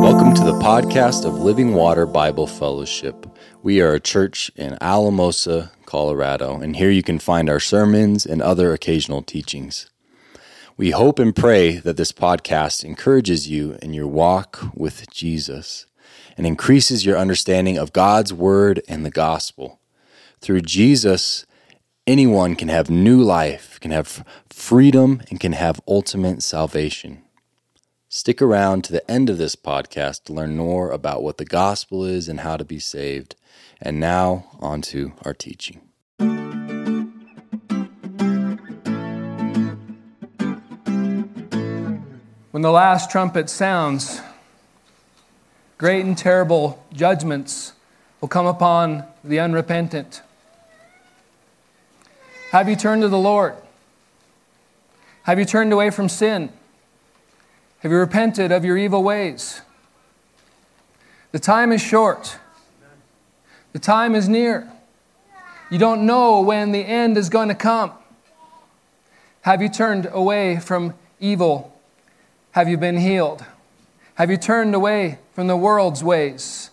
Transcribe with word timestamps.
Welcome 0.00 0.32
to 0.34 0.44
the 0.44 0.58
podcast 0.62 1.26
of 1.26 1.34
Living 1.34 1.74
Water 1.74 2.06
Bible 2.06 2.46
Fellowship. 2.46 3.26
We 3.62 3.82
are 3.82 3.92
a 3.92 4.00
church 4.00 4.50
in 4.56 4.78
Alamosa, 4.80 5.72
Colorado, 5.84 6.58
and 6.58 6.76
here 6.76 6.88
you 6.88 7.02
can 7.02 7.18
find 7.18 7.50
our 7.50 7.60
sermons 7.60 8.24
and 8.24 8.40
other 8.40 8.72
occasional 8.72 9.20
teachings. 9.20 9.90
We 10.78 10.92
hope 10.92 11.18
and 11.18 11.36
pray 11.36 11.76
that 11.76 11.98
this 11.98 12.12
podcast 12.12 12.82
encourages 12.82 13.50
you 13.50 13.76
in 13.82 13.92
your 13.92 14.06
walk 14.06 14.58
with 14.74 15.10
Jesus 15.10 15.84
and 16.38 16.46
increases 16.46 17.04
your 17.04 17.18
understanding 17.18 17.76
of 17.76 17.92
God's 17.92 18.32
Word 18.32 18.80
and 18.88 19.04
the 19.04 19.10
gospel. 19.10 19.80
Through 20.40 20.62
Jesus, 20.62 21.44
anyone 22.06 22.54
can 22.54 22.68
have 22.68 22.88
new 22.88 23.20
life, 23.20 23.80
can 23.80 23.90
have 23.90 24.24
freedom, 24.48 25.22
and 25.28 25.40
can 25.40 25.52
have 25.52 25.80
ultimate 25.88 26.42
salvation. 26.42 27.22
Stick 28.08 28.40
around 28.40 28.84
to 28.84 28.92
the 28.92 29.10
end 29.10 29.28
of 29.28 29.38
this 29.38 29.56
podcast 29.56 30.24
to 30.24 30.32
learn 30.32 30.56
more 30.56 30.92
about 30.92 31.22
what 31.22 31.38
the 31.38 31.44
gospel 31.44 32.04
is 32.04 32.28
and 32.28 32.40
how 32.40 32.56
to 32.56 32.64
be 32.64 32.78
saved. 32.78 33.34
And 33.82 33.98
now, 33.98 34.46
on 34.60 34.80
to 34.82 35.12
our 35.24 35.34
teaching. 35.34 35.80
When 42.52 42.62
the 42.62 42.70
last 42.70 43.10
trumpet 43.10 43.50
sounds, 43.50 44.20
great 45.76 46.06
and 46.06 46.16
terrible 46.16 46.82
judgments 46.94 47.72
will 48.20 48.28
come 48.28 48.46
upon 48.46 49.04
the 49.22 49.40
unrepentant. 49.40 50.22
Have 52.56 52.70
you 52.70 52.76
turned 52.76 53.02
to 53.02 53.08
the 53.08 53.18
Lord? 53.18 53.54
Have 55.24 55.38
you 55.38 55.44
turned 55.44 55.74
away 55.74 55.90
from 55.90 56.08
sin? 56.08 56.50
Have 57.80 57.92
you 57.92 57.98
repented 57.98 58.50
of 58.50 58.64
your 58.64 58.78
evil 58.78 59.02
ways? 59.02 59.60
The 61.32 61.38
time 61.38 61.70
is 61.70 61.82
short. 61.82 62.38
The 63.74 63.78
time 63.78 64.14
is 64.14 64.26
near. 64.26 64.72
You 65.70 65.76
don't 65.76 66.06
know 66.06 66.40
when 66.40 66.72
the 66.72 66.80
end 66.80 67.18
is 67.18 67.28
going 67.28 67.48
to 67.48 67.54
come. 67.54 67.92
Have 69.42 69.60
you 69.60 69.68
turned 69.68 70.08
away 70.10 70.58
from 70.58 70.94
evil? 71.20 71.78
Have 72.52 72.70
you 72.70 72.78
been 72.78 72.96
healed? 72.96 73.44
Have 74.14 74.30
you 74.30 74.38
turned 74.38 74.74
away 74.74 75.18
from 75.34 75.46
the 75.46 75.58
world's 75.58 76.02
ways 76.02 76.70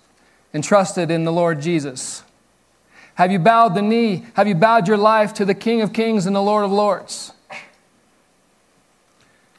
and 0.53 0.63
trusted 0.63 1.11
in 1.11 1.25
the 1.25 1.33
Lord 1.33 1.59
Jesus? 1.59 2.23
Have 3.16 3.31
you 3.31 3.39
bowed 3.39 3.75
the 3.75 3.81
knee? 3.81 4.25
Have 4.33 4.47
you 4.47 4.56
bowed 4.56 4.88
your 4.88 4.97
life 4.97 5.33
to 5.36 5.45
the 5.45 5.53
King 5.53 5.81
of 5.81 5.94
Kings 5.94 6.25
and 6.25 6.36
the 6.36 6.42
Lord 6.42 6.66
of 6.66 6.72
Lords? 6.72 7.31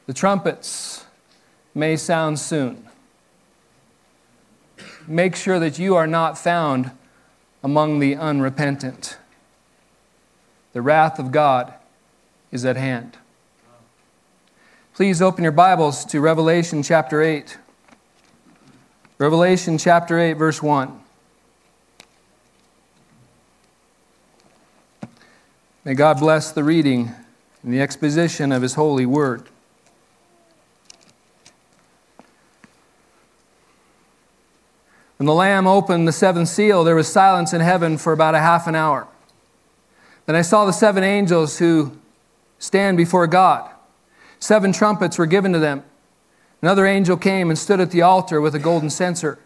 The 0.06 0.12
trumpets 0.12 1.04
may 1.74 1.96
sound 1.96 2.38
soon. 2.38 2.88
Make 5.06 5.36
sure 5.36 5.58
that 5.58 5.78
you 5.78 5.94
are 5.94 6.06
not 6.06 6.36
found 6.36 6.90
among 7.62 8.00
the 8.00 8.16
unrepentant. 8.16 9.18
The 10.72 10.82
wrath 10.82 11.18
of 11.18 11.30
God 11.30 11.72
is 12.50 12.64
at 12.64 12.76
hand. 12.76 13.16
Please 14.94 15.22
open 15.22 15.42
your 15.42 15.52
Bibles 15.52 16.04
to 16.06 16.20
Revelation 16.20 16.82
chapter 16.82 17.22
8. 17.22 17.58
Revelation 19.18 19.78
chapter 19.78 20.18
8, 20.18 20.34
verse 20.34 20.62
1. 20.62 21.03
May 25.84 25.92
God 25.92 26.18
bless 26.18 26.50
the 26.50 26.64
reading 26.64 27.12
and 27.62 27.70
the 27.70 27.82
exposition 27.82 28.52
of 28.52 28.62
His 28.62 28.72
holy 28.72 29.04
word. 29.04 29.50
When 35.18 35.26
the 35.26 35.34
Lamb 35.34 35.66
opened 35.66 36.08
the 36.08 36.12
seventh 36.12 36.48
seal, 36.48 36.84
there 36.84 36.94
was 36.94 37.12
silence 37.12 37.52
in 37.52 37.60
heaven 37.60 37.98
for 37.98 38.14
about 38.14 38.34
a 38.34 38.38
half 38.38 38.66
an 38.66 38.74
hour. 38.74 39.06
Then 40.24 40.34
I 40.36 40.40
saw 40.40 40.64
the 40.64 40.72
seven 40.72 41.04
angels 41.04 41.58
who 41.58 41.92
stand 42.58 42.96
before 42.96 43.26
God. 43.26 43.70
Seven 44.40 44.72
trumpets 44.72 45.18
were 45.18 45.26
given 45.26 45.52
to 45.52 45.58
them. 45.58 45.84
Another 46.62 46.86
angel 46.86 47.18
came 47.18 47.50
and 47.50 47.58
stood 47.58 47.78
at 47.78 47.90
the 47.90 48.00
altar 48.00 48.40
with 48.40 48.54
a 48.54 48.58
golden 48.58 48.88
censer. 48.88 49.38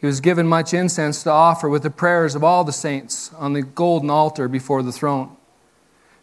He 0.00 0.06
was 0.06 0.20
given 0.20 0.48
much 0.48 0.74
incense 0.74 1.22
to 1.22 1.30
offer 1.30 1.68
with 1.68 1.84
the 1.84 1.90
prayers 1.90 2.34
of 2.34 2.42
all 2.42 2.64
the 2.64 2.72
saints 2.72 3.32
on 3.34 3.52
the 3.52 3.62
golden 3.62 4.10
altar 4.10 4.48
before 4.48 4.82
the 4.82 4.90
throne. 4.90 5.36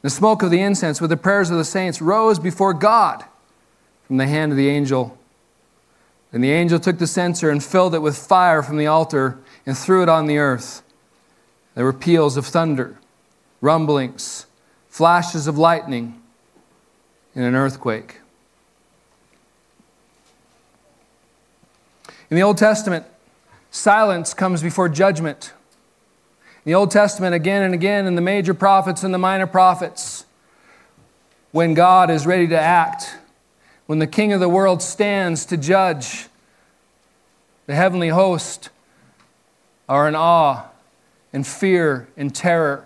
The 0.01 0.09
smoke 0.09 0.41
of 0.41 0.51
the 0.51 0.61
incense 0.61 0.99
with 0.99 1.09
the 1.09 1.17
prayers 1.17 1.49
of 1.49 1.57
the 1.57 1.65
saints 1.65 2.01
rose 2.01 2.39
before 2.39 2.73
God 2.73 3.23
from 4.07 4.17
the 4.17 4.27
hand 4.27 4.51
of 4.51 4.57
the 4.57 4.69
angel. 4.69 5.17
And 6.33 6.43
the 6.43 6.51
angel 6.51 6.79
took 6.79 6.97
the 6.97 7.07
censer 7.07 7.49
and 7.49 7.63
filled 7.63 7.93
it 7.93 7.99
with 7.99 8.17
fire 8.17 8.63
from 8.63 8.77
the 8.77 8.87
altar 8.87 9.37
and 9.65 9.77
threw 9.77 10.01
it 10.01 10.09
on 10.09 10.25
the 10.25 10.37
earth. 10.37 10.81
There 11.75 11.85
were 11.85 11.93
peals 11.93 12.35
of 12.37 12.45
thunder, 12.45 12.97
rumblings, 13.59 14.45
flashes 14.89 15.47
of 15.47 15.57
lightning, 15.57 16.21
and 17.35 17.45
an 17.45 17.55
earthquake. 17.55 18.17
In 22.29 22.35
the 22.35 22.43
Old 22.43 22.57
Testament, 22.57 23.05
silence 23.71 24.33
comes 24.33 24.61
before 24.61 24.89
judgment. 24.89 25.53
The 26.63 26.75
Old 26.75 26.91
Testament, 26.91 27.33
again 27.33 27.63
and 27.63 27.73
again, 27.73 28.05
in 28.05 28.13
the 28.13 28.21
major 28.21 28.53
prophets 28.53 29.03
and 29.03 29.11
the 29.11 29.17
minor 29.17 29.47
prophets, 29.47 30.25
when 31.51 31.73
God 31.73 32.11
is 32.11 32.27
ready 32.27 32.47
to 32.49 32.59
act, 32.59 33.15
when 33.87 33.97
the 33.97 34.05
King 34.05 34.31
of 34.31 34.39
the 34.39 34.47
world 34.47 34.83
stands 34.83 35.43
to 35.47 35.57
judge, 35.57 36.27
the 37.65 37.73
heavenly 37.73 38.09
host 38.09 38.69
are 39.89 40.07
in 40.07 40.13
awe 40.15 40.65
and 41.33 41.47
fear 41.47 42.07
and 42.15 42.33
terror. 42.33 42.85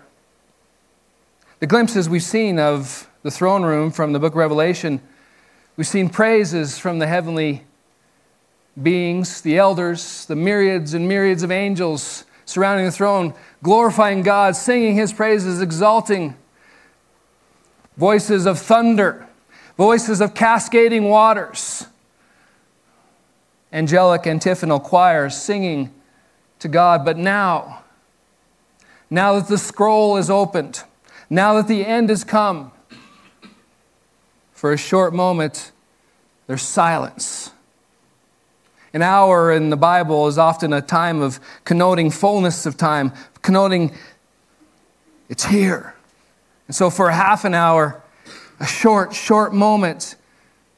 The 1.60 1.66
glimpses 1.66 2.08
we've 2.08 2.22
seen 2.22 2.58
of 2.58 3.10
the 3.22 3.30
throne 3.30 3.62
room 3.62 3.90
from 3.90 4.14
the 4.14 4.18
book 4.18 4.32
of 4.32 4.38
Revelation, 4.38 5.02
we've 5.76 5.86
seen 5.86 6.08
praises 6.08 6.78
from 6.78 6.98
the 6.98 7.06
heavenly 7.06 7.64
beings, 8.82 9.42
the 9.42 9.58
elders, 9.58 10.24
the 10.24 10.36
myriads 10.36 10.94
and 10.94 11.06
myriads 11.06 11.42
of 11.42 11.50
angels 11.50 12.24
surrounding 12.46 12.86
the 12.86 12.92
throne, 12.92 13.34
glorifying 13.62 14.22
God, 14.22 14.56
singing 14.56 14.94
his 14.94 15.12
praises, 15.12 15.60
exalting 15.60 16.34
voices 17.98 18.46
of 18.46 18.58
thunder, 18.58 19.26
voices 19.76 20.20
of 20.20 20.32
cascading 20.32 21.04
waters, 21.04 21.86
angelic 23.72 24.26
antiphonal 24.26 24.80
choirs 24.80 25.36
singing 25.36 25.92
to 26.60 26.68
God. 26.68 27.04
But 27.04 27.18
now, 27.18 27.84
now 29.10 29.34
that 29.34 29.48
the 29.48 29.58
scroll 29.58 30.16
is 30.16 30.30
opened, 30.30 30.84
now 31.28 31.54
that 31.54 31.68
the 31.68 31.84
end 31.84 32.08
has 32.08 32.24
come, 32.24 32.72
for 34.52 34.72
a 34.72 34.78
short 34.78 35.12
moment, 35.12 35.72
there's 36.46 36.62
silence. 36.62 37.50
An 38.92 39.02
hour 39.02 39.52
in 39.52 39.70
the 39.70 39.76
Bible 39.76 40.26
is 40.26 40.38
often 40.38 40.72
a 40.72 40.80
time 40.80 41.20
of 41.20 41.40
connoting 41.64 42.10
fullness 42.10 42.66
of 42.66 42.76
time, 42.76 43.12
connoting 43.42 43.92
it's 45.28 45.44
here. 45.44 45.94
And 46.66 46.74
so, 46.74 46.90
for 46.90 47.08
a 47.08 47.14
half 47.14 47.44
an 47.44 47.54
hour, 47.54 48.02
a 48.60 48.66
short, 48.66 49.14
short 49.14 49.52
moment 49.52 50.16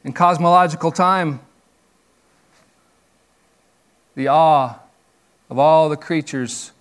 in 0.05 0.13
cosmological 0.13 0.91
time, 0.91 1.41
the 4.15 4.29
awe 4.29 4.79
of 5.51 5.59
all 5.59 5.89
the 5.89 5.97
creatures 5.97 6.73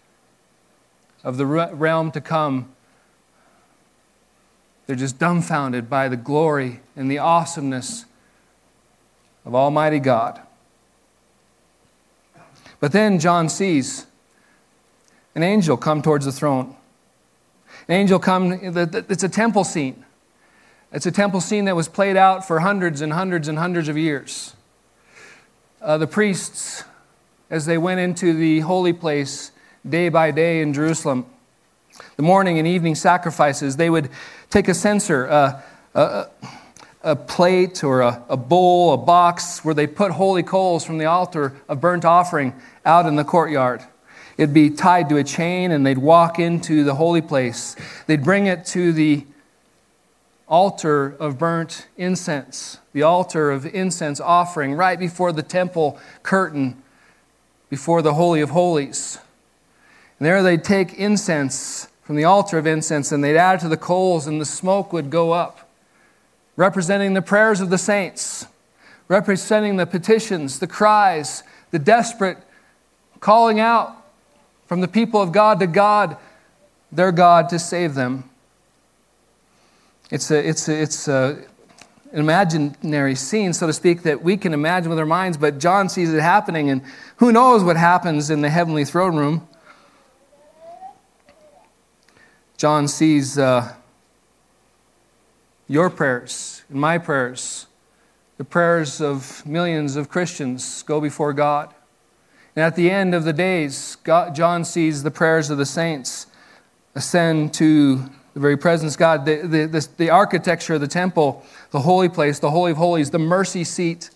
of 1.24 1.38
the 1.38 1.46
realm 1.46 2.12
to 2.12 2.22
come, 2.22 2.70
they're 4.86 4.96
just 4.96 5.20
dumbfounded 5.20 5.90
by 5.90 6.08
the 6.08 6.16
glory 6.16 6.80
and 6.96 7.12
the 7.12 7.18
awesomeness 7.18 8.06
of 9.46 9.54
Almighty 9.54 10.00
God. 10.00 10.42
But 12.80 12.92
then 12.92 13.20
John 13.20 13.50
sees 13.50 14.06
an 15.36 15.44
angel 15.44 15.78
come 15.78 16.02
towards 16.02 16.26
the 16.26 16.32
throne. 16.32 16.76
An 17.88 17.96
angel 17.96 18.20
come, 18.20 18.54
it's 18.54 19.24
a 19.24 19.30
temple 19.30 19.64
scene. 19.64 20.04
It's 20.92 21.06
a 21.06 21.12
temple 21.12 21.42
scene 21.42 21.66
that 21.66 21.76
was 21.76 21.88
played 21.88 22.18
out 22.18 22.48
for 22.48 22.60
hundreds 22.60 23.02
and 23.02 23.12
hundreds 23.14 23.48
and 23.48 23.58
hundreds 23.58 23.90
of 23.90 23.98
years. 23.98 24.56
Uh, 25.82 25.98
the 25.98 26.08
priests, 26.08 26.84
as 27.50 27.66
they 27.66 27.78
went 27.78 28.00
into 28.00 28.34
the 28.34 28.62
holy 28.62 28.94
place 28.94 29.52
day 29.88 30.10
by 30.10 30.32
day 30.32 30.62
in 30.62 30.74
Jerusalem, 30.74 31.26
the 32.16 32.24
morning 32.24 32.58
and 32.58 32.68
evening 32.68 32.96
sacrifices, 32.96 33.78
they 33.78 33.90
would 33.90 34.10
take 34.50 34.68
a 34.68 34.74
censer, 34.74 35.30
uh, 35.30 35.62
a, 35.94 36.28
a, 37.12 37.16
plate 37.16 37.84
or 37.84 38.02
a, 38.02 38.24
a 38.30 38.38
bowl, 38.38 38.94
a 38.94 38.98
box 38.98 39.64
where 39.64 39.74
they 39.74 39.88
put 39.88 40.12
holy 40.12 40.44
coals 40.44 40.84
from 40.84 40.98
the 40.98 41.06
altar 41.06 41.54
of 41.70 41.80
burnt 41.82 42.06
offering 42.06 42.54
out 42.86 43.06
in 43.06 43.16
the 43.16 43.24
courtyard. 43.24 43.82
It'd 44.38 44.54
be 44.54 44.70
tied 44.70 45.10
to 45.10 45.18
a 45.18 45.24
chain, 45.24 45.72
and 45.72 45.86
they'd 45.86 45.98
walk 45.98 46.38
into 46.38 46.84
the 46.84 46.96
holy 46.96 47.22
place. 47.22 47.76
They'd 48.06 48.24
bring 48.24 48.46
it 48.46 48.66
to 48.68 48.94
the 48.94 49.26
altar 50.48 51.16
of 51.20 51.38
burnt 51.38 51.88
incense, 51.98 52.80
the 52.94 53.04
altar 53.04 53.52
of 53.52 53.66
incense 53.66 54.20
offering 54.20 54.74
right 54.74 55.00
before 55.00 55.32
the 55.32 55.44
temple 55.44 56.00
curtain, 56.24 56.82
before 57.70 58.02
the 58.02 58.14
Holy 58.14 58.42
of 58.42 58.52
Holies. 58.52 59.20
And 60.20 60.26
there 60.26 60.42
they'd 60.42 60.64
take 60.64 60.94
incense 60.94 61.88
from 62.04 62.16
the 62.16 62.24
altar 62.24 62.58
of 62.58 62.66
incense 62.66 63.12
and 63.12 63.24
they'd 63.24 63.38
add 63.38 63.56
it 63.56 63.62
to 63.62 63.68
the 63.68 63.78
coals, 63.78 64.28
and 64.28 64.40
the 64.40 64.46
smoke 64.46 64.94
would 64.94 65.10
go 65.10 65.32
up, 65.32 65.67
representing 66.58 67.14
the 67.14 67.22
prayers 67.22 67.62
of 67.62 67.70
the 67.70 67.78
saints, 67.78 68.48
representing 69.08 69.78
the 69.78 69.86
petitions, 69.86 70.60
the 70.60 70.68
cries, 70.68 71.44
the 71.72 71.80
desperate 71.80 72.38
calling 73.22 73.60
out 73.60 73.96
from 74.66 74.82
the 74.82 74.88
people 74.88 75.22
of 75.22 75.32
God 75.32 75.60
to 75.62 75.68
God, 75.68 76.18
their 76.92 77.14
God, 77.14 77.48
to 77.50 77.60
save 77.60 77.94
them. 77.94 78.30
It's, 80.12 80.32
a, 80.32 80.48
it's, 80.48 80.68
a, 80.68 80.82
it's 80.82 81.08
a, 81.08 81.38
an 82.12 82.20
imaginary 82.20 83.16
scene, 83.16 83.54
so 83.54 83.68
to 83.68 83.74
speak, 83.74 84.04
that 84.04 84.24
we 84.24 84.36
can 84.36 84.54
imagine 84.54 84.90
with 84.90 85.00
our 85.00 85.06
minds, 85.06 85.38
but 85.38 85.60
John 85.60 85.90
sees 85.90 86.14
it 86.14 86.22
happening, 86.22 86.70
and 86.70 86.82
who 87.18 87.32
knows 87.32 87.64
what 87.64 87.78
happens 87.78 88.30
in 88.30 88.42
the 88.42 88.50
heavenly 88.50 88.84
throne 88.84 89.16
room. 89.16 89.48
John 92.58 92.88
sees 92.88 93.38
uh, 93.38 93.76
your 95.68 95.90
prayers 95.90 96.64
and 96.70 96.80
my 96.80 96.98
prayers, 96.98 97.68
the 98.38 98.44
prayers 98.44 99.02
of 99.02 99.46
millions 99.46 99.96
of 99.96 100.10
Christians 100.10 100.84
go 100.84 101.02
before 101.02 101.34
God. 101.34 101.74
And 102.56 102.64
at 102.64 102.76
the 102.76 102.90
end 102.90 103.14
of 103.14 103.24
the 103.24 103.34
days, 103.34 103.98
God, 104.04 104.34
John 104.34 104.66
sees 104.66 105.04
the 105.04 105.12
prayers 105.12 105.50
of 105.50 105.58
the 105.58 105.66
saints 105.66 106.28
ascend 106.96 107.54
to 107.56 107.98
the 108.34 108.40
very 108.40 108.58
presence 108.58 108.94
of 108.96 109.00
God. 109.00 109.26
The, 109.26 109.36
the, 109.48 109.66
the, 109.68 109.88
the 109.98 110.10
architecture 110.10 110.76
of 110.76 110.82
the 110.82 110.88
temple, 110.88 111.44
the 111.72 111.82
holy 111.82 112.10
place, 112.10 112.40
the 112.40 112.52
Holy 112.52 112.72
of 112.72 112.78
Holies, 112.78 113.12
the 113.12 113.20
mercy 113.20 113.64
seat, 113.64 114.10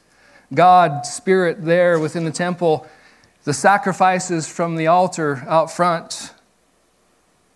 God, 0.54 1.06
Spirit 1.06 1.64
there 1.64 2.00
within 2.00 2.26
the 2.26 2.32
temple, 2.32 2.88
the 3.44 3.54
sacrifices 3.54 4.48
from 4.48 4.76
the 4.76 4.88
altar 4.88 5.44
out 5.48 5.72
front, 5.72 6.34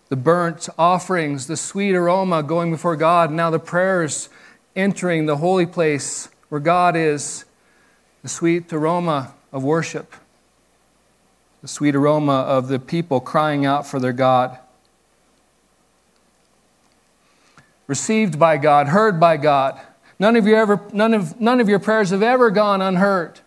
the 0.08 0.16
burnt 0.16 0.68
offerings, 0.78 1.46
the 1.46 1.56
sweet 1.56 1.94
aroma 1.94 2.42
going 2.42 2.70
before 2.70 2.96
God, 2.96 3.30
now 3.30 3.50
the 3.50 3.58
prayers 3.58 4.28
entering 4.74 5.26
the 5.26 5.36
holy 5.36 5.66
place 5.66 6.28
where 6.48 6.60
God 6.60 6.96
is, 6.96 7.44
the 8.22 8.28
sweet 8.28 8.72
aroma 8.72 9.34
of 9.52 9.64
worship, 9.64 10.14
the 11.62 11.68
sweet 11.68 11.96
aroma 11.96 12.40
of 12.40 12.68
the 12.68 12.78
people 12.78 13.20
crying 13.20 13.66
out 13.66 13.86
for 13.86 13.98
their 13.98 14.12
God. 14.12 14.58
Received 17.86 18.38
by 18.38 18.56
God, 18.56 18.88
heard 18.88 19.18
by 19.18 19.36
God. 19.36 19.80
None 20.18 20.36
of, 20.36 20.46
your 20.46 20.58
ever, 20.58 20.80
none, 20.92 21.14
of, 21.14 21.40
none 21.40 21.60
of 21.60 21.68
your 21.68 21.78
prayers 21.78 22.10
have 22.10 22.22
ever 22.22 22.50
gone 22.50 22.80
unheard. 22.80 23.40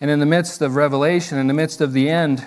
And 0.00 0.10
in 0.10 0.18
the 0.18 0.26
midst 0.26 0.62
of 0.62 0.76
revelation, 0.76 1.38
in 1.38 1.46
the 1.46 1.54
midst 1.54 1.80
of 1.80 1.92
the 1.92 2.08
end, 2.08 2.46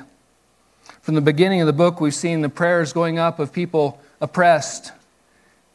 from 1.01 1.15
the 1.15 1.21
beginning 1.21 1.61
of 1.61 1.67
the 1.67 1.73
book, 1.73 1.99
we've 1.99 2.13
seen 2.13 2.41
the 2.41 2.49
prayers 2.49 2.93
going 2.93 3.17
up 3.17 3.39
of 3.39 3.51
people 3.51 3.99
oppressed, 4.19 4.91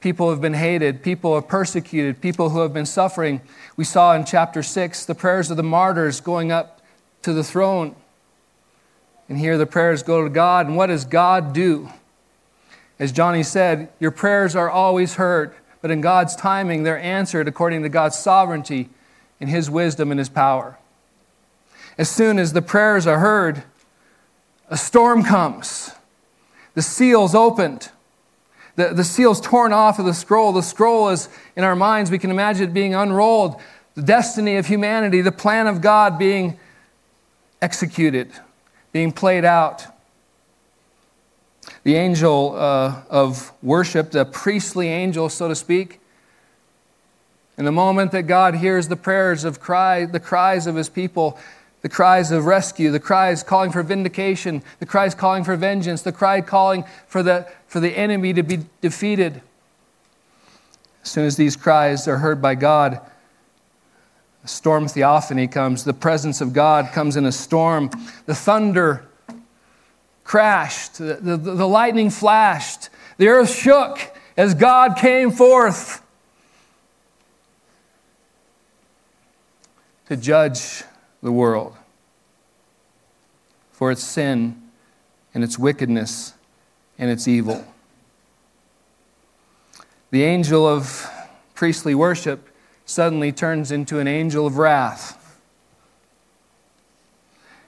people 0.01 0.27
who 0.27 0.31
have 0.31 0.41
been 0.41 0.55
hated, 0.55 1.03
people 1.03 1.33
who 1.33 1.37
are 1.37 1.43
persecuted, 1.43 2.21
people 2.21 2.51
who 2.51 2.61
have 2.61 2.73
been 2.73 2.87
suffering. 2.87 3.41
We 3.77 3.85
saw 3.85 4.15
in 4.15 4.25
chapter 4.25 4.63
6 4.63 5.05
the 5.05 5.17
prayers 5.17 5.51
of 5.51 5.57
the 5.57 5.65
martyrs 5.65 6.21
going 6.21 6.53
up 6.53 6.81
to 7.23 7.33
the 7.33 7.43
throne. 7.43 7.97
And 9.29 9.37
here 9.37 9.59
the 9.59 9.67
prayers 9.67 10.05
go 10.05 10.23
to 10.23 10.31
God. 10.31 10.67
And 10.67 10.77
what 10.77 10.87
does 10.87 11.05
God 11.05 11.53
do? 11.53 11.89
As 13.01 13.11
Johnny 13.11 13.43
said, 13.43 13.89
your 13.99 14.13
prayers 14.13 14.55
are 14.55 14.71
always 14.71 15.15
heard, 15.15 15.55
but 15.83 15.91
in 15.91 16.01
God's 16.01 16.37
timing, 16.37 16.85
they're 16.85 17.01
answered 17.01 17.49
according 17.49 17.83
to 17.83 17.89
God's 17.89 18.17
sovereignty 18.17 18.91
and 19.41 19.51
His 19.51 19.69
wisdom 19.69 20.13
and 20.13 20.21
His 20.21 20.29
power. 20.29 20.79
As 21.99 22.09
soon 22.09 22.39
as 22.39 22.53
the 22.53 22.63
prayers 22.63 23.07
are 23.09 23.19
heard, 23.19 23.65
a 24.69 24.77
storm 24.77 25.23
comes. 25.23 25.93
The 26.75 26.83
seal's 26.83 27.35
opened. 27.35 27.91
The, 28.77 28.89
the 28.89 29.05
seal's 29.05 29.41
torn 29.41 29.73
off 29.73 29.99
of 29.99 30.05
the 30.05 30.15
scroll. 30.15 30.53
The 30.53 30.63
scroll 30.63 31.09
is, 31.09 31.29
in 31.57 31.65
our 31.65 31.77
minds, 31.77 32.11
we 32.11 32.19
can 32.19 32.31
imagine 32.31 32.69
it 32.69 32.75
being 32.75 32.95
unrolled. 32.95 33.61
The 33.95 34.03
destiny 34.03 34.57
of 34.57 34.67
humanity, 34.67 35.23
the 35.23 35.33
plan 35.33 35.67
of 35.67 35.81
God 35.81 36.19
being 36.19 36.59
executed, 37.63 38.31
being 38.93 39.13
played 39.13 39.45
out. 39.45 39.87
The 41.83 41.97
angel 41.97 42.55
uh, 42.57 43.03
of 43.09 43.53
worship, 43.63 44.11
the 44.11 44.25
priestly 44.25 44.89
angel, 44.89 45.29
so 45.29 45.49
to 45.49 45.55
speak, 45.55 46.01
in 47.57 47.65
the 47.65 47.73
moment 47.73 48.13
that 48.13 48.25
God 48.25 48.57
hears 48.57 48.89
the 48.89 48.97
prayers 48.97 49.45
of 49.45 49.61
cry, 49.61 50.05
the 50.05 50.21
cries 50.21 50.67
of 50.67 50.75
his 50.75 50.91
people, 50.91 51.39
the 51.83 51.89
cries 51.89 52.31
of 52.31 52.47
rescue, 52.47 52.91
the 52.91 53.01
cries 53.01 53.43
calling 53.43 53.71
for 53.71 53.83
vindication, 53.83 54.63
the 54.79 54.87
cries 54.87 55.15
calling 55.15 55.45
for 55.45 55.57
vengeance, 55.57 56.03
the 56.03 56.13
cry 56.13 56.41
calling 56.41 56.85
for 57.07 57.23
the, 57.23 57.47
for 57.69 57.81
the 57.81 57.97
enemy 57.97 58.33
to 58.33 58.43
be 58.43 58.61
defeated. 58.81 59.41
As 61.05 61.11
soon 61.11 61.25
as 61.25 61.37
these 61.37 61.55
cries 61.55 62.09
are 62.09 62.19
heard 62.19 62.43
by 62.43 62.55
God, 62.57 63.01
a 64.43 64.49
storm 64.49 64.89
theophany 64.89 65.47
comes. 65.47 65.85
The 65.85 65.93
presence 65.93 66.41
of 66.41 66.53
God 66.53 66.93
comes 66.93 67.17
in 67.17 67.27
a 67.27 67.33
storm. 67.33 67.91
The 68.27 68.35
thunder 68.35 69.05
crashed, 70.25 70.99
the, 70.99 71.15
the, 71.15 71.37
the 71.37 71.69
lightning 71.69 72.11
flashed, 72.11 72.91
the 73.19 73.29
earth 73.29 73.55
shook 73.55 73.99
as 74.37 74.55
God 74.55 74.97
came 74.97 75.31
forth 75.31 76.03
to 80.09 80.17
judge 80.17 80.83
the 81.27 81.33
world 81.33 81.77
for 83.73 83.91
its 83.91 84.03
sin 84.03 84.63
and 85.35 85.43
its 85.43 85.59
wickedness 85.59 86.35
and 86.99 87.11
its 87.11 87.27
evil. 87.27 87.67
The 90.13 90.23
angel 90.23 90.65
of 90.65 91.05
priestly 91.55 91.97
worship 91.97 92.49
suddenly 92.85 93.33
turns 93.33 93.73
into 93.73 93.99
an 93.99 94.07
angel 94.07 94.47
of 94.47 94.57
wrath. 94.57 95.41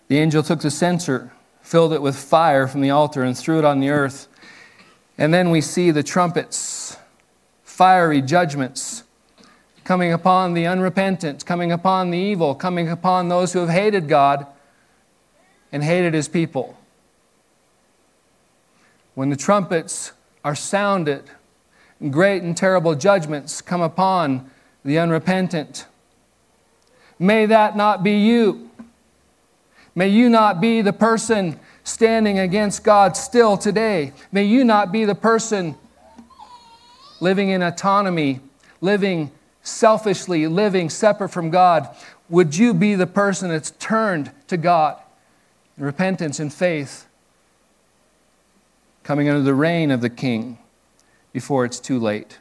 The 0.07 0.19
angel 0.19 0.45
took 0.45 0.61
the 0.61 0.71
censer, 0.71 1.33
filled 1.61 1.93
it 1.93 2.01
with 2.01 2.15
fire 2.15 2.69
from 2.69 2.81
the 2.81 2.91
altar, 2.91 3.25
and 3.25 3.37
threw 3.37 3.59
it 3.59 3.65
on 3.65 3.81
the 3.81 3.91
earth. 3.91 4.29
And 5.19 5.35
then 5.35 5.51
we 5.51 5.61
see 5.61 5.91
the 5.91 6.05
trumpets, 6.05 6.97
fiery 7.65 8.23
judgments 8.23 9.03
coming 9.88 10.12
upon 10.12 10.52
the 10.52 10.67
unrepentant, 10.67 11.46
coming 11.46 11.73
upon 11.73 12.11
the 12.11 12.18
evil, 12.18 12.54
coming 12.54 12.90
upon 12.90 13.30
those 13.30 13.54
who 13.54 13.61
have 13.61 13.71
hated 13.71 14.07
God 14.07 14.47
and 15.73 15.83
hated 15.83 16.12
his 16.12 16.28
people. 16.28 16.76
When 19.14 19.30
the 19.30 19.37
trumpets 19.37 20.12
are 20.45 20.54
sounded, 20.54 21.23
great 22.11 22.42
and 22.42 22.54
terrible 22.54 22.97
judgments 22.97 23.62
come 23.62 23.80
upon 23.80 24.50
the 24.85 24.99
unrepentant. 24.99 25.87
May 27.18 27.47
that 27.47 27.75
not 27.75 28.02
be 28.02 28.18
you. 28.18 28.68
May 29.95 30.09
you 30.11 30.28
not 30.28 30.61
be 30.61 30.83
the 30.83 30.92
person 30.92 31.59
standing 31.83 32.38
against 32.38 32.85
God 32.85 33.16
still 33.16 33.57
today. 33.57 34.12
May 34.33 34.45
you 34.45 34.64
not 34.64 34.92
be 34.92 35.07
the 35.07 35.14
person 35.14 35.76
living 37.21 37.49
in 37.49 37.62
autonomy, 37.62 38.40
living 38.83 39.30
selfishly 39.62 40.47
living 40.47 40.91
separate 40.91 41.31
from 41.31 41.50
God, 41.50 41.88
would 42.29 42.57
you 42.57 42.75
be 42.75 42.95
the 42.95 43.07
person 43.07 43.49
that's 43.49 43.71
turned 43.73 44.31
to 44.49 44.57
God 44.57 44.99
in 45.77 45.85
repentance 45.85 46.41
and 46.41 46.53
faith, 46.53 47.07
coming 49.03 49.29
under 49.29 49.43
the 49.43 49.55
reign 49.55 49.91
of 49.91 50.00
the 50.00 50.11
King 50.11 50.59
before 51.33 51.65
it's 51.65 51.81
too 51.81 51.99
late? 51.99 52.38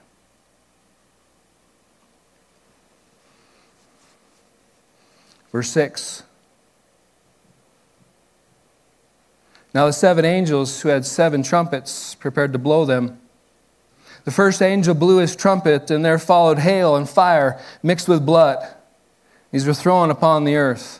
Verse 5.52 5.70
6. 5.70 6.24
Now 9.74 9.86
the 9.86 9.94
seven 9.94 10.26
angels 10.26 10.82
who 10.82 10.90
had 10.90 11.06
seven 11.06 11.44
trumpets 11.44 12.16
prepared 12.16 12.52
to 12.54 12.60
blow 12.60 12.84
them. 12.86 13.20
The 14.28 14.34
first 14.34 14.62
angel 14.62 14.94
blew 14.94 15.20
his 15.20 15.38
trumpet, 15.38 15.90
and 15.90 16.04
there 16.04 16.20
followed 16.20 16.60
hail 16.60 16.98
and 16.98 17.08
fire 17.08 17.62
mixed 17.82 18.10
with 18.10 18.26
blood. 18.26 18.58
These 19.52 19.66
were 19.66 19.74
thrown 19.74 20.12
upon 20.12 20.44
the 20.44 20.58
earth. 20.58 21.00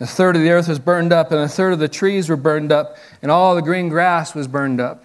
A 0.00 0.08
third 0.08 0.34
of 0.34 0.42
the 0.42 0.50
earth 0.50 0.66
was 0.66 0.80
burned 0.80 1.12
up, 1.12 1.30
and 1.30 1.40
a 1.40 1.46
third 1.46 1.72
of 1.72 1.78
the 1.78 1.86
trees 1.86 2.28
were 2.28 2.36
burned 2.36 2.72
up, 2.72 2.96
and 3.22 3.30
all 3.30 3.54
the 3.54 3.62
green 3.62 3.88
grass 3.88 4.34
was 4.34 4.48
burned 4.48 4.80
up. 4.80 5.04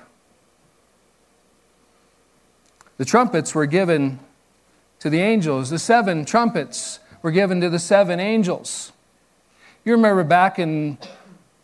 The 2.97 3.05
trumpets 3.05 3.53
were 3.53 3.67
given 3.67 4.17
to 4.97 5.07
the 5.07 5.21
angels. 5.21 5.69
The 5.69 5.77
seven 5.77 6.25
trumpets 6.25 6.99
were 7.21 7.29
given 7.29 7.61
to 7.61 7.69
the 7.69 7.77
seven 7.77 8.19
angels. 8.19 8.91
You 9.85 9.91
remember 9.91 10.23
back 10.23 10.57
in 10.57 10.97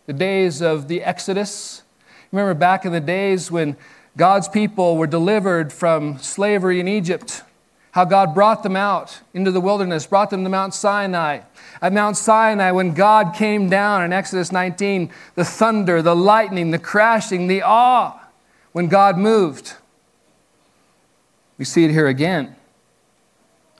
the 0.06 0.13
days 0.13 0.62
of 0.62 0.88
the 0.88 1.01
Exodus? 1.01 1.82
Remember 2.32 2.53
back 2.53 2.86
in 2.86 2.92
the 2.92 3.00
days 3.00 3.50
when 3.50 3.75
God's 4.15 4.48
people 4.48 4.98
were 4.98 5.08
delivered 5.08 5.74
from 5.74 6.20
slavery 6.20 6.79
in 6.79 6.88
Egypt, 6.88 7.43
how 7.91 8.05
God 8.05 8.34
brought 8.34 8.63
them 8.63 8.75
out 8.75 9.22
into 9.34 9.51
the 9.51 9.62
wilderness, 9.62 10.05
brought 10.05 10.29
them 10.29 10.43
to 10.43 10.50
Mount 10.50 10.74
Sinai. 10.74 11.41
At 11.82 11.93
Mount 11.93 12.17
Sinai, 12.17 12.72
when 12.72 12.93
God 12.93 13.34
came 13.36 13.70
down 13.70 14.03
in 14.03 14.13
Exodus 14.13 14.51
19, 14.51 15.12
the 15.36 15.46
thunder, 15.46 16.01
the 16.01 16.15
lightning, 16.15 16.72
the 16.72 16.79
crashing, 16.79 17.48
the 17.48 17.63
awe, 17.63 18.20
when 18.72 18.88
God 18.88 19.17
moved. 19.17 19.74
We 21.58 21.65
see 21.65 21.86
it 21.86 21.91
here 21.91 22.08
again 22.08 22.55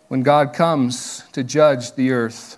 when 0.08 0.22
God 0.22 0.54
comes 0.54 1.24
to 1.32 1.44
judge 1.44 1.94
the 1.94 2.12
earth. 2.12 2.58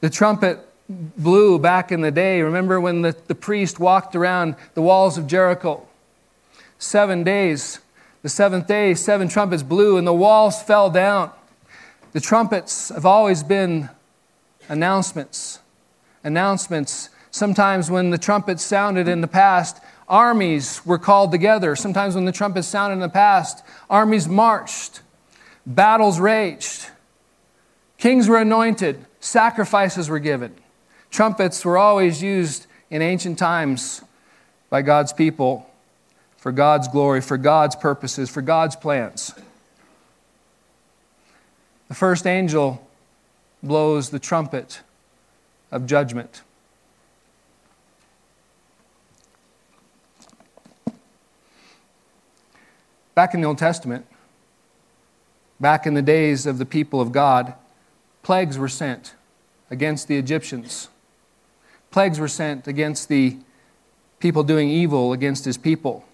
The 0.00 0.10
trumpet 0.10 0.67
blew 0.88 1.58
back 1.58 1.92
in 1.92 2.00
the 2.00 2.10
day. 2.10 2.40
Remember 2.40 2.80
when 2.80 3.02
the, 3.02 3.16
the 3.26 3.34
priest 3.34 3.78
walked 3.78 4.16
around 4.16 4.56
the 4.74 4.82
walls 4.82 5.18
of 5.18 5.26
Jericho? 5.26 5.86
Seven 6.78 7.24
days. 7.24 7.80
The 8.22 8.28
seventh 8.28 8.66
day, 8.66 8.94
seven 8.94 9.28
trumpets 9.28 9.62
blew 9.62 9.96
and 9.96 10.06
the 10.06 10.12
walls 10.12 10.62
fell 10.62 10.90
down. 10.90 11.30
The 12.12 12.20
trumpets 12.20 12.88
have 12.88 13.06
always 13.06 13.42
been 13.42 13.90
announcements. 14.68 15.60
Announcements. 16.24 17.10
Sometimes 17.30 17.90
when 17.90 18.10
the 18.10 18.18
trumpets 18.18 18.64
sounded 18.64 19.06
in 19.06 19.20
the 19.20 19.28
past, 19.28 19.80
armies 20.08 20.84
were 20.84 20.98
called 20.98 21.30
together. 21.30 21.76
Sometimes 21.76 22.14
when 22.14 22.24
the 22.24 22.32
trumpets 22.32 22.66
sounded 22.66 22.94
in 22.94 23.00
the 23.00 23.08
past, 23.08 23.62
armies 23.88 24.26
marched, 24.26 25.02
battles 25.66 26.18
raged, 26.18 26.88
kings 27.98 28.28
were 28.28 28.38
anointed, 28.38 29.04
sacrifices 29.20 30.08
were 30.08 30.18
given. 30.18 30.54
Trumpets 31.10 31.64
were 31.64 31.78
always 31.78 32.22
used 32.22 32.66
in 32.90 33.02
ancient 33.02 33.38
times 33.38 34.02
by 34.70 34.82
God's 34.82 35.12
people 35.12 35.68
for 36.38 36.52
God's 36.52 36.88
glory, 36.88 37.20
for 37.20 37.36
God's 37.36 37.74
purposes, 37.74 38.30
for 38.30 38.40
God's 38.40 38.76
plans. 38.76 39.34
The 41.88 41.94
first 41.94 42.26
angel 42.26 42.86
blows 43.62 44.10
the 44.10 44.18
trumpet 44.18 44.80
of 45.72 45.86
judgment. 45.86 46.42
Back 53.14 53.34
in 53.34 53.40
the 53.40 53.48
Old 53.48 53.58
Testament, 53.58 54.06
back 55.58 55.86
in 55.86 55.94
the 55.94 56.02
days 56.02 56.46
of 56.46 56.58
the 56.58 56.66
people 56.66 57.00
of 57.00 57.10
God, 57.10 57.54
plagues 58.22 58.56
were 58.56 58.68
sent 58.68 59.14
against 59.70 60.06
the 60.06 60.16
Egyptians. 60.16 60.88
Plagues 61.90 62.18
were 62.18 62.28
sent 62.28 62.66
against 62.66 63.08
the 63.08 63.38
people 64.20 64.42
doing 64.42 64.68
evil 64.68 65.12
against 65.12 65.44
his 65.44 65.56
people. 65.56 66.04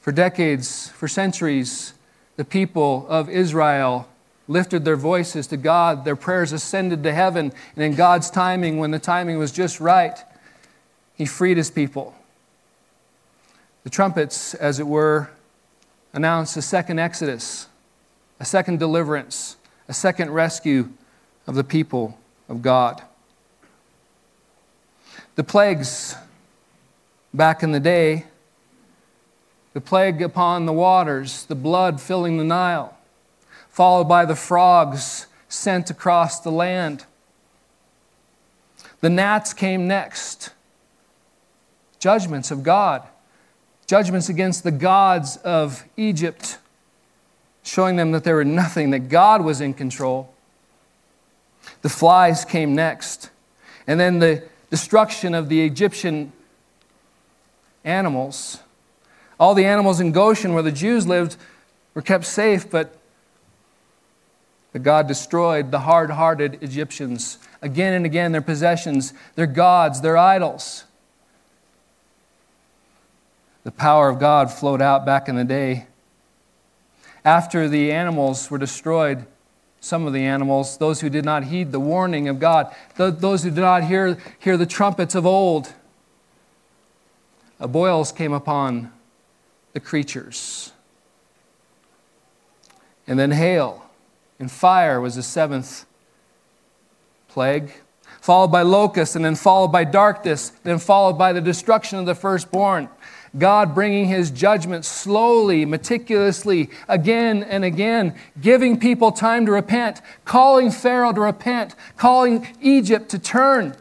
For 0.00 0.12
decades, 0.12 0.88
for 0.88 1.08
centuries, 1.08 1.94
the 2.36 2.44
people 2.44 3.06
of 3.08 3.28
Israel 3.28 4.08
lifted 4.46 4.84
their 4.84 4.96
voices 4.96 5.46
to 5.48 5.56
God. 5.56 6.04
Their 6.04 6.16
prayers 6.16 6.52
ascended 6.52 7.02
to 7.02 7.12
heaven. 7.12 7.52
And 7.74 7.84
in 7.84 7.94
God's 7.94 8.30
timing, 8.30 8.78
when 8.78 8.90
the 8.90 8.98
timing 8.98 9.38
was 9.38 9.52
just 9.52 9.80
right, 9.80 10.18
He 11.14 11.26
freed 11.26 11.56
His 11.56 11.70
people. 11.70 12.14
The 13.84 13.90
trumpets, 13.90 14.54
as 14.54 14.80
it 14.80 14.86
were, 14.86 15.30
announced 16.12 16.56
a 16.56 16.62
second 16.62 16.98
exodus, 16.98 17.66
a 18.40 18.44
second 18.44 18.78
deliverance, 18.78 19.56
a 19.88 19.94
second 19.94 20.30
rescue 20.30 20.90
of 21.46 21.54
the 21.54 21.64
people 21.64 22.18
of 22.48 22.62
God. 22.62 23.02
The 25.38 25.44
plagues 25.44 26.16
back 27.32 27.62
in 27.62 27.70
the 27.70 27.78
day, 27.78 28.24
the 29.72 29.80
plague 29.80 30.20
upon 30.20 30.66
the 30.66 30.72
waters, 30.72 31.44
the 31.44 31.54
blood 31.54 32.00
filling 32.00 32.38
the 32.38 32.44
Nile, 32.44 32.98
followed 33.70 34.06
by 34.06 34.24
the 34.24 34.34
frogs 34.34 35.28
sent 35.48 35.90
across 35.90 36.40
the 36.40 36.50
land. 36.50 37.04
The 39.00 39.10
gnats 39.10 39.54
came 39.54 39.86
next. 39.86 40.50
Judgments 42.00 42.50
of 42.50 42.64
God, 42.64 43.06
judgments 43.86 44.28
against 44.28 44.64
the 44.64 44.72
gods 44.72 45.36
of 45.36 45.84
Egypt, 45.96 46.58
showing 47.62 47.94
them 47.94 48.10
that 48.10 48.24
they 48.24 48.32
were 48.32 48.44
nothing, 48.44 48.90
that 48.90 49.08
God 49.08 49.44
was 49.44 49.60
in 49.60 49.72
control. 49.72 50.34
The 51.82 51.88
flies 51.88 52.44
came 52.44 52.74
next. 52.74 53.30
And 53.86 54.00
then 54.00 54.18
the 54.18 54.42
destruction 54.70 55.34
of 55.34 55.48
the 55.48 55.64
Egyptian 55.64 56.32
animals. 57.84 58.60
All 59.40 59.54
the 59.54 59.64
animals 59.64 60.00
in 60.00 60.12
Goshen 60.12 60.54
where 60.54 60.62
the 60.62 60.72
Jews 60.72 61.06
lived 61.06 61.36
were 61.94 62.02
kept 62.02 62.24
safe, 62.24 62.70
but, 62.70 62.96
but 64.72 64.82
God 64.82 65.06
destroyed 65.06 65.70
the 65.70 65.80
hard 65.80 66.10
hearted 66.10 66.62
Egyptians 66.62 67.38
again 67.62 67.94
and 67.94 68.06
again, 68.06 68.32
their 68.32 68.42
possessions, 68.42 69.12
their 69.34 69.46
gods, 69.46 70.00
their 70.00 70.16
idols. 70.16 70.84
The 73.64 73.72
power 73.72 74.08
of 74.08 74.18
God 74.18 74.52
flowed 74.52 74.80
out 74.80 75.04
back 75.04 75.28
in 75.28 75.36
the 75.36 75.44
day. 75.44 75.86
After 77.24 77.68
the 77.68 77.92
animals 77.92 78.50
were 78.50 78.58
destroyed, 78.58 79.26
some 79.80 80.06
of 80.06 80.12
the 80.12 80.24
animals, 80.24 80.78
those 80.78 81.00
who 81.00 81.08
did 81.08 81.24
not 81.24 81.44
heed 81.44 81.72
the 81.72 81.80
warning 81.80 82.28
of 82.28 82.38
God, 82.38 82.74
those 82.96 83.44
who 83.44 83.50
did 83.50 83.60
not 83.60 83.84
hear, 83.84 84.18
hear 84.38 84.56
the 84.56 84.66
trumpets 84.66 85.14
of 85.14 85.24
old. 85.24 85.72
boils 87.60 88.12
came 88.12 88.32
upon 88.32 88.92
the 89.72 89.80
creatures. 89.80 90.72
And 93.06 93.18
then 93.18 93.30
hail 93.30 93.86
and 94.38 94.50
fire 94.50 95.00
was 95.00 95.14
the 95.14 95.22
seventh 95.22 95.86
plague, 97.28 97.72
followed 98.20 98.48
by 98.48 98.62
locusts, 98.62 99.16
and 99.16 99.24
then 99.24 99.34
followed 99.34 99.68
by 99.68 99.84
darkness, 99.84 100.50
then 100.64 100.78
followed 100.78 101.14
by 101.14 101.32
the 101.32 101.40
destruction 101.40 101.98
of 101.98 102.06
the 102.06 102.14
firstborn. 102.14 102.88
God 103.36 103.74
bringing 103.74 104.06
his 104.06 104.30
judgment 104.30 104.84
slowly, 104.84 105.64
meticulously, 105.64 106.70
again 106.88 107.42
and 107.42 107.64
again, 107.64 108.14
giving 108.40 108.80
people 108.80 109.12
time 109.12 109.44
to 109.46 109.52
repent, 109.52 110.00
calling 110.24 110.70
Pharaoh 110.70 111.12
to 111.12 111.20
repent, 111.20 111.74
calling 111.96 112.46
Egypt 112.60 113.10
to 113.10 113.18
turn 113.18 113.76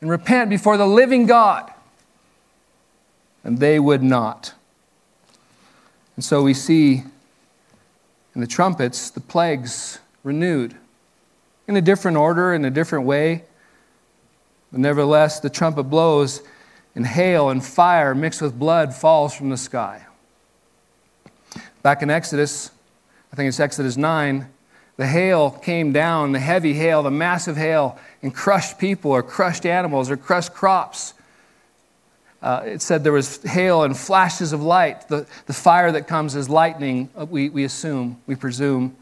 and 0.00 0.10
repent 0.10 0.50
before 0.50 0.76
the 0.76 0.86
living 0.86 1.26
God. 1.26 1.72
And 3.42 3.58
they 3.58 3.78
would 3.78 4.02
not. 4.02 4.54
And 6.16 6.24
so 6.24 6.42
we 6.42 6.54
see 6.54 7.04
in 8.34 8.40
the 8.40 8.46
trumpets 8.46 9.10
the 9.10 9.20
plagues 9.20 9.98
renewed 10.22 10.74
in 11.66 11.76
a 11.76 11.80
different 11.80 12.16
order, 12.16 12.52
in 12.52 12.64
a 12.64 12.70
different 12.70 13.06
way. 13.06 13.44
But 14.70 14.80
nevertheless, 14.80 15.40
the 15.40 15.50
trumpet 15.50 15.84
blows 15.84 16.42
and 16.94 17.06
hail 17.06 17.50
and 17.50 17.64
fire 17.64 18.14
mixed 18.14 18.40
with 18.40 18.58
blood 18.58 18.94
falls 18.94 19.34
from 19.34 19.50
the 19.50 19.56
sky. 19.56 20.06
Back 21.82 22.02
in 22.02 22.10
Exodus, 22.10 22.70
I 23.32 23.36
think 23.36 23.48
it's 23.48 23.60
Exodus 23.60 23.96
9, 23.96 24.46
the 24.96 25.06
hail 25.06 25.50
came 25.50 25.92
down, 25.92 26.32
the 26.32 26.38
heavy 26.38 26.72
hail, 26.72 27.02
the 27.02 27.10
massive 27.10 27.56
hail, 27.56 27.98
and 28.22 28.32
crushed 28.32 28.78
people 28.78 29.10
or 29.10 29.22
crushed 29.22 29.66
animals 29.66 30.10
or 30.10 30.16
crushed 30.16 30.54
crops. 30.54 31.14
Uh, 32.40 32.62
it 32.64 32.82
said 32.82 33.02
there 33.02 33.12
was 33.12 33.42
hail 33.42 33.82
and 33.82 33.96
flashes 33.96 34.52
of 34.52 34.62
light. 34.62 35.08
The, 35.08 35.26
the 35.46 35.52
fire 35.52 35.90
that 35.92 36.06
comes 36.06 36.36
as 36.36 36.48
lightning, 36.48 37.08
uh, 37.18 37.26
we, 37.26 37.48
we 37.48 37.64
assume, 37.64 38.20
we 38.26 38.36
presume. 38.36 38.96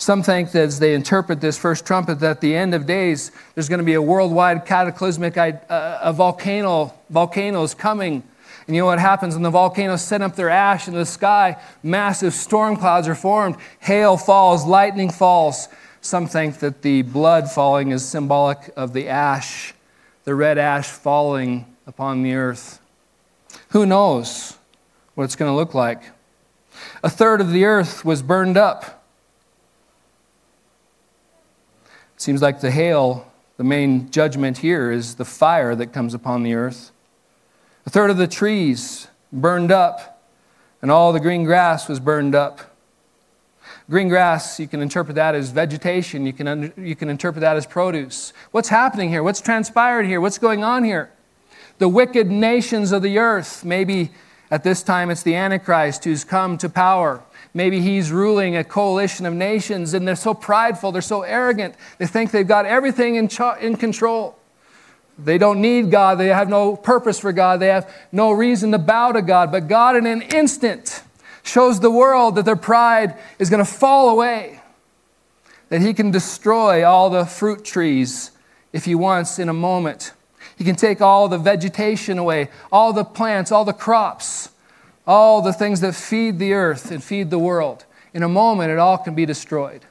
Some 0.00 0.22
think 0.22 0.52
that 0.52 0.62
as 0.62 0.78
they 0.78 0.94
interpret 0.94 1.42
this 1.42 1.58
first 1.58 1.84
trumpet, 1.84 2.20
that 2.20 2.30
at 2.30 2.40
the 2.40 2.56
end 2.56 2.74
of 2.74 2.86
days, 2.86 3.32
there's 3.54 3.68
going 3.68 3.80
to 3.80 3.84
be 3.84 3.92
a 3.92 4.00
worldwide 4.00 4.64
cataclysmic 4.64 5.36
uh, 5.36 5.52
a 5.68 6.10
volcano, 6.10 6.94
volcanoes 7.10 7.74
coming. 7.74 8.22
And 8.66 8.74
you 8.74 8.80
know 8.80 8.86
what 8.86 8.98
happens 8.98 9.34
when 9.34 9.42
the 9.42 9.50
volcanoes 9.50 10.00
send 10.00 10.22
up 10.22 10.36
their 10.36 10.48
ash 10.48 10.88
in 10.88 10.94
the 10.94 11.04
sky? 11.04 11.60
Massive 11.82 12.32
storm 12.32 12.78
clouds 12.78 13.08
are 13.08 13.14
formed, 13.14 13.56
hail 13.80 14.16
falls, 14.16 14.64
lightning 14.64 15.10
falls. 15.10 15.68
Some 16.00 16.26
think 16.26 16.60
that 16.60 16.80
the 16.80 17.02
blood 17.02 17.50
falling 17.50 17.90
is 17.90 18.02
symbolic 18.02 18.70
of 18.78 18.94
the 18.94 19.06
ash, 19.06 19.74
the 20.24 20.34
red 20.34 20.56
ash 20.56 20.88
falling 20.88 21.66
upon 21.86 22.22
the 22.22 22.32
earth. 22.32 22.80
Who 23.72 23.84
knows 23.84 24.56
what 25.14 25.24
it's 25.24 25.36
going 25.36 25.52
to 25.52 25.56
look 25.56 25.74
like? 25.74 26.04
A 27.04 27.10
third 27.10 27.42
of 27.42 27.52
the 27.52 27.66
earth 27.66 28.02
was 28.02 28.22
burned 28.22 28.56
up. 28.56 28.96
Seems 32.20 32.42
like 32.42 32.60
the 32.60 32.70
hail, 32.70 33.26
the 33.56 33.64
main 33.64 34.10
judgment 34.10 34.58
here, 34.58 34.92
is 34.92 35.14
the 35.14 35.24
fire 35.24 35.74
that 35.74 35.92
comes 35.92 36.12
upon 36.12 36.42
the 36.42 36.54
earth. 36.54 36.92
A 37.86 37.90
third 37.90 38.10
of 38.10 38.18
the 38.18 38.28
trees 38.28 39.08
burned 39.32 39.72
up, 39.72 40.22
and 40.82 40.90
all 40.90 41.12
the 41.12 41.20
green 41.20 41.44
grass 41.44 41.88
was 41.88 41.98
burned 41.98 42.34
up. 42.34 42.60
Green 43.88 44.08
grass, 44.08 44.60
you 44.60 44.68
can 44.68 44.82
interpret 44.82 45.16
that 45.16 45.34
as 45.34 45.50
vegetation. 45.50 46.26
You 46.26 46.32
can, 46.32 46.46
under, 46.46 46.72
you 46.76 46.94
can 46.94 47.08
interpret 47.08 47.40
that 47.40 47.56
as 47.56 47.66
produce. 47.66 48.32
What's 48.50 48.68
happening 48.68 49.08
here? 49.08 49.22
What's 49.22 49.40
transpired 49.40 50.04
here? 50.04 50.20
What's 50.20 50.38
going 50.38 50.62
on 50.62 50.84
here? 50.84 51.10
The 51.78 51.88
wicked 51.88 52.30
nations 52.30 52.92
of 52.92 53.02
the 53.02 53.18
earth, 53.18 53.64
maybe 53.64 54.10
at 54.50 54.62
this 54.62 54.82
time 54.82 55.10
it's 55.10 55.22
the 55.22 55.34
Antichrist 55.34 56.04
who's 56.04 56.24
come 56.24 56.58
to 56.58 56.68
power. 56.68 57.22
Maybe 57.52 57.80
he's 57.80 58.12
ruling 58.12 58.56
a 58.56 58.62
coalition 58.62 59.26
of 59.26 59.34
nations 59.34 59.94
and 59.94 60.06
they're 60.06 60.14
so 60.14 60.34
prideful, 60.34 60.92
they're 60.92 61.02
so 61.02 61.22
arrogant, 61.22 61.74
they 61.98 62.06
think 62.06 62.30
they've 62.30 62.46
got 62.46 62.64
everything 62.64 63.16
in, 63.16 63.28
in 63.60 63.76
control. 63.76 64.36
They 65.18 65.36
don't 65.36 65.60
need 65.60 65.90
God, 65.90 66.18
they 66.18 66.28
have 66.28 66.48
no 66.48 66.76
purpose 66.76 67.18
for 67.18 67.32
God, 67.32 67.60
they 67.60 67.68
have 67.68 67.92
no 68.12 68.30
reason 68.30 68.70
to 68.72 68.78
bow 68.78 69.12
to 69.12 69.22
God. 69.22 69.50
But 69.52 69.68
God, 69.68 69.96
in 69.96 70.06
an 70.06 70.22
instant, 70.22 71.02
shows 71.42 71.80
the 71.80 71.90
world 71.90 72.36
that 72.36 72.44
their 72.44 72.56
pride 72.56 73.16
is 73.38 73.50
going 73.50 73.64
to 73.64 73.70
fall 73.70 74.10
away, 74.10 74.60
that 75.68 75.80
He 75.80 75.92
can 75.92 76.10
destroy 76.10 76.86
all 76.86 77.10
the 77.10 77.26
fruit 77.26 77.64
trees 77.64 78.30
if 78.72 78.84
He 78.84 78.94
wants 78.94 79.38
in 79.38 79.48
a 79.48 79.54
moment. 79.54 80.12
He 80.56 80.64
can 80.64 80.76
take 80.76 81.00
all 81.00 81.28
the 81.28 81.38
vegetation 81.38 82.18
away, 82.18 82.48
all 82.70 82.92
the 82.92 83.04
plants, 83.04 83.50
all 83.50 83.64
the 83.64 83.72
crops, 83.72 84.50
all 85.10 85.42
the 85.42 85.52
things 85.52 85.80
that 85.80 85.92
feed 85.92 86.38
the 86.38 86.52
earth 86.52 86.92
and 86.92 87.02
feed 87.02 87.30
the 87.30 87.38
world. 87.38 87.84
In 88.14 88.22
a 88.22 88.28
moment, 88.28 88.70
it 88.70 88.78
all 88.78 88.96
can 88.96 89.12
be 89.12 89.26
destroyed. 89.26 89.84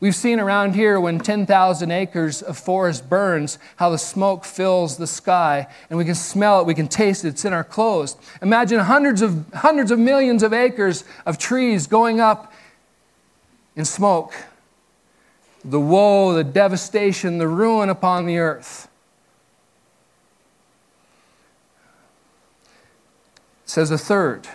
We've 0.00 0.14
seen 0.14 0.40
around 0.40 0.74
here 0.74 0.98
when 0.98 1.18
10,000 1.18 1.90
acres 1.90 2.40
of 2.40 2.56
forest 2.56 3.10
burns, 3.10 3.58
how 3.76 3.90
the 3.90 3.98
smoke 3.98 4.46
fills 4.46 4.96
the 4.96 5.06
sky, 5.06 5.66
and 5.90 5.98
we 5.98 6.06
can 6.06 6.14
smell 6.14 6.58
it, 6.60 6.66
we 6.66 6.72
can 6.72 6.88
taste 6.88 7.26
it, 7.26 7.28
it's 7.28 7.44
in 7.44 7.52
our 7.52 7.64
clothes. 7.64 8.16
Imagine 8.40 8.80
hundreds 8.80 9.20
of, 9.20 9.44
hundreds 9.52 9.90
of 9.90 9.98
millions 9.98 10.42
of 10.42 10.54
acres 10.54 11.04
of 11.26 11.36
trees 11.36 11.86
going 11.86 12.18
up 12.18 12.50
in 13.76 13.84
smoke. 13.84 14.32
The 15.66 15.80
woe, 15.80 16.32
the 16.32 16.44
devastation, 16.44 17.36
the 17.36 17.48
ruin 17.48 17.90
upon 17.90 18.24
the 18.24 18.38
earth. 18.38 18.88
Says 23.68 23.90
a 23.90 23.98
third. 23.98 24.48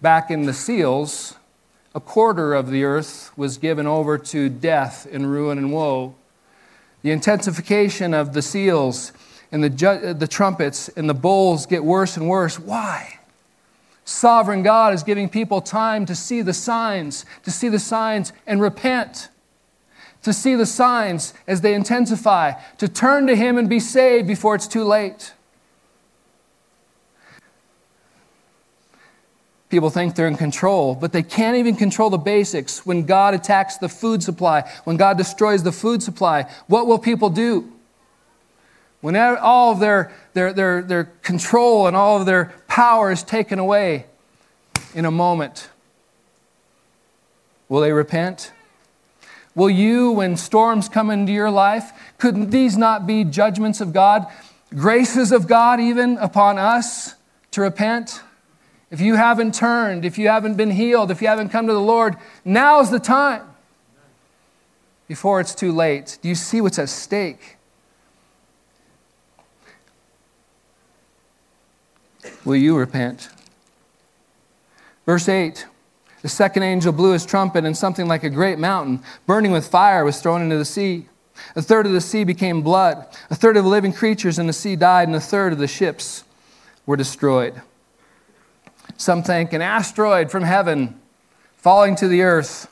Back 0.00 0.32
in 0.32 0.46
the 0.46 0.52
seals, 0.52 1.36
a 1.94 2.00
quarter 2.00 2.54
of 2.54 2.70
the 2.70 2.82
earth 2.82 3.30
was 3.36 3.56
given 3.56 3.86
over 3.86 4.18
to 4.18 4.48
death 4.48 5.06
and 5.12 5.30
ruin 5.30 5.58
and 5.58 5.72
woe. 5.72 6.16
The 7.02 7.12
intensification 7.12 8.14
of 8.14 8.32
the 8.32 8.42
seals 8.42 9.12
and 9.52 9.62
the, 9.62 9.70
ju- 9.70 10.12
the 10.12 10.26
trumpets 10.26 10.88
and 10.88 11.08
the 11.08 11.14
bowls 11.14 11.66
get 11.66 11.84
worse 11.84 12.16
and 12.16 12.28
worse. 12.28 12.58
Why? 12.58 13.20
Sovereign 14.04 14.64
God 14.64 14.92
is 14.92 15.04
giving 15.04 15.28
people 15.28 15.60
time 15.60 16.04
to 16.06 16.16
see 16.16 16.42
the 16.42 16.52
signs, 16.52 17.24
to 17.44 17.52
see 17.52 17.68
the 17.68 17.78
signs 17.78 18.32
and 18.44 18.60
repent, 18.60 19.28
to 20.24 20.32
see 20.32 20.56
the 20.56 20.66
signs 20.66 21.32
as 21.46 21.60
they 21.60 21.74
intensify, 21.74 22.54
to 22.78 22.88
turn 22.88 23.28
to 23.28 23.36
Him 23.36 23.56
and 23.56 23.68
be 23.68 23.78
saved 23.78 24.26
before 24.26 24.56
it's 24.56 24.66
too 24.66 24.82
late. 24.82 25.32
People 29.72 29.88
think 29.88 30.16
they're 30.16 30.28
in 30.28 30.36
control, 30.36 30.94
but 30.94 31.14
they 31.14 31.22
can't 31.22 31.56
even 31.56 31.76
control 31.76 32.10
the 32.10 32.18
basics. 32.18 32.84
When 32.84 33.06
God 33.06 33.32
attacks 33.32 33.78
the 33.78 33.88
food 33.88 34.22
supply, 34.22 34.70
when 34.84 34.98
God 34.98 35.16
destroys 35.16 35.62
the 35.62 35.72
food 35.72 36.02
supply, 36.02 36.42
what 36.66 36.86
will 36.86 36.98
people 36.98 37.30
do? 37.30 37.72
When 39.00 39.16
all 39.16 39.72
of 39.72 39.80
their, 39.80 40.12
their, 40.34 40.52
their, 40.52 40.82
their 40.82 41.04
control 41.22 41.86
and 41.86 41.96
all 41.96 42.20
of 42.20 42.26
their 42.26 42.52
power 42.68 43.10
is 43.10 43.22
taken 43.22 43.58
away 43.58 44.04
in 44.94 45.06
a 45.06 45.10
moment, 45.10 45.70
will 47.70 47.80
they 47.80 47.92
repent? 47.92 48.52
Will 49.54 49.70
you, 49.70 50.10
when 50.10 50.36
storms 50.36 50.90
come 50.90 51.08
into 51.08 51.32
your 51.32 51.50
life, 51.50 51.92
could 52.18 52.50
these 52.50 52.76
not 52.76 53.06
be 53.06 53.24
judgments 53.24 53.80
of 53.80 53.94
God, 53.94 54.26
graces 54.74 55.32
of 55.32 55.48
God 55.48 55.80
even 55.80 56.18
upon 56.18 56.58
us 56.58 57.14
to 57.52 57.62
repent? 57.62 58.20
If 58.92 59.00
you 59.00 59.14
haven't 59.14 59.54
turned, 59.54 60.04
if 60.04 60.18
you 60.18 60.28
haven't 60.28 60.56
been 60.56 60.70
healed, 60.70 61.10
if 61.10 61.22
you 61.22 61.28
haven't 61.28 61.48
come 61.48 61.66
to 61.66 61.72
the 61.72 61.80
Lord, 61.80 62.14
now's 62.44 62.90
the 62.90 63.00
time 63.00 63.48
before 65.08 65.40
it's 65.40 65.54
too 65.54 65.72
late. 65.72 66.18
Do 66.20 66.28
you 66.28 66.34
see 66.34 66.60
what's 66.60 66.78
at 66.78 66.90
stake? 66.90 67.56
Will 72.44 72.56
you 72.56 72.76
repent? 72.76 73.30
Verse 75.06 75.26
8 75.26 75.64
The 76.20 76.28
second 76.28 76.62
angel 76.62 76.92
blew 76.92 77.12
his 77.12 77.24
trumpet, 77.24 77.64
and 77.64 77.74
something 77.74 78.06
like 78.06 78.24
a 78.24 78.30
great 78.30 78.58
mountain, 78.58 79.02
burning 79.24 79.52
with 79.52 79.66
fire, 79.66 80.04
was 80.04 80.20
thrown 80.20 80.42
into 80.42 80.58
the 80.58 80.66
sea. 80.66 81.06
A 81.56 81.62
third 81.62 81.86
of 81.86 81.92
the 81.92 82.00
sea 82.02 82.24
became 82.24 82.60
blood. 82.60 83.06
A 83.30 83.34
third 83.34 83.56
of 83.56 83.64
the 83.64 83.70
living 83.70 83.94
creatures 83.94 84.38
in 84.38 84.48
the 84.48 84.52
sea 84.52 84.76
died, 84.76 85.08
and 85.08 85.16
a 85.16 85.20
third 85.20 85.54
of 85.54 85.58
the 85.58 85.66
ships 85.66 86.24
were 86.84 86.96
destroyed. 86.96 87.62
Some 88.96 89.22
think 89.22 89.52
an 89.52 89.62
asteroid 89.62 90.30
from 90.30 90.42
heaven 90.42 91.00
falling 91.56 91.96
to 91.96 92.08
the 92.08 92.22
earth, 92.22 92.68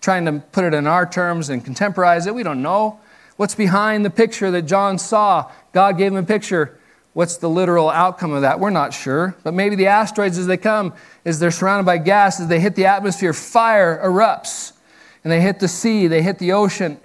trying 0.00 0.24
to 0.26 0.42
put 0.52 0.64
it 0.64 0.74
in 0.74 0.86
our 0.86 1.06
terms 1.06 1.48
and 1.48 1.64
contemporize 1.64 2.26
it. 2.26 2.34
We 2.34 2.42
don't 2.42 2.62
know. 2.62 3.00
What's 3.36 3.54
behind 3.54 4.04
the 4.04 4.10
picture 4.10 4.50
that 4.52 4.62
John 4.62 4.98
saw? 4.98 5.50
God 5.72 5.98
gave 5.98 6.12
him 6.12 6.18
a 6.18 6.22
picture. 6.22 6.78
What's 7.14 7.36
the 7.36 7.48
literal 7.48 7.90
outcome 7.90 8.32
of 8.32 8.42
that? 8.42 8.60
We're 8.60 8.70
not 8.70 8.92
sure. 8.92 9.36
But 9.42 9.54
maybe 9.54 9.76
the 9.76 9.86
asteroids, 9.86 10.38
as 10.38 10.46
they 10.46 10.56
come, 10.56 10.94
as 11.24 11.38
they're 11.38 11.50
surrounded 11.50 11.86
by 11.86 11.98
gas, 11.98 12.40
as 12.40 12.48
they 12.48 12.60
hit 12.60 12.76
the 12.76 12.86
atmosphere, 12.86 13.32
fire 13.32 14.00
erupts. 14.04 14.72
And 15.22 15.32
they 15.32 15.40
hit 15.40 15.58
the 15.58 15.68
sea, 15.68 16.06
they 16.06 16.22
hit 16.22 16.38
the 16.38 16.52
ocean. 16.52 16.98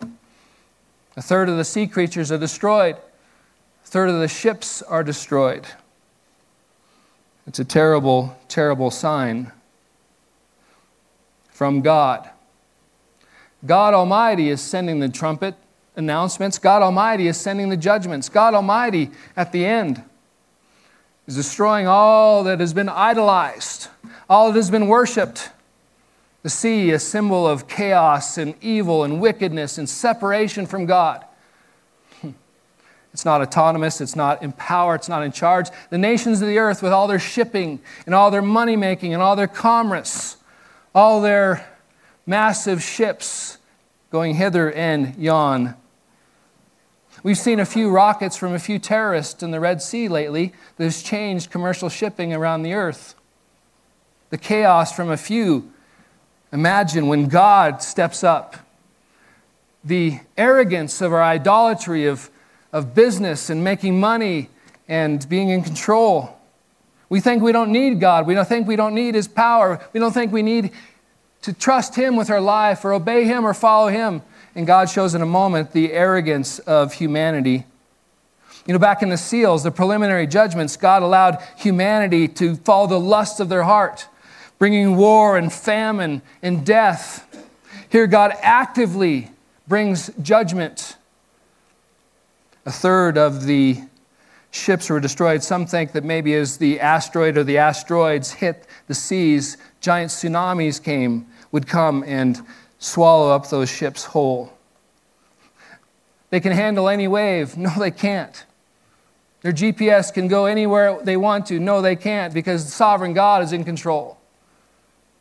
A 1.15 1.21
third 1.21 1.49
of 1.49 1.57
the 1.57 1.65
sea 1.65 1.87
creatures 1.87 2.31
are 2.31 2.37
destroyed, 2.37 2.95
a 2.95 3.87
third 3.87 4.09
of 4.09 4.19
the 4.19 4.27
ships 4.27 4.81
are 4.81 5.03
destroyed. 5.03 5.65
It's 7.49 7.57
a 7.57 7.65
terrible, 7.65 8.37
terrible 8.47 8.91
sign 8.91 9.51
from 11.49 11.81
God. 11.81 12.29
God 13.65 13.95
Almighty 13.95 14.49
is 14.49 14.61
sending 14.61 14.99
the 14.99 15.09
trumpet 15.09 15.55
announcements. 15.95 16.59
God 16.59 16.83
Almighty 16.83 17.27
is 17.27 17.37
sending 17.37 17.69
the 17.69 17.75
judgments. 17.75 18.29
God 18.29 18.53
Almighty, 18.53 19.09
at 19.35 19.51
the 19.51 19.65
end, 19.65 20.03
is 21.25 21.35
destroying 21.37 21.87
all 21.87 22.43
that 22.43 22.59
has 22.59 22.71
been 22.71 22.87
idolized, 22.87 23.87
all 24.29 24.51
that 24.51 24.55
has 24.55 24.69
been 24.69 24.87
worshiped. 24.87 25.49
The 26.43 26.51
sea, 26.51 26.91
a 26.91 26.99
symbol 26.99 27.47
of 27.47 27.67
chaos 27.67 28.37
and 28.37 28.53
evil 28.61 29.03
and 29.03 29.19
wickedness 29.19 29.79
and 29.79 29.89
separation 29.89 30.67
from 30.67 30.85
God. 30.85 31.25
It's 33.13 33.25
not 33.25 33.41
autonomous, 33.41 34.01
it's 34.01 34.15
not 34.15 34.43
in 34.43 34.51
power, 34.51 34.95
it's 34.95 35.09
not 35.09 35.23
in 35.23 35.31
charge. 35.31 35.69
The 35.89 35.97
nations 35.97 36.41
of 36.41 36.47
the 36.47 36.59
earth, 36.59 36.83
with 36.83 36.93
all 36.93 37.07
their 37.07 37.19
shipping 37.19 37.79
and 38.05 38.13
all 38.13 38.29
their 38.29 38.41
money 38.41 38.75
making 38.75 39.13
and 39.13 39.23
all 39.23 39.35
their 39.35 39.47
commerce, 39.47 40.37
all 40.93 41.21
their 41.21 41.67
massive 42.25 42.83
ships 42.83 43.57
going 44.11 44.35
hither 44.35 44.71
and 44.71 45.15
yon. 45.15 45.75
We've 47.23 47.37
seen 47.37 47.59
a 47.59 47.65
few 47.65 47.89
rockets 47.89 48.37
from 48.37 48.53
a 48.53 48.59
few 48.59 48.79
terrorists 48.79 49.43
in 49.43 49.51
the 49.51 49.59
Red 49.59 49.81
Sea 49.81 50.07
lately 50.07 50.53
that 50.77 50.83
has 50.85 51.01
changed 51.01 51.51
commercial 51.51 51.89
shipping 51.89 52.33
around 52.33 52.63
the 52.63 52.73
earth. 52.73 53.15
The 54.29 54.37
chaos 54.37 54.95
from 54.95 55.09
a 55.09 55.17
few. 55.17 55.71
Imagine 56.53 57.07
when 57.07 57.27
God 57.27 57.81
steps 57.81 58.23
up. 58.23 58.57
The 59.83 60.19
arrogance 60.37 61.01
of 61.01 61.11
our 61.11 61.23
idolatry 61.23 62.05
of 62.05 62.29
of 62.71 62.93
business 62.93 63.49
and 63.49 63.63
making 63.63 63.99
money 63.99 64.49
and 64.87 65.27
being 65.29 65.49
in 65.49 65.63
control. 65.63 66.37
We 67.09 67.19
think 67.19 67.41
we 67.41 67.51
don't 67.51 67.71
need 67.71 67.99
God. 67.99 68.27
We 68.27 68.35
don't 68.35 68.47
think 68.47 68.67
we 68.67 68.75
don't 68.75 68.93
need 68.93 69.15
His 69.15 69.27
power. 69.27 69.79
We 69.93 69.99
don't 69.99 70.13
think 70.13 70.31
we 70.31 70.43
need 70.43 70.71
to 71.41 71.53
trust 71.53 71.95
Him 71.95 72.15
with 72.15 72.29
our 72.29 72.41
life 72.41 72.85
or 72.85 72.93
obey 72.93 73.25
Him 73.25 73.45
or 73.45 73.53
follow 73.53 73.87
Him. 73.87 74.21
And 74.55 74.67
God 74.67 74.89
shows 74.89 75.15
in 75.15 75.21
a 75.21 75.27
moment 75.27 75.71
the 75.71 75.91
arrogance 75.93 76.59
of 76.59 76.93
humanity. 76.93 77.65
You 78.65 78.73
know, 78.73 78.79
back 78.79 79.01
in 79.01 79.09
the 79.09 79.17
seals, 79.17 79.63
the 79.63 79.71
preliminary 79.71 80.27
judgments, 80.27 80.77
God 80.77 81.01
allowed 81.01 81.41
humanity 81.57 82.27
to 82.27 82.55
follow 82.57 82.87
the 82.87 82.99
lusts 82.99 83.39
of 83.39 83.49
their 83.49 83.63
heart, 83.63 84.07
bringing 84.59 84.95
war 84.95 85.37
and 85.37 85.51
famine 85.51 86.21
and 86.43 86.65
death. 86.65 87.25
Here, 87.89 88.05
God 88.05 88.33
actively 88.41 89.31
brings 89.67 90.11
judgment 90.21 90.97
a 92.69 92.71
third 92.71 93.17
of 93.17 93.45
the 93.45 93.81
ships 94.51 94.91
were 94.91 94.99
destroyed. 94.99 95.41
Some 95.41 95.65
think 95.65 95.91
that 95.93 96.03
maybe 96.03 96.35
as 96.35 96.57
the 96.57 96.79
asteroid 96.79 97.35
or 97.35 97.43
the 97.43 97.57
asteroids 97.57 98.31
hit 98.31 98.67
the 98.85 98.93
seas, 98.93 99.57
giant 99.81 100.11
tsunamis 100.11 100.81
came, 100.81 101.25
would 101.51 101.67
come 101.67 102.03
and 102.05 102.39
swallow 102.77 103.31
up 103.31 103.49
those 103.49 103.71
ships 103.71 104.05
whole. 104.05 104.53
They 106.29 106.39
can 106.39 106.51
handle 106.51 106.89
any 106.89 107.07
wave. 107.07 107.57
No, 107.57 107.71
they 107.75 107.89
can't. 107.89 108.45
Their 109.41 109.51
GPS 109.51 110.13
can 110.13 110.27
go 110.27 110.45
anywhere 110.45 110.99
they 111.01 111.17
want 111.17 111.47
to. 111.47 111.59
No, 111.59 111.81
they 111.81 111.95
can't 111.95 112.35
because 112.35 112.65
the 112.65 112.71
sovereign 112.71 113.13
God 113.13 113.41
is 113.41 113.51
in 113.51 113.63
control. 113.63 114.19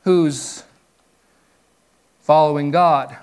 Who's 0.04 0.64
following 2.20 2.70
God? 2.70 3.16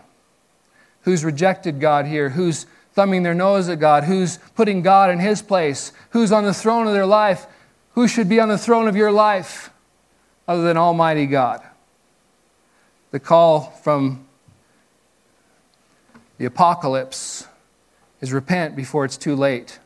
Who's 1.02 1.24
rejected 1.24 1.80
God 1.80 2.08
here? 2.08 2.30
Who's 2.30 2.66
thumbing 2.96 3.24
their 3.24 3.36
nose 3.36 3.70
at 3.70 3.80
God? 3.80 4.06
Who's 4.06 4.38
putting 4.56 4.82
God 4.82 5.12
in 5.12 5.20
his 5.20 5.42
place? 5.42 5.92
Who's 6.12 6.32
on 6.32 6.46
the 6.46 6.54
throne 6.54 6.88
of 6.88 6.94
their 6.94 7.06
life? 7.06 7.46
Who 7.94 8.08
should 8.08 8.28
be 8.28 8.40
on 8.40 8.50
the 8.50 8.58
throne 8.58 8.88
of 8.88 8.96
your 8.96 9.12
life 9.12 9.70
other 10.48 10.64
than 10.64 10.78
Almighty 10.78 11.28
God? 11.28 11.62
The 13.12 13.20
call 13.20 13.72
from 13.84 14.26
the 16.38 16.46
apocalypse 16.46 17.48
is 18.20 18.34
repent 18.34 18.76
before 18.76 19.06
it's 19.06 19.18
too 19.18 19.36
late. 19.36 19.80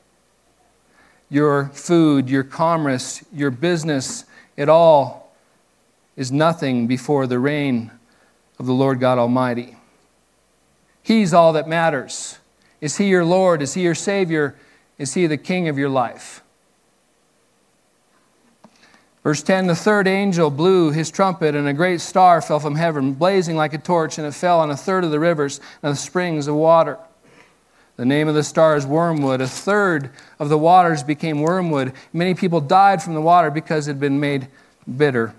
Your 1.30 1.70
food, 1.74 2.30
your 2.30 2.44
commerce, 2.44 3.24
your 3.32 3.52
business, 3.52 4.26
it 4.58 4.70
all 4.70 5.32
is 6.16 6.32
nothing 6.32 6.88
before 6.88 7.28
the 7.28 7.38
reign 7.38 7.92
of 8.58 8.66
the 8.66 8.74
Lord 8.74 9.00
God 9.00 9.18
Almighty. 9.18 9.78
He's 11.04 11.34
all 11.34 11.54
that 11.54 11.68
matters. 11.68 12.40
Is 12.82 12.98
He 12.98 13.08
your 13.08 13.26
Lord? 13.26 13.62
Is 13.62 13.74
He 13.74 13.82
your 13.82 13.96
Savior? 13.96 14.56
Is 14.98 15.14
He 15.14 15.28
the 15.28 15.38
King 15.38 15.68
of 15.68 15.78
your 15.78 15.90
life? 15.90 16.42
Verse 19.24 19.44
10 19.44 19.68
The 19.68 19.76
third 19.76 20.08
angel 20.08 20.50
blew 20.50 20.92
his 20.92 21.12
trumpet, 21.12 21.56
and 21.56 21.68
a 21.68 21.74
great 21.74 22.02
star 22.02 22.42
fell 22.42 22.60
from 22.60 22.76
heaven, 22.76 23.14
blazing 23.14 23.56
like 23.56 23.74
a 23.74 23.78
torch, 23.78 24.18
and 24.18 24.26
it 24.26 24.34
fell 24.34 24.60
on 24.60 24.72
a 24.72 24.78
third 24.78 25.04
of 25.04 25.12
the 25.12 25.20
rivers 25.20 25.60
and 25.84 25.94
the 25.94 25.98
springs 26.00 26.48
of 26.48 26.56
water. 26.56 26.98
The 27.98 28.06
name 28.06 28.30
of 28.30 28.36
the 28.36 28.44
star 28.44 28.78
is 28.78 28.86
wormwood. 28.86 29.42
A 29.42 29.48
third 29.48 30.10
of 30.40 30.48
the 30.48 30.58
waters 30.58 31.04
became 31.04 31.42
wormwood. 31.42 31.92
Many 32.14 32.34
people 32.34 32.62
died 32.62 33.04
from 33.04 33.14
the 33.14 33.22
water 33.22 33.52
because 33.52 33.88
it 33.88 33.92
had 33.92 34.00
been 34.00 34.22
made 34.22 34.48
bitter. 34.98 35.36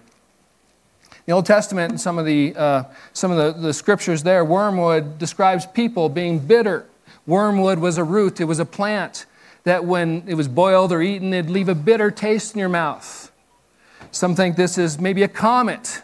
The 1.25 1.33
Old 1.33 1.47
Testament 1.47 1.91
and 1.91 2.01
some 2.01 2.19
of 2.19 2.27
the, 2.27 2.55
uh, 2.55 2.85
some 3.13 3.31
of 3.31 3.39
the, 3.39 3.61
the 3.61 3.73
scriptures 3.73 4.23
there, 4.23 4.45
wormwood 4.45 5.19
describes 5.19 5.65
people 5.65 6.09
being 6.11 6.39
bitter. 6.39 6.85
Wormwood 7.27 7.79
was 7.79 7.99
a 7.99 8.05
root, 8.05 8.41
it 8.41 8.45
was 8.45 8.59
a 8.59 8.65
plant 8.65 9.27
that 9.65 9.85
when 9.85 10.25
it 10.27 10.35
was 10.35 10.49
boiled 10.49 10.93
or 10.93 11.03
eaten, 11.03 11.35
it'd 11.35 11.51
leave 11.51 11.69
a 11.69 11.75
bitter 11.75 12.11
taste 12.11 12.55
in 12.55 12.59
your 12.59 12.69
mouth. 12.69 13.31
Some 14.11 14.35
think 14.35 14.57
this 14.57 14.79
is 14.79 14.99
maybe 14.99 15.23
a 15.23 15.29
comet, 15.29 16.03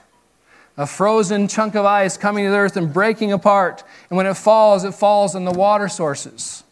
a 0.76 0.86
frozen 0.86 1.48
chunk 1.48 1.74
of 1.74 1.84
ice 1.84 2.16
coming 2.16 2.44
to 2.44 2.50
the 2.50 2.56
earth 2.56 2.76
and 2.76 2.92
breaking 2.92 3.32
apart. 3.32 3.82
And 4.10 4.16
when 4.16 4.26
it 4.26 4.34
falls, 4.34 4.84
it 4.84 4.94
falls 4.94 5.34
on 5.34 5.44
the 5.44 5.52
water 5.52 5.88
sources. 5.88 6.62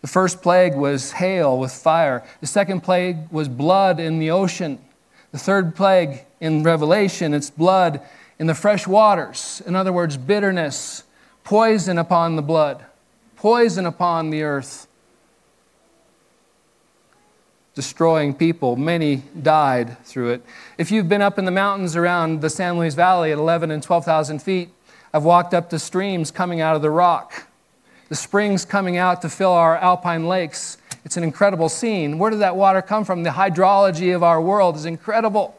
The 0.00 0.08
first 0.08 0.40
plague 0.40 0.74
was 0.74 1.12
hail 1.12 1.58
with 1.58 1.72
fire. 1.72 2.24
The 2.40 2.46
second 2.46 2.82
plague 2.82 3.18
was 3.30 3.48
blood 3.48 4.00
in 4.00 4.18
the 4.18 4.30
ocean. 4.30 4.78
The 5.32 5.38
third 5.38 5.76
plague 5.76 6.24
in 6.40 6.62
Revelation, 6.62 7.34
it's 7.34 7.50
blood 7.50 8.00
in 8.38 8.46
the 8.46 8.54
fresh 8.54 8.86
waters. 8.86 9.60
In 9.66 9.76
other 9.76 9.92
words, 9.92 10.16
bitterness, 10.16 11.04
poison 11.44 11.98
upon 11.98 12.36
the 12.36 12.42
blood, 12.42 12.84
poison 13.36 13.86
upon 13.86 14.30
the 14.30 14.42
earth 14.42 14.86
destroying 17.74 18.34
people. 18.34 18.76
Many 18.76 19.22
died 19.40 19.96
through 20.04 20.30
it. 20.30 20.42
If 20.76 20.90
you've 20.90 21.08
been 21.08 21.22
up 21.22 21.38
in 21.38 21.44
the 21.44 21.50
mountains 21.50 21.96
around 21.96 22.40
the 22.40 22.50
San 22.50 22.78
Luis 22.78 22.94
Valley 22.94 23.32
at 23.32 23.38
11 23.38 23.70
and 23.70 23.82
12,000 23.82 24.42
feet, 24.42 24.70
I've 25.12 25.24
walked 25.24 25.54
up 25.54 25.70
the 25.70 25.78
streams 25.78 26.30
coming 26.30 26.60
out 26.60 26.76
of 26.76 26.82
the 26.82 26.90
rock, 26.90 27.46
the 28.08 28.14
springs 28.14 28.64
coming 28.64 28.96
out 28.96 29.22
to 29.22 29.28
fill 29.28 29.52
our 29.52 29.76
alpine 29.76 30.28
lakes. 30.28 30.78
It's 31.04 31.16
an 31.16 31.24
incredible 31.24 31.68
scene. 31.68 32.18
Where 32.18 32.30
did 32.30 32.40
that 32.40 32.56
water 32.56 32.82
come 32.82 33.04
from? 33.04 33.22
The 33.22 33.30
hydrology 33.30 34.14
of 34.14 34.22
our 34.22 34.40
world 34.40 34.76
is 34.76 34.84
incredible. 34.84 35.56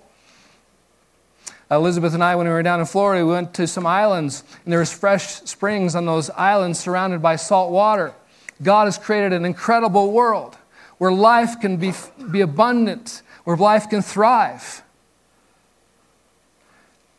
Elizabeth 1.72 2.14
and 2.14 2.24
I, 2.24 2.36
when 2.36 2.48
we 2.48 2.52
were 2.52 2.64
down 2.64 2.82
in 2.82 2.86
Florida, 2.86 3.26
we 3.26 3.32
went 3.32 3.54
to 3.54 3.66
some 3.66 3.88
islands, 3.88 4.44
and 4.66 4.74
there 4.74 4.80
was 4.80 4.92
fresh 4.92 5.42
springs 5.44 5.96
on 5.96 6.06
those 6.06 6.30
islands 6.32 6.80
surrounded 6.80 7.22
by 7.22 7.38
salt 7.38 7.72
water. 7.72 8.14
God 8.62 8.86
has 8.86 8.98
created 8.98 9.32
an 9.32 9.46
incredible 9.46 10.12
world 10.12 10.58
where 10.98 11.14
life 11.14 11.60
can 11.62 11.78
be, 11.78 11.94
be 12.30 12.42
abundant, 12.42 13.22
where 13.46 13.56
life 13.56 13.90
can 13.90 14.02
thrive. 14.02 14.84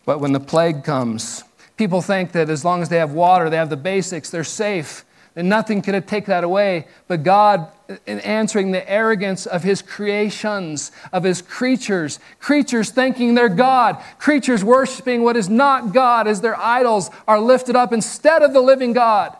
But 0.04 0.20
when 0.20 0.32
the 0.32 0.40
plague 0.40 0.84
comes, 0.84 1.42
people 1.76 2.02
think 2.02 2.32
that 2.32 2.50
as 2.50 2.64
long 2.64 2.82
as 2.82 2.90
they 2.90 2.98
have 2.98 3.12
water, 3.12 3.48
they 3.48 3.56
have 3.56 3.70
the 3.70 3.76
basics, 3.76 4.30
they're 4.30 4.44
safe, 4.44 5.04
and 5.34 5.48
nothing 5.48 5.80
can 5.80 6.00
take 6.02 6.26
that 6.26 6.44
away. 6.44 6.86
But 7.08 7.22
God, 7.22 7.68
in 8.06 8.20
answering 8.20 8.72
the 8.72 8.88
arrogance 8.90 9.46
of 9.46 9.62
His 9.62 9.82
creations, 9.82 10.92
of 11.12 11.24
His 11.24 11.42
creatures, 11.42 12.18
creatures 12.38 12.90
thinking 12.90 13.34
they're 13.34 13.48
God, 13.48 14.02
creatures 14.18 14.64
worshiping 14.64 15.22
what 15.22 15.36
is 15.36 15.48
not 15.48 15.92
God 15.92 16.26
as 16.26 16.40
their 16.40 16.56
idols 16.58 17.10
are 17.26 17.40
lifted 17.40 17.76
up 17.76 17.92
instead 17.92 18.42
of 18.42 18.52
the 18.52 18.60
living 18.60 18.92
God. 18.92 19.36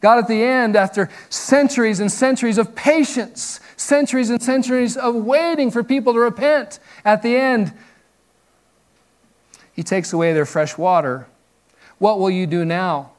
God, 0.00 0.18
at 0.18 0.28
the 0.28 0.42
end, 0.42 0.76
after 0.76 1.08
centuries 1.30 2.00
and 2.00 2.12
centuries 2.12 2.58
of 2.58 2.74
patience, 2.74 3.60
centuries 3.76 4.30
and 4.30 4.42
centuries 4.42 4.96
of 4.96 5.14
waiting 5.14 5.70
for 5.70 5.82
people 5.82 6.12
to 6.12 6.18
repent. 6.18 6.78
At 7.04 7.22
the 7.22 7.36
end, 7.36 7.72
He 9.72 9.82
takes 9.82 10.12
away 10.12 10.32
their 10.32 10.46
fresh 10.46 10.76
water. 10.76 11.26
What 11.98 12.18
will 12.18 12.30
you 12.30 12.46
do 12.46 12.64
now? 12.64 13.12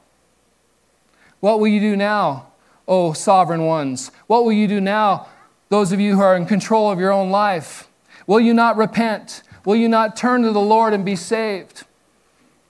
What 1.40 1.60
will 1.60 1.68
you 1.68 1.80
do 1.80 1.96
now, 1.96 2.47
O 2.88 3.12
sovereign 3.12 3.64
ones? 3.64 4.10
What 4.26 4.44
will 4.44 4.52
you 4.52 4.66
do 4.66 4.80
now, 4.80 5.28
those 5.68 5.92
of 5.92 6.00
you 6.00 6.16
who 6.16 6.22
are 6.22 6.34
in 6.34 6.46
control 6.46 6.90
of 6.90 6.98
your 6.98 7.12
own 7.12 7.30
life? 7.30 7.88
Will 8.26 8.40
you 8.40 8.54
not 8.54 8.76
repent? 8.76 9.42
Will 9.64 9.76
you 9.76 9.88
not 9.88 10.16
turn 10.16 10.42
to 10.42 10.50
the 10.50 10.60
Lord 10.60 10.94
and 10.94 11.04
be 11.04 11.14
saved 11.14 11.84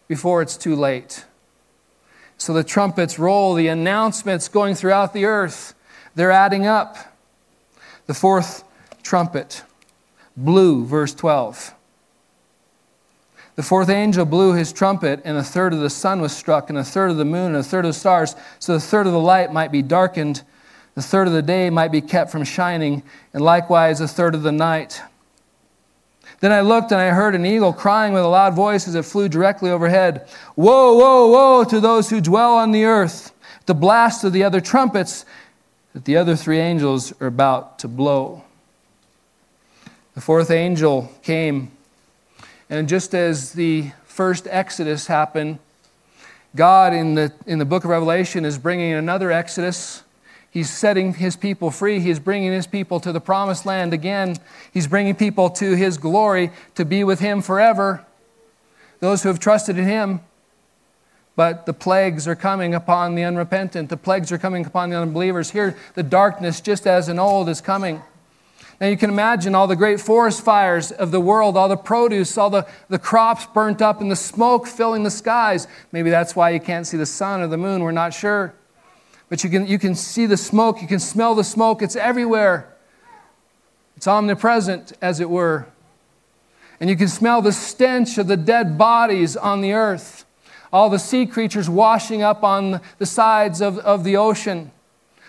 before 0.09 0.42
it's 0.42 0.57
too 0.57 0.74
late? 0.74 1.24
So 2.37 2.52
the 2.52 2.64
trumpets 2.64 3.18
roll, 3.18 3.54
the 3.54 3.68
announcements 3.68 4.48
going 4.48 4.74
throughout 4.74 5.12
the 5.12 5.24
earth, 5.24 5.74
they're 6.14 6.31
adding 6.31 6.66
up. 6.66 6.96
The 8.07 8.14
fourth 8.14 8.64
trumpet 9.02 9.62
blew, 10.37 10.85
verse 10.85 11.14
12. 11.14 11.74
The 13.59 13.64
fourth 13.64 13.88
angel 13.88 14.25
blew 14.25 14.55
his 14.55 14.73
trumpet, 14.73 15.21
and 15.25 15.37
a 15.37 15.42
third 15.42 15.73
of 15.73 15.81
the 15.81 15.90
sun 15.90 16.21
was 16.21 16.31
struck, 16.31 16.71
and 16.71 16.79
a 16.79 16.85
third 16.85 17.11
of 17.11 17.16
the 17.16 17.25
moon, 17.25 17.47
and 17.47 17.57
a 17.57 17.62
third 17.64 17.85
of 17.85 17.88
the 17.88 17.99
stars, 17.99 18.37
so 18.61 18.75
the 18.75 18.79
third 18.79 19.09
of 19.09 19.12
the 19.12 19.18
light 19.18 19.53
might 19.53 19.73
be 19.73 19.83
darkened, 19.83 20.44
the 20.94 21.03
third 21.03 21.27
of 21.27 21.33
the 21.33 21.42
day 21.42 21.68
might 21.68 21.90
be 21.90 22.01
kept 22.01 22.31
from 22.31 22.44
shining, 22.44 23.03
and 23.35 23.42
likewise 23.42 24.01
a 24.01 24.07
third 24.07 24.37
of 24.37 24.44
the 24.44 24.53
night. 24.53 25.03
Then 26.38 26.53
I 26.53 26.61
looked, 26.61 26.92
and 26.92 27.01
I 27.01 27.09
heard 27.09 27.35
an 27.35 27.44
eagle 27.44 27.73
crying 27.73 28.12
with 28.12 28.23
a 28.23 28.29
loud 28.29 28.55
voice 28.55 28.87
as 28.87 28.94
it 28.94 29.05
flew 29.05 29.29
directly 29.29 29.71
overhead 29.71 30.29
Woe, 30.55 30.97
woe, 30.97 31.27
woe 31.27 31.64
to 31.64 31.81
those 31.81 32.11
who 32.11 32.21
dwell 32.21 32.55
on 32.55 32.71
the 32.71 32.85
earth! 32.85 33.33
The 33.66 33.75
blast 33.75 34.23
of 34.23 34.33
the 34.33 34.44
other 34.44 34.61
trumpets 34.61 35.25
that 35.94 36.05
the 36.05 36.16
other 36.16 36.37
three 36.37 36.61
angels 36.61 37.12
are 37.21 37.27
about 37.27 37.81
to 37.81 37.88
blow. 37.88 38.44
The 40.14 40.21
fourth 40.21 40.53
angel 40.53 41.11
came, 41.25 41.73
and 42.70 42.88
just 42.88 43.14
as 43.14 43.52
the 43.52 43.90
first 44.04 44.46
Exodus 44.50 45.07
happened, 45.07 45.59
God 46.54 46.92
in 46.92 47.14
the, 47.14 47.33
in 47.46 47.59
the 47.59 47.64
book 47.64 47.85
of 47.85 47.90
Revelation 47.90 48.44
is 48.44 48.59
bringing 48.59 48.92
another 48.92 49.31
Exodus. 49.31 50.02
He's 50.50 50.70
setting 50.70 51.14
his 51.14 51.37
people 51.37 51.70
free. 51.70 52.00
He's 52.00 52.18
bringing 52.18 52.52
his 52.52 52.66
people 52.66 53.00
to 53.00 53.12
the 53.12 53.20
promised 53.20 53.66
land 53.66 53.92
again. 53.92 54.37
He's 54.72 54.87
bringing 54.87 55.14
people 55.14 55.50
to 55.50 55.76
his 55.76 55.98
glory 55.98 56.50
to 56.74 56.85
be 56.85 57.04
with 57.04 57.20
him 57.20 57.42
forever. 57.42 58.04
Those 59.00 59.22
who 59.22 59.28
have 59.28 59.38
trusted 59.38 59.78
in 59.78 59.85
him. 59.85 60.20
But 61.37 61.66
the 61.66 61.72
plagues 61.72 62.26
are 62.26 62.35
coming 62.35 62.74
upon 62.74 63.14
the 63.14 63.22
unrepentant. 63.22 63.90
The 63.90 63.96
plagues 63.96 64.33
are 64.33 64.38
coming 64.38 64.66
upon 64.66 64.90
the 64.90 64.96
unbelievers. 64.96 65.50
Here, 65.50 65.76
the 65.94 66.02
darkness, 66.02 66.61
just 66.61 66.87
as 66.87 67.09
in 67.09 67.18
old, 67.18 67.48
is 67.48 67.61
coming. 67.61 68.02
Now, 68.80 68.86
you 68.86 68.96
can 68.96 69.10
imagine 69.10 69.54
all 69.54 69.66
the 69.66 69.74
great 69.74 70.00
forest 70.00 70.44
fires 70.44 70.92
of 70.92 71.10
the 71.10 71.20
world, 71.20 71.56
all 71.56 71.68
the 71.68 71.76
produce, 71.76 72.38
all 72.38 72.48
the, 72.48 72.66
the 72.88 72.98
crops 72.98 73.46
burnt 73.46 73.82
up, 73.82 74.00
and 74.00 74.10
the 74.10 74.16
smoke 74.16 74.68
filling 74.68 75.02
the 75.02 75.10
skies. 75.10 75.66
Maybe 75.90 76.10
that's 76.10 76.36
why 76.36 76.50
you 76.50 76.60
can't 76.60 76.86
see 76.86 76.96
the 76.96 77.06
sun 77.06 77.40
or 77.40 77.48
the 77.48 77.56
moon. 77.56 77.82
We're 77.82 77.90
not 77.90 78.14
sure. 78.14 78.54
But 79.28 79.42
you 79.42 79.50
can, 79.50 79.66
you 79.66 79.78
can 79.78 79.94
see 79.94 80.26
the 80.26 80.36
smoke, 80.36 80.80
you 80.80 80.88
can 80.88 81.00
smell 81.00 81.34
the 81.34 81.44
smoke. 81.44 81.82
It's 81.82 81.96
everywhere, 81.96 82.72
it's 83.96 84.06
omnipresent, 84.06 84.92
as 85.02 85.18
it 85.18 85.28
were. 85.28 85.66
And 86.80 86.88
you 86.88 86.96
can 86.96 87.08
smell 87.08 87.42
the 87.42 87.52
stench 87.52 88.16
of 88.18 88.28
the 88.28 88.36
dead 88.36 88.78
bodies 88.78 89.36
on 89.36 89.60
the 89.60 89.72
earth 89.72 90.24
all 90.72 90.90
the 90.90 90.98
sea 90.98 91.26
creatures 91.26 91.68
washing 91.68 92.22
up 92.22 92.42
on 92.42 92.80
the 92.98 93.06
sides 93.06 93.60
of, 93.60 93.78
of 93.78 94.04
the 94.04 94.16
ocean, 94.16 94.70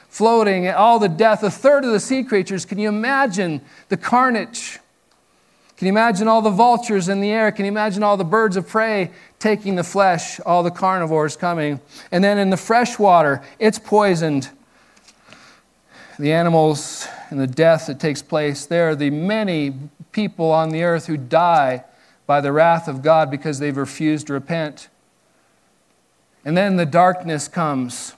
floating, 0.10 0.68
all 0.70 1.00
the 1.00 1.08
death, 1.08 1.44
a 1.44 1.50
third 1.50 1.86
of 1.86 1.92
the 1.92 2.00
sea 2.00 2.24
creatures. 2.24 2.66
Can 2.66 2.78
you 2.78 2.90
imagine 2.90 3.62
the 3.88 3.98
carnage? 3.98 4.80
Can 5.78 5.86
you 5.86 5.94
imagine 5.94 6.28
all 6.28 6.42
the 6.42 6.50
vultures 6.50 7.08
in 7.08 7.22
the 7.22 7.32
air? 7.32 7.54
Can 7.54 7.64
you 7.64 7.72
imagine 7.72 8.04
all 8.04 8.18
the 8.18 8.26
birds 8.26 8.58
of 8.58 8.68
prey 8.68 9.12
taking 9.40 9.76
the 9.76 9.84
flesh, 9.84 10.40
all 10.42 10.62
the 10.62 10.72
carnivores 10.72 11.38
coming? 11.38 11.80
And 12.12 12.22
then 12.22 12.38
in 12.38 12.50
the 12.50 12.58
fresh 12.58 13.00
water, 13.00 13.42
it's 13.60 13.80
poisoned. 13.80 14.50
The 16.18 16.34
animals 16.34 17.08
and 17.30 17.40
the 17.40 17.48
death 17.48 17.88
that 17.88 17.98
takes 17.98 18.22
place 18.22 18.66
there, 18.66 18.90
are 18.90 18.96
the 18.96 19.10
many 19.10 19.74
people 20.12 20.52
on 20.52 20.70
the 20.70 20.84
earth 20.84 21.06
who 21.06 21.16
die 21.16 21.86
by 22.26 22.42
the 22.42 22.52
wrath 22.52 22.88
of 22.88 23.02
God 23.02 23.32
because 23.32 23.60
they've 23.60 23.78
refused 23.78 24.28
to 24.28 24.34
repent. 24.34 24.90
And 26.44 26.58
then 26.58 26.76
the 26.76 26.86
darkness 26.86 27.48
comes. 27.48 28.16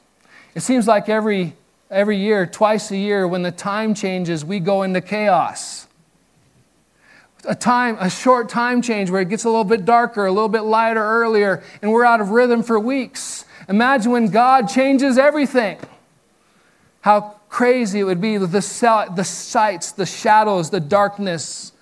It 0.56 0.62
seems 0.62 0.88
like 0.88 1.10
every, 1.10 1.56
every 1.92 2.18
year, 2.18 2.46
twice 2.46 2.90
a 2.90 2.98
year, 2.98 3.28
when 3.28 3.44
the 3.44 3.52
time 3.52 3.94
changes, 3.94 4.44
we 4.44 4.60
go 4.60 4.84
into 4.84 5.02
chaos. 5.02 5.88
A 7.46 7.56
time, 7.56 7.98
a 8.00 8.10
short 8.10 8.50
time 8.50 8.82
change 8.82 9.10
where 9.10 9.22
it 9.22 9.30
gets 9.30 9.44
a 9.44 9.50
little 9.50 9.64
bit 9.64 9.84
darker, 9.84 10.26
a 10.26 10.32
little 10.32 10.50
bit 10.50 10.62
lighter 10.62 11.04
earlier, 11.04 11.62
and 11.82 11.92
we're 11.92 12.06
out 12.06 12.22
of 12.22 12.30
rhythm 12.30 12.64
for 12.64 12.80
weeks. 12.80 13.46
Imagine 13.68 14.12
when 14.12 14.28
God 14.28 14.68
changes 14.68 15.18
everything. 15.18 15.78
How 17.02 17.36
crazy 17.50 18.00
it 18.00 18.04
would 18.04 18.22
be 18.22 18.38
with 18.38 18.52
the, 18.52 19.12
the 19.16 19.24
sights, 19.24 19.92
the 19.92 20.06
shadows, 20.06 20.70
the 20.70 20.80
darkness. 20.80 21.74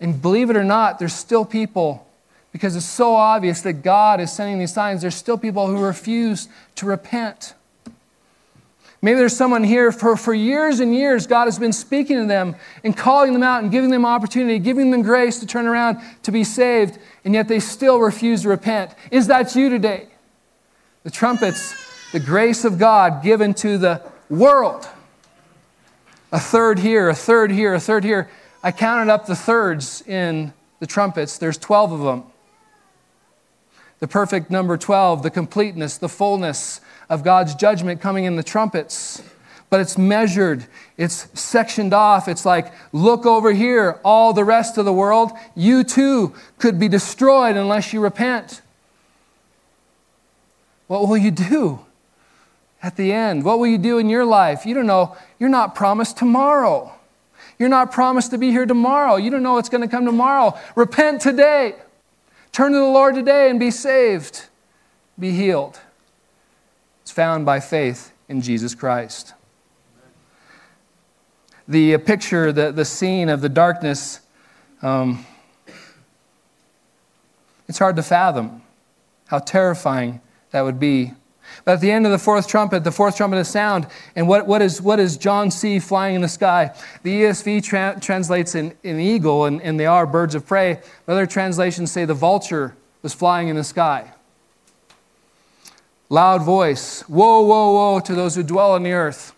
And 0.00 0.20
believe 0.20 0.50
it 0.50 0.56
or 0.56 0.64
not, 0.64 0.98
there's 0.98 1.14
still 1.14 1.44
people 1.44 2.06
because 2.52 2.76
it's 2.76 2.84
so 2.84 3.14
obvious 3.14 3.62
that 3.62 3.82
God 3.82 4.20
is 4.20 4.30
sending 4.30 4.58
these 4.58 4.72
signs, 4.72 5.00
there's 5.00 5.14
still 5.14 5.38
people 5.38 5.66
who 5.66 5.82
refuse 5.82 6.48
to 6.74 6.84
repent. 6.84 7.54
Maybe 9.04 9.18
there's 9.18 9.36
someone 9.36 9.64
here 9.64 9.90
for, 9.90 10.16
for 10.16 10.32
years 10.32 10.78
and 10.78 10.94
years, 10.94 11.26
God 11.26 11.46
has 11.46 11.58
been 11.58 11.72
speaking 11.72 12.18
to 12.18 12.26
them 12.26 12.54
and 12.84 12.96
calling 12.96 13.32
them 13.32 13.42
out 13.42 13.64
and 13.64 13.72
giving 13.72 13.90
them 13.90 14.06
opportunity, 14.06 14.60
giving 14.60 14.92
them 14.92 15.02
grace 15.02 15.40
to 15.40 15.46
turn 15.46 15.66
around 15.66 15.98
to 16.22 16.30
be 16.30 16.44
saved, 16.44 17.00
and 17.24 17.34
yet 17.34 17.48
they 17.48 17.58
still 17.58 17.98
refuse 17.98 18.42
to 18.42 18.48
repent. 18.48 18.94
Is 19.10 19.26
that 19.26 19.56
you 19.56 19.68
today? 19.68 20.06
The 21.02 21.10
trumpets, 21.10 21.74
the 22.12 22.20
grace 22.20 22.64
of 22.64 22.78
God 22.78 23.24
given 23.24 23.54
to 23.54 23.76
the 23.76 24.00
world. 24.30 24.88
A 26.30 26.38
third 26.38 26.78
here, 26.78 27.08
a 27.08 27.14
third 27.14 27.50
here, 27.50 27.74
a 27.74 27.80
third 27.80 28.04
here. 28.04 28.30
I 28.62 28.70
counted 28.70 29.12
up 29.12 29.26
the 29.26 29.34
thirds 29.34 30.02
in 30.06 30.52
the 30.78 30.86
trumpets, 30.86 31.38
there's 31.38 31.58
12 31.58 31.92
of 31.92 32.00
them 32.00 32.31
the 34.02 34.08
perfect 34.08 34.50
number 34.50 34.76
12, 34.76 35.22
the 35.22 35.30
completeness, 35.30 35.96
the 35.96 36.08
fullness 36.08 36.80
of 37.08 37.22
God's 37.22 37.54
judgment 37.54 38.00
coming 38.00 38.24
in 38.24 38.34
the 38.34 38.42
trumpets. 38.42 39.22
But 39.70 39.78
it's 39.78 39.96
measured, 39.96 40.66
it's 40.96 41.28
sectioned 41.40 41.94
off. 41.94 42.26
It's 42.26 42.44
like, 42.44 42.72
look 42.92 43.26
over 43.26 43.52
here, 43.52 44.00
all 44.04 44.32
the 44.32 44.42
rest 44.42 44.76
of 44.76 44.86
the 44.86 44.92
world, 44.92 45.30
you 45.54 45.84
too 45.84 46.34
could 46.58 46.80
be 46.80 46.88
destroyed 46.88 47.56
unless 47.56 47.92
you 47.92 48.00
repent. 48.00 48.60
What 50.88 51.06
will 51.06 51.16
you 51.16 51.30
do 51.30 51.86
at 52.82 52.96
the 52.96 53.12
end? 53.12 53.44
What 53.44 53.60
will 53.60 53.68
you 53.68 53.78
do 53.78 53.98
in 53.98 54.08
your 54.08 54.24
life? 54.24 54.66
You 54.66 54.74
don't 54.74 54.88
know. 54.88 55.16
You're 55.38 55.48
not 55.48 55.76
promised 55.76 56.16
tomorrow. 56.16 56.92
You're 57.56 57.68
not 57.68 57.92
promised 57.92 58.32
to 58.32 58.38
be 58.38 58.50
here 58.50 58.66
tomorrow. 58.66 59.14
You 59.14 59.30
don't 59.30 59.44
know 59.44 59.52
what's 59.52 59.68
going 59.68 59.82
to 59.82 59.88
come 59.88 60.04
tomorrow. 60.04 60.58
Repent 60.74 61.20
today. 61.20 61.76
Turn 62.52 62.72
to 62.72 62.78
the 62.78 62.84
Lord 62.84 63.14
today 63.14 63.48
and 63.48 63.58
be 63.58 63.70
saved, 63.70 64.44
be 65.18 65.30
healed. 65.30 65.80
It's 67.00 67.10
found 67.10 67.46
by 67.46 67.60
faith 67.60 68.12
in 68.28 68.42
Jesus 68.42 68.74
Christ. 68.74 69.32
The 71.66 71.96
picture, 71.96 72.52
the, 72.52 72.70
the 72.70 72.84
scene 72.84 73.30
of 73.30 73.40
the 73.40 73.48
darkness, 73.48 74.20
um, 74.82 75.24
it's 77.68 77.78
hard 77.78 77.96
to 77.96 78.02
fathom 78.02 78.60
how 79.28 79.38
terrifying 79.38 80.20
that 80.50 80.60
would 80.60 80.78
be 80.78 81.14
but 81.64 81.72
at 81.72 81.80
the 81.80 81.90
end 81.90 82.06
of 82.06 82.12
the 82.12 82.18
fourth 82.18 82.48
trumpet, 82.48 82.82
the 82.82 82.90
fourth 82.90 83.16
trumpet 83.16 83.36
is 83.36 83.48
sound. 83.48 83.86
And 84.16 84.26
what, 84.26 84.46
what, 84.46 84.62
is, 84.62 84.82
what 84.82 84.96
does 84.96 85.16
John 85.16 85.50
see 85.50 85.78
flying 85.78 86.16
in 86.16 86.22
the 86.22 86.28
sky? 86.28 86.74
The 87.02 87.22
ESV 87.22 87.62
tra- 87.62 87.98
translates 88.00 88.54
an, 88.54 88.74
an 88.82 88.98
eagle, 88.98 89.44
and, 89.44 89.62
and 89.62 89.78
they 89.78 89.86
are 89.86 90.06
birds 90.06 90.34
of 90.34 90.46
prey. 90.46 90.80
But 91.06 91.12
Other 91.12 91.26
translations 91.26 91.92
say 91.92 92.04
the 92.04 92.14
vulture 92.14 92.76
was 93.02 93.14
flying 93.14 93.48
in 93.48 93.56
the 93.56 93.64
sky. 93.64 94.12
Loud 96.08 96.42
voice, 96.42 97.08
woe, 97.08 97.42
woe, 97.42 97.72
woe 97.72 98.00
to 98.00 98.14
those 98.14 98.34
who 98.34 98.42
dwell 98.42 98.72
on 98.72 98.82
the 98.82 98.92
earth. 98.92 99.34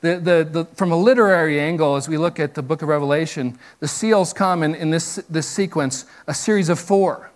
The, 0.00 0.16
the, 0.16 0.48
the, 0.50 0.64
from 0.76 0.92
a 0.92 0.96
literary 0.96 1.58
angle, 1.58 1.96
as 1.96 2.08
we 2.08 2.18
look 2.18 2.38
at 2.38 2.54
the 2.54 2.62
book 2.62 2.82
of 2.82 2.88
Revelation, 2.88 3.58
the 3.80 3.88
seals 3.88 4.32
come 4.32 4.62
in, 4.62 4.74
in 4.74 4.90
this, 4.90 5.16
this 5.28 5.48
sequence, 5.48 6.06
a 6.26 6.34
series 6.34 6.68
of 6.68 6.78
four. 6.78 7.30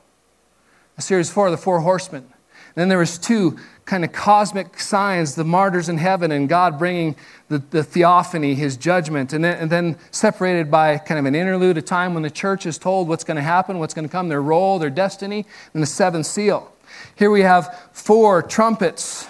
A 0.98 1.02
series 1.02 1.28
of 1.28 1.34
four, 1.34 1.50
the 1.50 1.56
four 1.56 1.80
horsemen. 1.80 2.31
Then 2.74 2.88
there 2.88 2.98
was 2.98 3.18
two 3.18 3.58
kind 3.84 4.04
of 4.04 4.12
cosmic 4.12 4.78
signs, 4.78 5.34
the 5.34 5.44
martyrs 5.44 5.88
in 5.88 5.98
heaven, 5.98 6.32
and 6.32 6.48
God 6.48 6.78
bringing 6.78 7.16
the, 7.48 7.58
the 7.58 7.82
theophany, 7.82 8.54
his 8.54 8.76
judgment, 8.76 9.32
and 9.32 9.44
then, 9.44 9.58
and 9.58 9.70
then 9.70 9.98
separated 10.10 10.70
by 10.70 10.98
kind 10.98 11.18
of 11.18 11.26
an 11.26 11.34
interlude, 11.34 11.76
a 11.76 11.82
time 11.82 12.14
when 12.14 12.22
the 12.22 12.30
church 12.30 12.64
is 12.64 12.78
told 12.78 13.08
what's 13.08 13.24
going 13.24 13.36
to 13.36 13.42
happen, 13.42 13.78
what's 13.78 13.94
going 13.94 14.06
to 14.06 14.12
come, 14.12 14.28
their 14.28 14.42
role, 14.42 14.78
their 14.78 14.90
destiny, 14.90 15.44
and 15.74 15.82
the 15.82 15.86
seventh 15.86 16.26
seal. 16.26 16.72
Here 17.14 17.30
we 17.30 17.42
have 17.42 17.90
four 17.92 18.42
trumpets, 18.42 19.26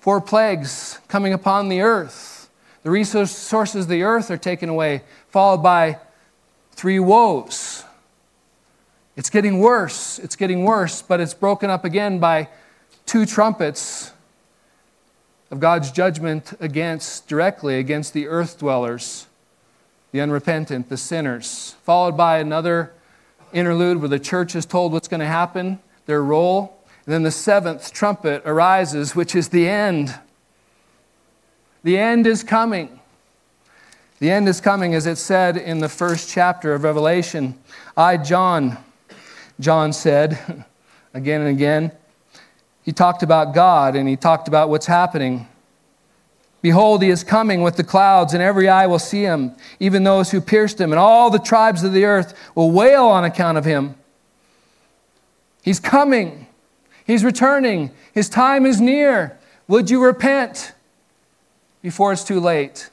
four 0.00 0.20
plagues 0.20 1.00
coming 1.08 1.32
upon 1.32 1.68
the 1.68 1.80
earth. 1.80 2.50
The 2.82 2.90
resources 2.90 3.82
of 3.84 3.88
the 3.88 4.02
earth 4.02 4.30
are 4.30 4.36
taken 4.36 4.68
away, 4.68 5.02
followed 5.28 5.62
by 5.62 5.98
three 6.72 6.98
woes. 6.98 7.84
It's 9.16 9.30
getting 9.30 9.58
worse. 9.58 10.18
It's 10.18 10.36
getting 10.36 10.64
worse, 10.64 11.02
but 11.02 11.20
it's 11.20 11.34
broken 11.34 11.70
up 11.70 11.84
again 11.84 12.18
by 12.18 12.48
two 13.04 13.26
trumpets 13.26 14.12
of 15.50 15.60
God's 15.60 15.90
judgment 15.90 16.54
against, 16.60 17.28
directly 17.28 17.78
against 17.78 18.14
the 18.14 18.26
earth 18.26 18.58
dwellers, 18.58 19.26
the 20.12 20.20
unrepentant, 20.20 20.88
the 20.88 20.96
sinners, 20.96 21.76
followed 21.82 22.16
by 22.16 22.38
another 22.38 22.92
interlude 23.52 23.98
where 23.98 24.08
the 24.08 24.18
church 24.18 24.56
is 24.56 24.64
told 24.64 24.92
what's 24.92 25.08
going 25.08 25.20
to 25.20 25.26
happen, 25.26 25.78
their 26.06 26.22
role. 26.22 26.78
And 27.04 27.12
then 27.12 27.22
the 27.22 27.30
seventh 27.30 27.92
trumpet 27.92 28.42
arises, 28.46 29.14
which 29.14 29.34
is 29.34 29.50
the 29.50 29.68
end. 29.68 30.18
The 31.84 31.98
end 31.98 32.26
is 32.26 32.42
coming. 32.42 33.00
The 34.20 34.30
end 34.30 34.48
is 34.48 34.60
coming, 34.60 34.94
as 34.94 35.06
it 35.06 35.16
said 35.16 35.56
in 35.56 35.80
the 35.80 35.88
first 35.88 36.30
chapter 36.30 36.72
of 36.72 36.84
Revelation. 36.84 37.58
I, 37.96 38.16
John, 38.16 38.78
John 39.62 39.92
said 39.92 40.38
again 41.14 41.40
and 41.40 41.50
again, 41.50 41.92
he 42.82 42.92
talked 42.92 43.22
about 43.22 43.54
God 43.54 43.94
and 43.94 44.08
he 44.08 44.16
talked 44.16 44.48
about 44.48 44.68
what's 44.68 44.86
happening. 44.86 45.46
Behold, 46.62 47.02
he 47.02 47.10
is 47.10 47.24
coming 47.24 47.62
with 47.62 47.74
the 47.76 47.82
clouds, 47.82 48.34
and 48.34 48.42
every 48.42 48.68
eye 48.68 48.86
will 48.86 49.00
see 49.00 49.22
him, 49.22 49.56
even 49.80 50.04
those 50.04 50.30
who 50.30 50.40
pierced 50.40 50.80
him, 50.80 50.92
and 50.92 50.98
all 50.98 51.28
the 51.28 51.40
tribes 51.40 51.82
of 51.82 51.92
the 51.92 52.04
earth 52.04 52.38
will 52.54 52.70
wail 52.70 53.04
on 53.04 53.24
account 53.24 53.58
of 53.58 53.64
him. 53.64 53.96
He's 55.62 55.80
coming, 55.80 56.46
he's 57.04 57.24
returning, 57.24 57.90
his 58.12 58.28
time 58.28 58.64
is 58.64 58.80
near. 58.80 59.38
Would 59.66 59.90
you 59.90 60.04
repent 60.04 60.72
before 61.82 62.12
it's 62.12 62.22
too 62.22 62.38
late? 62.38 62.90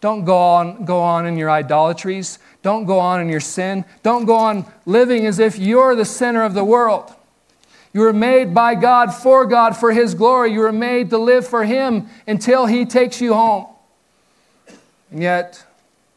Don't 0.00 0.24
go 0.24 0.38
on, 0.38 0.84
go 0.84 1.00
on 1.00 1.26
in 1.26 1.36
your 1.36 1.50
idolatries. 1.50 2.40
Don't 2.62 2.84
go 2.84 2.98
on 2.98 3.20
in 3.20 3.28
your 3.28 3.40
sin. 3.40 3.84
Don't 4.02 4.26
go 4.26 4.36
on 4.36 4.66
living 4.84 5.26
as 5.26 5.38
if 5.38 5.58
you're 5.58 5.94
the 5.94 6.04
center 6.04 6.42
of 6.42 6.54
the 6.54 6.64
world. 6.64 7.12
You 7.92 8.02
were 8.02 8.12
made 8.12 8.54
by 8.54 8.74
God, 8.74 9.12
for 9.12 9.46
God, 9.46 9.76
for 9.76 9.92
His 9.92 10.14
glory. 10.14 10.52
You 10.52 10.60
were 10.60 10.72
made 10.72 11.10
to 11.10 11.18
live 11.18 11.46
for 11.46 11.64
Him 11.64 12.08
until 12.26 12.66
He 12.66 12.84
takes 12.84 13.20
you 13.20 13.34
home. 13.34 13.66
And 15.10 15.22
yet, 15.22 15.64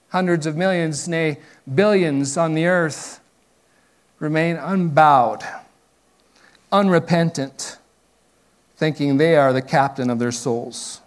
hundreds 0.10 0.46
of 0.46 0.56
millions, 0.56 1.08
nay, 1.08 1.40
billions 1.74 2.38
on 2.38 2.54
the 2.54 2.68
earth 2.68 3.20
remain 4.20 4.58
unbowed, 4.58 5.44
unrepentant, 6.72 7.78
thinking 8.78 9.18
they 9.18 9.36
are 9.36 9.52
the 9.52 9.62
captain 9.62 10.10
of 10.10 10.20
their 10.20 10.32
souls. 10.32 11.02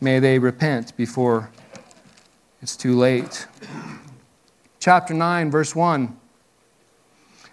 May 0.00 0.18
they 0.18 0.38
repent 0.38 0.94
before 0.96 1.50
it's 2.62 2.76
too 2.76 2.96
late. 2.96 3.46
Chapter 4.80 5.14
9, 5.14 5.50
verse 5.50 5.74
1. 5.74 6.16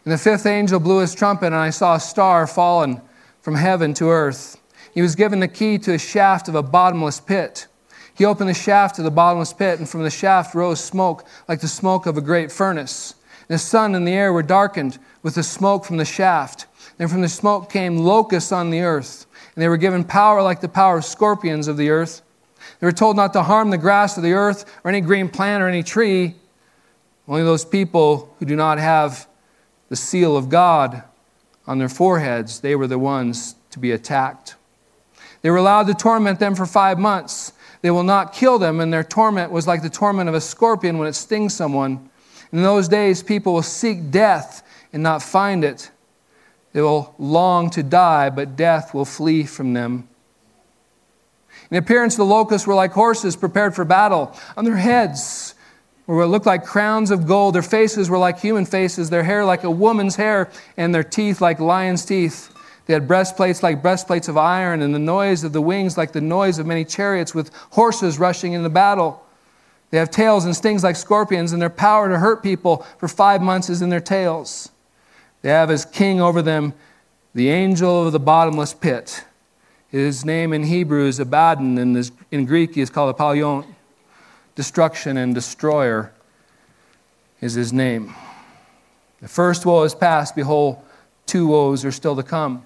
And 0.05 0.11
the 0.11 0.17
fifth 0.17 0.45
angel 0.45 0.79
blew 0.79 0.99
his 0.99 1.15
trumpet, 1.15 1.47
and 1.47 1.55
I 1.55 1.69
saw 1.69 1.95
a 1.95 1.99
star 1.99 2.45
fallen 2.47 3.01
from 3.41 3.55
heaven 3.55 3.93
to 3.95 4.09
earth. 4.09 4.59
He 4.93 5.01
was 5.01 5.15
given 5.15 5.39
the 5.39 5.47
key 5.47 5.77
to 5.79 5.93
a 5.93 5.97
shaft 5.97 6.47
of 6.47 6.55
a 6.55 6.63
bottomless 6.63 7.19
pit. 7.19 7.67
He 8.15 8.25
opened 8.25 8.49
the 8.49 8.53
shaft 8.53 8.97
of 8.99 9.05
the 9.05 9.11
bottomless 9.11 9.53
pit, 9.53 9.79
and 9.79 9.89
from 9.89 10.03
the 10.03 10.09
shaft 10.09 10.55
rose 10.55 10.83
smoke 10.83 11.25
like 11.47 11.61
the 11.61 11.67
smoke 11.67 12.05
of 12.05 12.17
a 12.17 12.21
great 12.21 12.51
furnace. 12.51 13.15
And 13.49 13.55
the 13.55 13.59
sun 13.59 13.95
and 13.95 14.07
the 14.07 14.13
air 14.13 14.31
were 14.31 14.43
darkened 14.43 14.99
with 15.21 15.35
the 15.35 15.43
smoke 15.43 15.85
from 15.85 15.97
the 15.97 16.05
shaft. 16.05 16.65
And 16.99 17.09
from 17.09 17.21
the 17.21 17.29
smoke 17.29 17.69
came 17.69 17.97
locusts 17.97 18.51
on 18.51 18.69
the 18.69 18.81
earth. 18.81 19.25
And 19.55 19.61
they 19.61 19.67
were 19.67 19.77
given 19.77 20.03
power 20.03 20.41
like 20.41 20.61
the 20.61 20.69
power 20.69 20.97
of 20.97 21.05
scorpions 21.05 21.67
of 21.67 21.77
the 21.77 21.89
earth. 21.89 22.21
They 22.83 22.87
were 22.87 22.91
told 22.91 23.15
not 23.15 23.31
to 23.31 23.43
harm 23.43 23.69
the 23.69 23.77
grass 23.77 24.17
of 24.17 24.23
the 24.23 24.33
earth 24.33 24.65
or 24.83 24.89
any 24.89 24.99
green 24.99 25.29
plant 25.29 25.63
or 25.63 25.69
any 25.69 25.83
tree. 25.83 26.35
Only 27.29 27.41
those 27.41 27.63
people 27.63 28.35
who 28.37 28.45
do 28.45 28.57
not 28.57 28.77
have 28.77 29.25
the 29.87 29.95
seal 29.95 30.35
of 30.35 30.49
God 30.49 31.01
on 31.65 31.79
their 31.79 31.87
foreheads, 31.87 32.59
they 32.59 32.75
were 32.75 32.87
the 32.87 32.99
ones 32.99 33.55
to 33.69 33.79
be 33.79 33.91
attacked. 33.93 34.57
They 35.43 35.49
were 35.49 35.55
allowed 35.55 35.87
to 35.87 35.93
torment 35.93 36.41
them 36.41 36.55
for 36.55 36.65
five 36.65 36.99
months. 36.99 37.53
They 37.81 37.89
will 37.89 38.03
not 38.03 38.33
kill 38.33 38.59
them, 38.59 38.81
and 38.81 38.91
their 38.91 39.05
torment 39.05 39.49
was 39.49 39.65
like 39.65 39.81
the 39.81 39.89
torment 39.89 40.27
of 40.27 40.35
a 40.35 40.41
scorpion 40.41 40.97
when 40.97 41.07
it 41.07 41.13
stings 41.13 41.53
someone. 41.53 42.09
In 42.51 42.63
those 42.63 42.89
days, 42.89 43.23
people 43.23 43.53
will 43.53 43.63
seek 43.63 44.11
death 44.11 44.61
and 44.91 45.01
not 45.01 45.23
find 45.23 45.63
it. 45.63 45.89
They 46.73 46.81
will 46.81 47.15
long 47.17 47.69
to 47.69 47.81
die, 47.81 48.29
but 48.29 48.57
death 48.57 48.93
will 48.93 49.05
flee 49.05 49.45
from 49.45 49.71
them. 49.71 50.09
In 51.73 51.79
appearance, 51.79 52.15
the 52.15 52.23
locusts 52.23 52.67
were 52.67 52.75
like 52.75 52.91
horses 52.91 53.35
prepared 53.35 53.73
for 53.73 53.83
battle. 53.83 54.37
On 54.55 54.63
their 54.63 54.75
heads 54.75 55.55
were 56.05 56.17
what 56.17 56.29
looked 56.29 56.45
like 56.45 56.63
crowns 56.63 57.09
of 57.09 57.25
gold. 57.25 57.55
Their 57.55 57.63
faces 57.63 58.11
were 58.11 58.19
like 58.19 58.39
human 58.39 58.67
faces, 58.67 59.09
their 59.09 59.23
hair 59.23 59.43
like 59.43 59.63
a 59.63 59.71
woman's 59.71 60.15
hair, 60.15 60.51
and 60.77 60.93
their 60.93 61.03
teeth 61.03 61.41
like 61.41 61.59
lion's 61.59 62.05
teeth. 62.05 62.53
They 62.85 62.93
had 62.93 63.07
breastplates 63.07 63.63
like 63.63 63.81
breastplates 63.81 64.27
of 64.27 64.37
iron, 64.37 64.83
and 64.83 64.93
the 64.93 64.99
noise 64.99 65.43
of 65.43 65.51
the 65.51 65.63
wings 65.63 65.97
like 65.97 66.11
the 66.11 66.21
noise 66.21 66.59
of 66.59 66.67
many 66.67 66.85
chariots 66.85 67.33
with 67.33 67.49
horses 67.71 68.19
rushing 68.19 68.53
into 68.53 68.69
battle. 68.69 69.25
They 69.89 69.97
have 69.97 70.11
tails 70.11 70.45
and 70.45 70.55
stings 70.55 70.83
like 70.83 70.95
scorpions, 70.95 71.53
and 71.53 71.61
their 71.61 71.71
power 71.71 72.07
to 72.07 72.19
hurt 72.19 72.43
people 72.43 72.85
for 72.99 73.07
five 73.07 73.41
months 73.41 73.71
is 73.71 73.81
in 73.81 73.89
their 73.89 73.99
tails. 73.99 74.69
They 75.41 75.49
have 75.49 75.71
as 75.71 75.85
king 75.85 76.21
over 76.21 76.43
them 76.43 76.75
the 77.33 77.49
angel 77.49 78.05
of 78.05 78.13
the 78.13 78.19
bottomless 78.19 78.75
pit. 78.75 79.23
His 79.93 80.25
name 80.25 80.53
in 80.53 80.63
Hebrew 80.63 81.05
is 81.05 81.19
Abaddon, 81.19 81.77
and 81.77 82.11
in 82.31 82.45
Greek 82.45 82.73
he 82.73 82.81
is 82.81 82.89
called 82.89 83.11
Apollyon. 83.11 83.75
Destruction 84.55 85.17
and 85.17 85.35
destroyer 85.35 86.11
is 87.41 87.53
his 87.53 87.71
name. 87.71 88.15
The 89.21 89.27
first 89.27 89.67
woe 89.67 89.83
is 89.83 89.93
past. 89.93 90.35
Behold, 90.35 90.81
two 91.27 91.45
woes 91.45 91.85
are 91.85 91.91
still 91.91 92.15
to 92.15 92.23
come. 92.23 92.65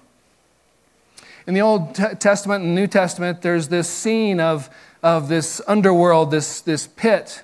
In 1.46 1.52
the 1.52 1.60
Old 1.60 1.94
Testament 1.94 2.64
and 2.64 2.74
New 2.74 2.86
Testament, 2.86 3.42
there's 3.42 3.68
this 3.68 3.90
scene 3.90 4.40
of, 4.40 4.70
of 5.02 5.28
this 5.28 5.60
underworld, 5.68 6.30
this, 6.30 6.62
this 6.62 6.86
pit, 6.86 7.42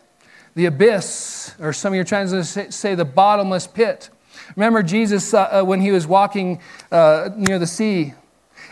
the 0.55 0.65
abyss, 0.65 1.55
or 1.61 1.75
some 1.75 1.93
of 1.93 1.97
your 1.97 2.07
translations 2.07 2.75
say 2.75 2.95
the 2.95 3.05
bottomless 3.05 3.67
pit. 3.67 4.09
Remember 4.57 4.83
Jesus 4.83 5.35
uh, 5.35 5.61
uh, 5.61 5.63
when 5.63 5.83
he 5.83 5.91
was 5.91 6.07
walking 6.07 6.63
uh, 6.91 7.29
near 7.37 7.59
the 7.59 7.67
sea, 7.67 8.15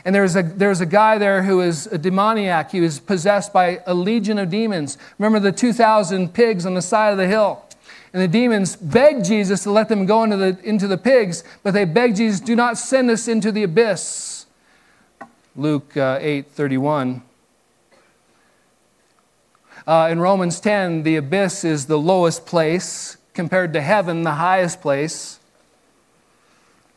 and 0.04 0.14
there's 0.14 0.34
a, 0.36 0.42
there 0.42 0.68
was 0.68 0.80
a 0.80 0.86
guy 0.86 1.18
there 1.18 1.42
who 1.42 1.60
is 1.60 1.86
a 1.86 1.98
demoniac. 1.98 2.72
He 2.72 2.80
was 2.80 2.98
possessed 2.98 3.52
by 3.52 3.80
a 3.86 3.94
legion 3.94 4.38
of 4.38 4.50
demons. 4.50 4.98
Remember 5.18 5.38
the 5.38 5.52
2,000 5.52 6.34
pigs 6.34 6.66
on 6.66 6.74
the 6.74 6.82
side 6.82 7.10
of 7.10 7.18
the 7.18 7.28
hill? 7.28 7.64
And 8.12 8.20
the 8.20 8.28
demons 8.28 8.76
begged 8.76 9.24
Jesus 9.24 9.62
to 9.62 9.70
let 9.70 9.88
them 9.88 10.04
go 10.04 10.24
into 10.24 10.36
the, 10.36 10.58
into 10.64 10.86
the 10.86 10.98
pigs, 10.98 11.44
but 11.62 11.72
they 11.72 11.84
begged 11.84 12.16
Jesus, 12.16 12.40
do 12.40 12.54
not 12.54 12.76
send 12.76 13.10
us 13.10 13.26
into 13.26 13.50
the 13.50 13.62
abyss. 13.62 14.46
Luke 15.56 15.96
uh, 15.96 16.18
8 16.20 16.46
31. 16.48 17.22
Uh, 19.86 20.08
in 20.10 20.20
Romans 20.20 20.60
10, 20.60 21.02
the 21.02 21.16
abyss 21.16 21.64
is 21.64 21.86
the 21.86 21.98
lowest 21.98 22.46
place, 22.46 23.16
compared 23.34 23.72
to 23.72 23.80
heaven, 23.80 24.22
the 24.22 24.32
highest 24.32 24.80
place. 24.80 25.40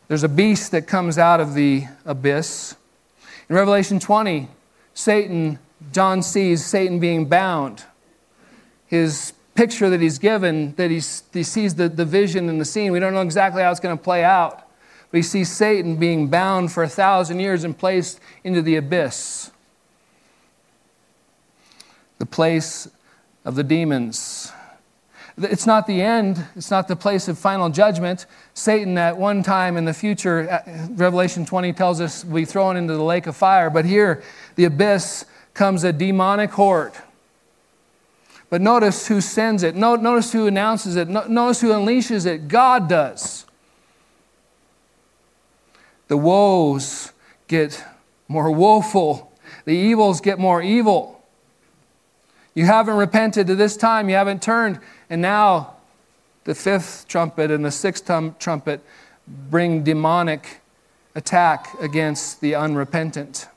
There's 0.07 0.23
a 0.23 0.29
beast 0.29 0.71
that 0.71 0.85
comes 0.85 1.17
out 1.17 1.39
of 1.39 1.55
the 1.55 1.85
abyss. 2.05 2.75
In 3.49 3.55
Revelation 3.55 3.99
20, 3.99 4.47
Satan, 4.93 5.59
John 5.91 6.23
sees 6.23 6.65
Satan 6.65 6.99
being 6.99 7.25
bound. 7.25 7.83
His 8.87 9.33
picture 9.53 9.89
that 9.89 10.01
he's 10.01 10.19
given, 10.19 10.73
that 10.75 10.91
he's, 10.91 11.23
he 11.31 11.43
sees 11.43 11.75
the, 11.75 11.87
the 11.87 12.05
vision 12.05 12.49
and 12.49 12.59
the 12.59 12.65
scene, 12.65 12.91
we 12.91 12.99
don't 12.99 13.13
know 13.13 13.21
exactly 13.21 13.61
how 13.61 13.71
it's 13.71 13.79
going 13.79 13.97
to 13.97 14.03
play 14.03 14.23
out. 14.23 14.67
but 15.09 15.17
he 15.17 15.23
sees 15.23 15.51
Satan 15.51 15.95
being 15.95 16.27
bound 16.27 16.71
for 16.71 16.83
a 16.83 16.89
thousand 16.89 17.39
years 17.39 17.63
and 17.63 17.77
placed 17.77 18.19
into 18.43 18.61
the 18.61 18.75
abyss, 18.75 19.51
the 22.17 22.25
place 22.25 22.87
of 23.45 23.55
the 23.55 23.63
demons. 23.63 24.51
It's 25.37 25.65
not 25.65 25.85
the 25.85 26.01
end, 26.01 26.45
it's 26.55 26.71
not 26.71 26.87
the 26.87 26.95
place 26.95 27.27
of 27.27 27.37
final 27.37 27.69
judgment. 27.69 28.25
Satan, 28.53 28.97
at 28.97 29.17
one 29.17 29.43
time 29.43 29.75
in 29.75 29.83
the 29.83 29.93
future, 29.93 30.49
uh, 30.49 30.87
Revelation 30.91 31.45
20 31.45 31.73
tells 31.73 31.99
us, 31.99 32.23
will 32.23 32.35
be 32.35 32.45
thrown 32.45 32.77
into 32.77 32.93
the 32.93 33.03
lake 33.03 33.27
of 33.27 33.35
fire. 33.35 33.69
But 33.69 33.83
here, 33.85 34.23
the 34.55 34.63
abyss 34.63 35.25
comes 35.53 35.83
a 35.83 35.91
demonic 35.91 36.51
horde. 36.51 36.93
But 38.49 38.61
notice 38.61 39.07
who 39.07 39.19
sends 39.19 39.63
it. 39.63 39.75
Notice 39.75 40.31
who 40.31 40.47
announces 40.47 40.95
it. 40.95 41.09
Notice 41.09 41.59
who 41.61 41.69
unleashes 41.69 42.25
it. 42.25 42.47
God 42.47 42.87
does 42.87 43.45
the 46.07 46.17
woes 46.17 47.11
get 47.47 47.83
more 48.27 48.51
woeful, 48.51 49.31
the 49.65 49.73
evils 49.73 50.21
get 50.21 50.39
more 50.39 50.61
evil. 50.61 51.14
You 52.55 52.65
haven't 52.65 52.95
repented 52.95 53.47
to 53.47 53.55
this 53.55 53.75
time, 53.75 54.09
you 54.09 54.15
haven't 54.15 54.41
turned, 54.41 54.79
and 55.09 55.21
now 55.21 55.75
the 56.45 56.55
fifth 56.55 57.05
trumpet 57.07 57.51
and 57.51 57.65
the 57.65 57.71
sixth 57.71 58.09
trumpet 58.39 58.81
bring 59.27 59.83
demonic 59.83 60.61
attack 61.15 61.67
against 61.81 62.39
the 62.39 62.55
unrepentant. 62.55 63.49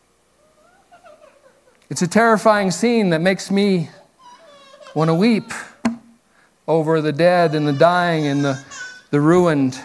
It's 1.90 2.02
a 2.02 2.08
terrifying 2.08 2.72
scene 2.72 3.10
that 3.10 3.20
makes 3.20 3.52
me 3.52 3.88
want 4.94 5.08
to 5.08 5.14
weep 5.14 5.52
over 6.66 7.00
the 7.00 7.12
dead 7.12 7.54
and 7.54 7.68
the 7.68 7.72
dying 7.72 8.26
and 8.26 8.44
the, 8.44 8.62
the 9.10 9.20
ruined. 9.20 9.80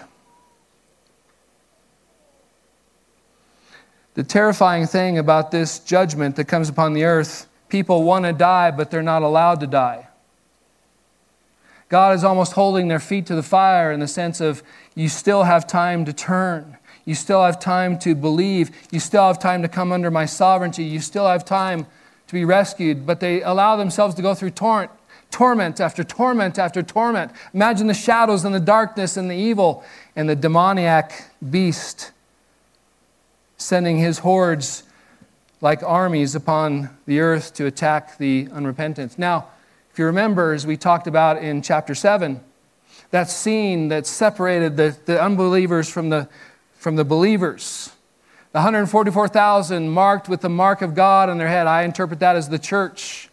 The 4.15 4.23
terrifying 4.23 4.87
thing 4.87 5.19
about 5.19 5.51
this 5.51 5.79
judgment 5.79 6.35
that 6.37 6.45
comes 6.45 6.67
upon 6.67 6.93
the 6.93 7.03
earth 7.03 7.47
people 7.73 8.03
want 8.03 8.23
to 8.23 8.31
die, 8.31 8.69
but 8.69 8.91
they're 8.91 9.01
not 9.01 9.23
allowed 9.23 9.59
to 9.59 9.65
die. 9.65 10.07
God 11.89 12.13
is 12.13 12.23
almost 12.23 12.53
holding 12.53 12.87
their 12.87 12.99
feet 12.99 13.25
to 13.25 13.35
the 13.35 13.41
fire 13.41 13.91
in 13.91 13.99
the 13.99 14.07
sense 14.07 14.39
of 14.39 14.61
you 14.93 15.09
still 15.09 15.41
have 15.41 15.65
time 15.65 16.05
to 16.05 16.13
turn. 16.13 16.77
You 17.03 17.15
still 17.15 17.43
have 17.43 17.59
time 17.59 17.97
to 17.99 18.13
believe. 18.13 18.69
You 18.91 18.99
still 18.99 19.25
have 19.25 19.39
time 19.39 19.63
to 19.63 19.67
come 19.67 19.91
under 19.91 20.11
my 20.11 20.27
sovereignty. 20.27 20.83
You 20.83 20.99
still 20.99 21.25
have 21.25 21.45
time 21.45 21.87
to 22.27 22.33
be 22.33 22.45
rescued. 22.45 23.07
But 23.07 23.21
they 23.21 23.41
allow 23.41 23.75
themselves 23.75 24.13
to 24.15 24.21
go 24.21 24.35
through 24.35 24.51
torrent, 24.51 24.91
torment 25.31 25.81
after 25.81 26.03
torment 26.03 26.59
after 26.59 26.83
torment. 26.83 27.31
Imagine 27.55 27.87
the 27.87 27.95
shadows 27.95 28.45
and 28.45 28.53
the 28.53 28.59
darkness 28.59 29.17
and 29.17 29.31
the 29.31 29.35
evil 29.35 29.83
and 30.15 30.29
the 30.29 30.35
demoniac 30.35 31.25
beast 31.49 32.11
sending 33.57 33.97
his 33.97 34.19
hordes 34.19 34.83
like 35.63 35.81
armies 35.81 36.35
upon 36.35 36.89
the 37.05 37.21
earth 37.21 37.53
to 37.53 37.65
attack 37.65 38.17
the 38.17 38.49
unrepentant. 38.51 39.17
Now, 39.17 39.47
if 39.89 39.97
you 39.97 40.05
remember, 40.05 40.51
as 40.51 40.67
we 40.67 40.75
talked 40.75 41.07
about 41.07 41.41
in 41.41 41.61
chapter 41.61 41.95
7, 41.95 42.41
that 43.11 43.29
scene 43.29 43.87
that 43.87 44.05
separated 44.05 44.75
the, 44.75 44.97
the 45.05 45.21
unbelievers 45.21 45.89
from 45.89 46.09
the, 46.09 46.27
from 46.73 46.97
the 46.97 47.05
believers, 47.05 47.93
the 48.51 48.57
144,000 48.57 49.89
marked 49.89 50.27
with 50.27 50.41
the 50.41 50.49
mark 50.49 50.81
of 50.81 50.95
God 50.95 51.29
on 51.29 51.37
their 51.37 51.47
head, 51.47 51.65
I 51.65 51.83
interpret 51.83 52.19
that 52.19 52.35
as 52.35 52.49
the 52.49 52.59
church. 52.59 53.29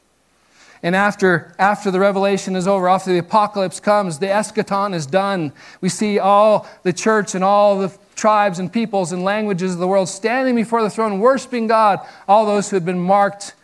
And 0.85 0.95
after, 0.95 1.53
after 1.59 1.91
the 1.91 1.99
revelation 1.99 2.55
is 2.55 2.69
over, 2.69 2.89
after 2.89 3.13
the 3.13 3.19
apocalypse 3.19 3.81
comes, 3.81 4.21
the 4.21 4.27
eschaton 4.27 4.95
is 4.95 5.05
done. 5.05 5.53
We 5.81 5.89
see 5.89 6.21
all 6.21 6.69
the 6.85 6.93
church 6.93 7.35
and 7.35 7.43
all 7.43 7.81
the 7.81 7.89
tribes 8.21 8.59
and 8.59 8.71
peoples 8.71 9.13
and 9.13 9.25
languages 9.25 9.73
of 9.73 9.79
the 9.79 9.89
world 9.89 10.09
standing 10.09 10.55
before 10.55 10.83
the 10.83 10.91
throne, 10.91 11.21
worshiping 11.21 11.67
God, 11.67 12.01
all 12.29 12.45
those 12.45 12.69
who 12.69 12.77
had 12.77 12.85
been 12.85 13.01
marked 13.01 13.55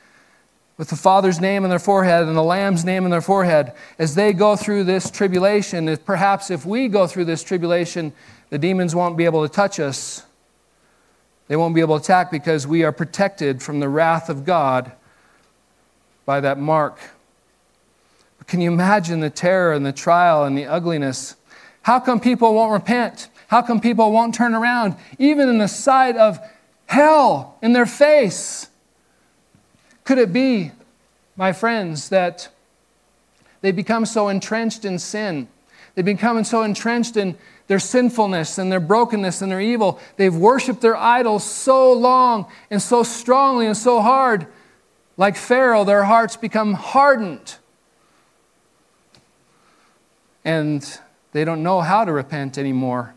with 0.79 0.89
the 0.89 0.97
Father's 0.97 1.41
name 1.41 1.63
on 1.65 1.71
their 1.71 1.79
forehead 1.79 2.27
and 2.27 2.37
the 2.37 2.43
Lamb's 2.43 2.85
name 2.85 3.05
on 3.05 3.11
their 3.11 3.21
forehead. 3.21 3.73
As 3.99 4.15
they 4.15 4.33
go 4.33 4.57
through 4.57 4.85
this 4.85 5.11
tribulation, 5.11 5.89
if 5.89 6.05
perhaps 6.07 6.51
if 6.51 6.65
we 6.65 6.89
go 6.89 7.07
through 7.07 7.27
this 7.27 7.45
tribulation, 7.45 8.15
the 8.49 8.59
demons 8.59 8.95
won't 8.95 9.17
be 9.17 9.27
able 9.27 9.47
to 9.47 9.53
touch 9.53 9.79
us. 9.79 10.25
They 11.49 11.57
won't 11.57 11.75
be 11.75 11.83
able 11.83 11.99
to 11.99 12.03
attack 12.03 12.31
because 12.31 12.67
we 12.67 12.83
are 12.83 12.93
protected 12.93 13.63
from 13.63 13.81
the 13.81 13.89
wrath 13.89 14.31
of 14.31 14.47
God 14.47 14.91
by 16.25 16.41
that 16.41 16.59
mark. 16.59 16.99
But 18.39 18.47
can 18.47 18.63
you 18.63 18.73
imagine 18.73 19.21
the 19.21 19.31
terror 19.31 19.75
and 19.75 19.85
the 19.85 19.93
trial 19.93 20.45
and 20.45 20.57
the 20.57 20.67
ugliness? 20.67 21.37
How 21.83 22.01
come 22.01 22.21
people 22.21 22.55
won't 22.55 22.73
repent? 22.73 23.29
How 23.49 23.63
come 23.63 23.81
people 23.81 24.11
won't 24.13 24.35
turn 24.35 24.55
around, 24.55 24.97
even 25.19 25.49
in 25.49 25.59
the 25.59 25.69
sight 25.69 26.17
of 26.17 26.39
hell 26.87 27.57
in 27.63 27.73
their 27.73 27.87
face? 27.87 28.69
Could 30.05 30.19
it 30.19 30.33
be, 30.33 30.73
my 31.37 31.53
friends, 31.53 32.09
that 32.11 32.49
they 33.61 33.73
become 33.73 34.07
so 34.07 34.29
entrenched 34.29 34.85
in 34.85 34.99
sin? 34.99 35.49
They 35.95 36.03
become 36.03 36.43
so 36.45 36.63
entrenched 36.63 37.17
in 37.17 37.37
their 37.69 37.79
sinfulness 37.79 38.59
and 38.59 38.71
their 38.71 38.81
brokenness 38.81 39.43
and 39.43 39.51
their 39.51 39.61
evil. 39.61 39.99
They've 40.17 40.35
worshiped 40.35 40.81
their 40.81 40.97
idols 40.97 41.43
so 41.43 41.93
long 41.93 42.47
and 42.71 42.81
so 42.81 43.03
strongly 43.03 43.67
and 43.67 43.77
so 43.77 44.01
hard. 44.01 44.47
Like 45.17 45.37
Pharaoh, 45.37 45.85
their 45.85 46.05
hearts 46.05 46.37
become 46.37 46.75
hardened. 46.75 47.57
And 50.45 50.87
they 51.33 51.45
don't 51.45 51.65
know 51.65 51.81
how 51.81 52.05
to 52.05 52.13
repent 52.13 52.59
anymore. 52.59 53.16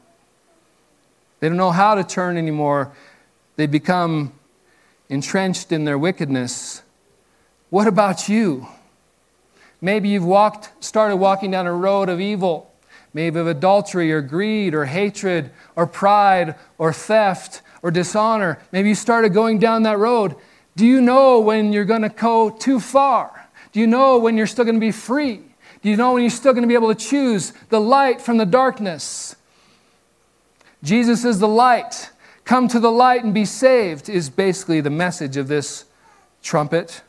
They 1.40 1.48
don't 1.48 1.58
know 1.58 1.72
how 1.72 1.96
to 1.96 2.04
turn 2.04 2.38
anymore. 2.38 2.92
They 3.56 3.66
become 3.66 4.34
entrenched 5.10 5.72
in 5.72 5.86
their 5.86 5.98
wickedness. 5.98 6.82
What 7.70 7.88
about 7.88 8.30
you? 8.30 8.68
Maybe 9.82 10.10
you've 10.10 10.26
walked, 10.26 10.84
started 10.84 11.18
walking 11.18 11.52
down 11.52 11.66
a 11.66 11.74
road 11.74 12.10
of 12.10 12.20
evil. 12.20 12.70
maybe 13.14 13.40
of 13.40 13.48
adultery 13.48 14.12
or 14.12 14.22
greed 14.22 14.74
or 14.74 14.86
hatred 14.86 15.52
or 15.76 15.88
pride 15.88 16.56
or 16.78 16.94
theft 16.94 17.62
or 17.82 17.92
dishonor. 17.92 18.60
Maybe 18.72 18.90
you 18.90 18.96
started 18.96 19.34
going 19.34 19.60
down 19.60 19.84
that 19.84 19.98
road. 19.98 20.36
Do 20.76 20.86
you 20.86 21.02
know 21.02 21.40
when 21.40 21.74
you're 21.74 21.86
going 21.86 22.04
to 22.04 22.10
go 22.10 22.50
too 22.50 22.80
far? 22.80 23.50
Do 23.72 23.80
you 23.80 23.88
know 23.88 24.18
when 24.18 24.38
you're 24.38 24.48
still 24.48 24.66
going 24.66 24.76
to 24.76 24.82
be 24.82 24.92
free? 24.92 25.42
Do 25.82 25.90
you 25.90 25.96
know 25.96 26.14
when 26.14 26.24
you're 26.24 26.30
still 26.30 26.54
going 26.54 26.64
to 26.64 26.68
be 26.68 26.74
able 26.74 26.94
to 26.94 27.00
choose 27.00 27.54
the 27.70 27.80
light 27.80 28.22
from 28.22 28.38
the 28.38 28.46
darkness? 28.46 29.36
Jesus 30.84 31.26
is 31.26 31.40
the 31.40 31.48
light. 31.48 32.12
Come 32.46 32.68
to 32.70 32.80
the 32.80 32.92
light 32.92 33.24
and 33.24 33.34
be 33.34 33.46
saved, 33.46 34.10
is 34.10 34.30
basically 34.30 34.82
the 34.82 34.90
message 34.90 35.38
of 35.38 35.48
this 35.48 35.86
trumpet. 36.42 37.02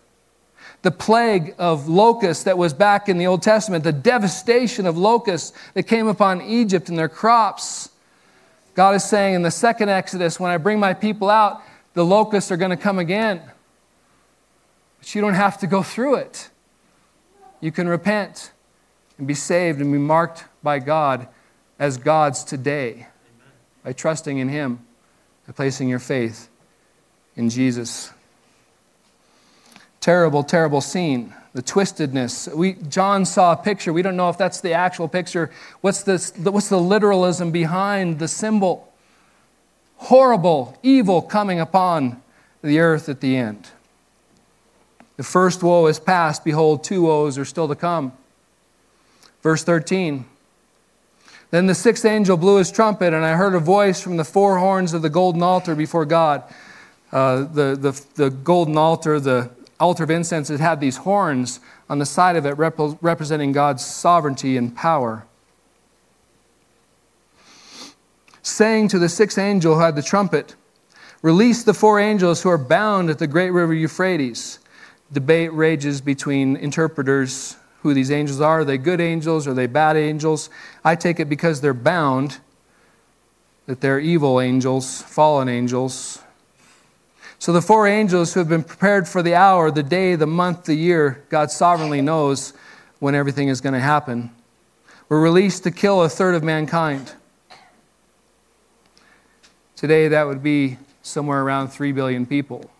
The 0.82 0.90
plague 0.90 1.54
of 1.58 1.88
locusts 1.88 2.44
that 2.44 2.58
was 2.58 2.72
back 2.72 3.08
in 3.08 3.18
the 3.18 3.26
Old 3.26 3.42
Testament, 3.42 3.84
the 3.84 3.92
devastation 3.92 4.86
of 4.86 4.96
locusts 4.96 5.56
that 5.74 5.84
came 5.84 6.06
upon 6.06 6.42
Egypt 6.42 6.88
and 6.88 6.98
their 6.98 7.08
crops. 7.08 7.90
God 8.74 8.94
is 8.94 9.04
saying 9.04 9.34
in 9.34 9.42
the 9.42 9.50
second 9.50 9.88
Exodus, 9.88 10.40
when 10.40 10.50
I 10.50 10.56
bring 10.56 10.80
my 10.80 10.94
people 10.94 11.28
out, 11.28 11.62
the 11.94 12.04
locusts 12.04 12.50
are 12.50 12.56
going 12.56 12.70
to 12.70 12.76
come 12.76 12.98
again. 12.98 13.42
But 14.98 15.14
you 15.14 15.20
don't 15.20 15.34
have 15.34 15.58
to 15.58 15.66
go 15.66 15.82
through 15.82 16.16
it. 16.16 16.50
You 17.60 17.72
can 17.72 17.88
repent 17.88 18.52
and 19.18 19.26
be 19.26 19.34
saved 19.34 19.80
and 19.80 19.92
be 19.92 19.98
marked 19.98 20.44
by 20.62 20.78
God 20.78 21.28
as 21.78 21.98
God's 21.98 22.42
today. 22.42 23.06
By 23.82 23.92
trusting 23.92 24.38
in 24.38 24.48
Him 24.48 24.80
by 25.50 25.52
placing 25.52 25.88
your 25.88 25.98
faith 25.98 26.48
in 27.34 27.50
Jesus. 27.50 28.12
Terrible, 30.00 30.44
terrible 30.44 30.80
scene. 30.80 31.34
The 31.54 31.62
twistedness. 31.62 32.54
We, 32.54 32.74
John 32.74 33.24
saw 33.24 33.52
a 33.52 33.56
picture. 33.56 33.92
We 33.92 34.02
don't 34.02 34.16
know 34.16 34.28
if 34.28 34.38
that's 34.38 34.60
the 34.60 34.74
actual 34.74 35.08
picture. 35.08 35.50
What's, 35.80 36.04
this, 36.04 36.32
what's 36.36 36.68
the 36.68 36.78
literalism 36.78 37.50
behind 37.50 38.20
the 38.20 38.28
symbol? 38.28 38.92
Horrible, 39.96 40.78
evil 40.84 41.20
coming 41.20 41.58
upon 41.58 42.22
the 42.62 42.78
earth 42.78 43.08
at 43.08 43.20
the 43.20 43.36
end. 43.36 43.70
The 45.16 45.24
first 45.24 45.64
woe 45.64 45.86
is 45.88 45.98
past. 45.98 46.44
Behold, 46.44 46.84
two 46.84 47.02
woes 47.02 47.36
are 47.36 47.44
still 47.44 47.66
to 47.66 47.74
come. 47.74 48.12
Verse 49.42 49.64
13. 49.64 50.24
Then 51.50 51.66
the 51.66 51.74
sixth 51.74 52.04
angel 52.04 52.36
blew 52.36 52.56
his 52.56 52.70
trumpet, 52.70 53.12
and 53.12 53.24
I 53.24 53.34
heard 53.34 53.54
a 53.54 53.60
voice 53.60 54.00
from 54.00 54.16
the 54.16 54.24
four 54.24 54.58
horns 54.58 54.94
of 54.94 55.02
the 55.02 55.10
golden 55.10 55.42
altar 55.42 55.74
before 55.74 56.04
God. 56.04 56.44
Uh, 57.12 57.38
the, 57.38 57.76
the, 57.76 58.04
the 58.14 58.30
golden 58.30 58.76
altar, 58.76 59.18
the 59.18 59.50
altar 59.80 60.04
of 60.04 60.10
incense, 60.10 60.48
it 60.48 60.60
had 60.60 60.80
these 60.80 60.98
horns 60.98 61.58
on 61.88 61.98
the 61.98 62.06
side 62.06 62.36
of 62.36 62.46
it 62.46 62.56
rep- 62.56 62.78
representing 63.00 63.50
God's 63.50 63.84
sovereignty 63.84 64.56
and 64.56 64.76
power. 64.76 65.26
Saying 68.42 68.88
to 68.88 68.98
the 68.98 69.08
sixth 69.08 69.38
angel 69.38 69.74
who 69.74 69.80
had 69.80 69.96
the 69.96 70.02
trumpet, 70.02 70.54
Release 71.22 71.64
the 71.64 71.74
four 71.74 72.00
angels 72.00 72.42
who 72.42 72.48
are 72.48 72.56
bound 72.56 73.10
at 73.10 73.18
the 73.18 73.26
great 73.26 73.50
river 73.50 73.74
Euphrates. 73.74 74.58
Debate 75.12 75.52
rages 75.52 76.00
between 76.00 76.56
interpreters 76.56 77.56
who 77.82 77.94
these 77.94 78.10
angels 78.10 78.40
are. 78.40 78.60
Are 78.60 78.64
they 78.64 78.78
good 78.78 79.00
angels? 79.00 79.46
Are 79.46 79.54
they 79.54 79.66
bad 79.66 79.96
angels? 79.96 80.50
I 80.84 80.96
take 80.96 81.20
it 81.20 81.28
because 81.28 81.60
they're 81.60 81.74
bound 81.74 82.38
that 83.66 83.80
they're 83.80 84.00
evil 84.00 84.40
angels, 84.40 85.02
fallen 85.02 85.48
angels. 85.48 86.20
So 87.38 87.52
the 87.52 87.62
four 87.62 87.86
angels 87.86 88.34
who 88.34 88.40
have 88.40 88.48
been 88.48 88.64
prepared 88.64 89.08
for 89.08 89.22
the 89.22 89.34
hour, 89.34 89.70
the 89.70 89.82
day, 89.82 90.14
the 90.14 90.26
month, 90.26 90.64
the 90.64 90.74
year, 90.74 91.24
God 91.30 91.50
sovereignly 91.50 92.02
knows 92.02 92.52
when 92.98 93.14
everything 93.14 93.48
is 93.48 93.60
going 93.60 93.72
to 93.72 93.80
happen, 93.80 94.30
were 95.08 95.20
released 95.20 95.64
to 95.64 95.70
kill 95.70 96.02
a 96.02 96.08
third 96.08 96.34
of 96.34 96.42
mankind. 96.42 97.14
Today, 99.74 100.08
that 100.08 100.26
would 100.26 100.42
be 100.42 100.76
somewhere 101.00 101.42
around 101.42 101.68
3 101.68 101.92
billion 101.92 102.26
people 102.26 102.70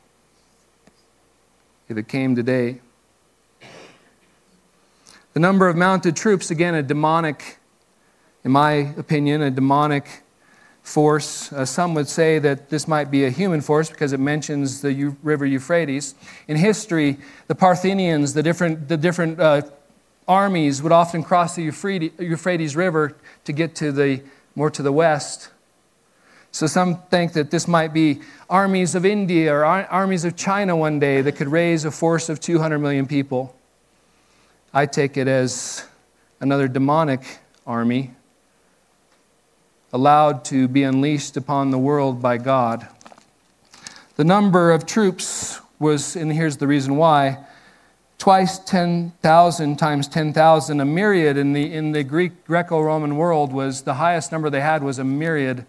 if 1.89 1.97
it 1.97 2.07
came 2.07 2.37
today. 2.37 2.81
The 5.33 5.41
number 5.41 5.69
of 5.69 5.77
mounted 5.77 6.17
troops, 6.17 6.51
again, 6.51 6.75
a 6.75 6.83
demonic, 6.83 7.59
in 8.43 8.51
my 8.51 8.73
opinion, 8.73 9.43
a 9.43 9.51
demonic 9.51 10.25
force. 10.83 11.53
Uh, 11.53 11.65
some 11.65 11.95
would 11.95 12.09
say 12.09 12.41
that 12.41 12.69
this 12.69 12.89
might 12.89 13.13
be 13.13 13.25
a 13.25 13.31
human 13.31 13.61
force 13.61 13.89
because 13.89 14.13
it 14.13 14.19
mentions 14.19 14.81
the 14.81 14.93
U- 14.93 15.17
river 15.23 15.47
Euphrates. 15.47 16.17
In 16.49 16.57
history, 16.57 17.17
the 17.47 17.55
Parthians, 17.55 18.35
the 18.35 18.43
different, 18.43 18.89
the 18.89 18.97
different 18.97 19.39
uh, 19.39 19.63
armies 20.27 20.83
would 20.83 20.91
often 20.91 21.23
cross 21.23 21.55
the 21.55 21.63
Euphrates, 21.63 22.11
Euphrates 22.19 22.75
River 22.75 23.17
to 23.45 23.53
get 23.53 23.77
to 23.77 23.93
the, 23.93 24.23
more 24.57 24.71
to 24.71 24.83
the 24.83 24.91
west. 24.91 25.51
So 26.51 26.67
some 26.67 27.03
think 27.03 27.35
that 27.35 27.53
this 27.53 27.69
might 27.69 27.93
be 27.93 28.21
armies 28.49 28.97
of 28.97 29.07
India 29.07 29.55
or 29.55 29.65
ar- 29.65 29.87
armies 29.87 30.25
of 30.25 30.35
China 30.35 30.75
one 30.75 30.99
day 30.99 31.23
that 31.23 31.37
could 31.37 31.47
raise 31.47 31.85
a 31.85 31.93
force 31.93 32.29
of 32.29 32.41
200 32.41 32.81
million 32.81 33.07
people. 33.07 33.55
I 34.73 34.87
take 34.87 35.17
it 35.17 35.27
as 35.27 35.85
another 36.39 36.69
demonic 36.69 37.23
army 37.67 38.13
allowed 39.93 40.45
to 40.45 40.69
be 40.69 40.85
unleashed 40.85 41.37
upon 41.37 41.73
the 41.73 41.79
world 41.79 42.23
by 42.23 42.39
God. 42.39 42.87
The 44.15 44.23
number 44.23 44.71
of 44.71 44.87
troops 44.87 45.61
was, 45.81 46.15
and 46.15 46.33
here's 46.33 46.59
the 46.59 46.69
reason 46.69 46.97
why, 46.97 47.39
twice 48.19 48.61
10,000 48.61 49.77
times 49.77 50.07
10,000. 50.07 50.81
A 50.81 50.85
myriad 50.85 51.37
in 51.37 51.53
the, 51.53 51.73
in 51.73 51.91
the 51.91 52.05
Greek 52.05 52.45
Greco 52.45 52.81
Roman 52.81 53.17
world 53.17 53.53
was 53.53 53.83
the 53.83 53.95
highest 53.95 54.31
number 54.31 54.51
they 54.51 54.61
had 54.61 54.85
was 54.85 55.01
a 55.01 55.05
myriad. 55.05 55.67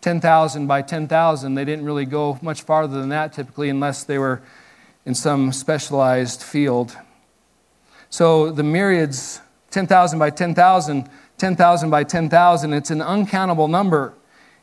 10,000 0.00 0.68
by 0.68 0.80
10,000. 0.80 1.54
They 1.56 1.64
didn't 1.64 1.84
really 1.84 2.04
go 2.04 2.38
much 2.40 2.62
farther 2.62 3.00
than 3.00 3.08
that 3.08 3.32
typically 3.32 3.68
unless 3.68 4.04
they 4.04 4.18
were 4.18 4.42
in 5.04 5.16
some 5.16 5.50
specialized 5.50 6.40
field. 6.40 6.96
So 8.14 8.52
the 8.52 8.62
myriads, 8.62 9.40
10,000 9.72 10.20
by 10.20 10.30
10,000, 10.30 11.10
10,000 11.36 11.90
by 11.90 12.04
10,000, 12.04 12.72
it's 12.72 12.92
an 12.92 13.02
uncountable 13.02 13.66
number. 13.66 14.14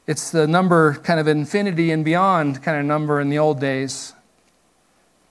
It's 0.07 0.31
the 0.31 0.47
number 0.47 0.93
kind 0.93 1.19
of 1.19 1.27
infinity 1.27 1.91
and 1.91 2.05
beyond 2.05 2.63
kind 2.63 2.79
of 2.79 2.85
number 2.85 3.19
in 3.19 3.29
the 3.29 3.39
old 3.39 3.59
days. 3.59 4.13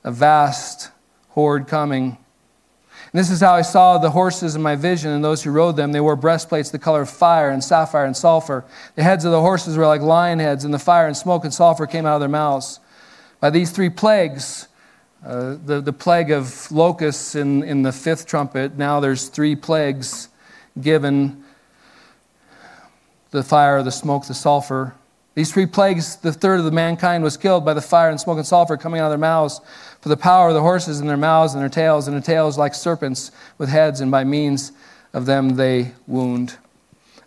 A 0.05 0.13
vast 0.13 0.91
horde 1.31 1.67
coming. 1.67 2.19
And 3.11 3.19
this 3.19 3.31
is 3.31 3.41
how 3.41 3.55
I 3.55 3.63
saw 3.63 3.97
the 3.97 4.11
horses 4.11 4.55
in 4.55 4.61
my 4.61 4.77
vision 4.77 5.13
and 5.13 5.25
those 5.25 5.43
who 5.43 5.51
rode 5.51 5.77
them. 5.77 5.93
They 5.93 6.01
wore 6.03 6.15
breastplates 6.15 6.69
the 6.69 6.79
color 6.79 7.01
of 7.01 7.09
fire 7.09 7.49
and 7.49 7.65
sapphire 7.65 8.05
and 8.05 8.15
sulfur. 8.15 8.67
The 8.97 9.03
heads 9.03 9.25
of 9.25 9.33
the 9.33 9.41
horses 9.41 9.79
were 9.79 9.87
like 9.87 10.03
lion 10.03 10.41
heads, 10.41 10.67
and 10.67 10.75
the 10.75 10.79
fire 10.79 11.07
and 11.07 11.17
smoke 11.17 11.45
and 11.45 11.55
sulfur 11.55 11.87
came 11.87 12.05
out 12.05 12.17
of 12.17 12.21
their 12.21 12.29
mouths. 12.29 12.81
By 13.41 13.49
these 13.49 13.71
three 13.71 13.89
plagues, 13.89 14.69
uh, 15.25 15.57
the, 15.65 15.81
the 15.81 15.93
plague 15.93 16.31
of 16.31 16.71
locusts 16.73 17.35
in, 17.35 17.63
in 17.63 17.83
the 17.83 17.93
fifth 17.93 18.27
trumpet, 18.27 18.79
now 18.79 19.01
there's 19.01 19.29
three 19.29 19.55
plagues 19.55 20.29
given 20.81 21.45
the 23.31 23.43
fire, 23.43 23.83
the 23.83 23.93
smoke, 23.93 24.27
the 24.27 24.35
sulfur. 24.35 24.95
These 25.35 25.53
three 25.53 25.67
plagues, 25.67 26.17
the 26.17 26.33
third 26.33 26.59
of 26.59 26.65
the 26.65 26.71
mankind 26.71 27.23
was 27.23 27.37
killed 27.37 27.65
by 27.65 27.75
the 27.75 27.81
fire 27.81 28.11
and 28.11 28.21
smoke 28.21 28.39
and 28.39 28.47
sulfur 28.47 28.77
coming 28.77 29.01
out 29.01 29.07
of 29.07 29.11
their 29.11 29.19
mouths. 29.19 29.61
For 30.01 30.09
the 30.09 30.17
power 30.17 30.49
of 30.49 30.55
the 30.55 30.61
horses 30.61 31.01
in 31.01 31.07
their 31.07 31.17
mouths 31.17 31.53
and 31.55 31.63
their 31.63 31.69
tails, 31.69 32.09
and 32.09 32.15
their 32.15 32.23
tails 32.23 32.59
like 32.59 32.75
serpents 32.75 33.31
with 33.59 33.69
heads, 33.69 34.01
and 34.01 34.11
by 34.11 34.25
means 34.25 34.73
of 35.13 35.27
them 35.27 35.57
they 35.57 35.93
wound. 36.07 36.57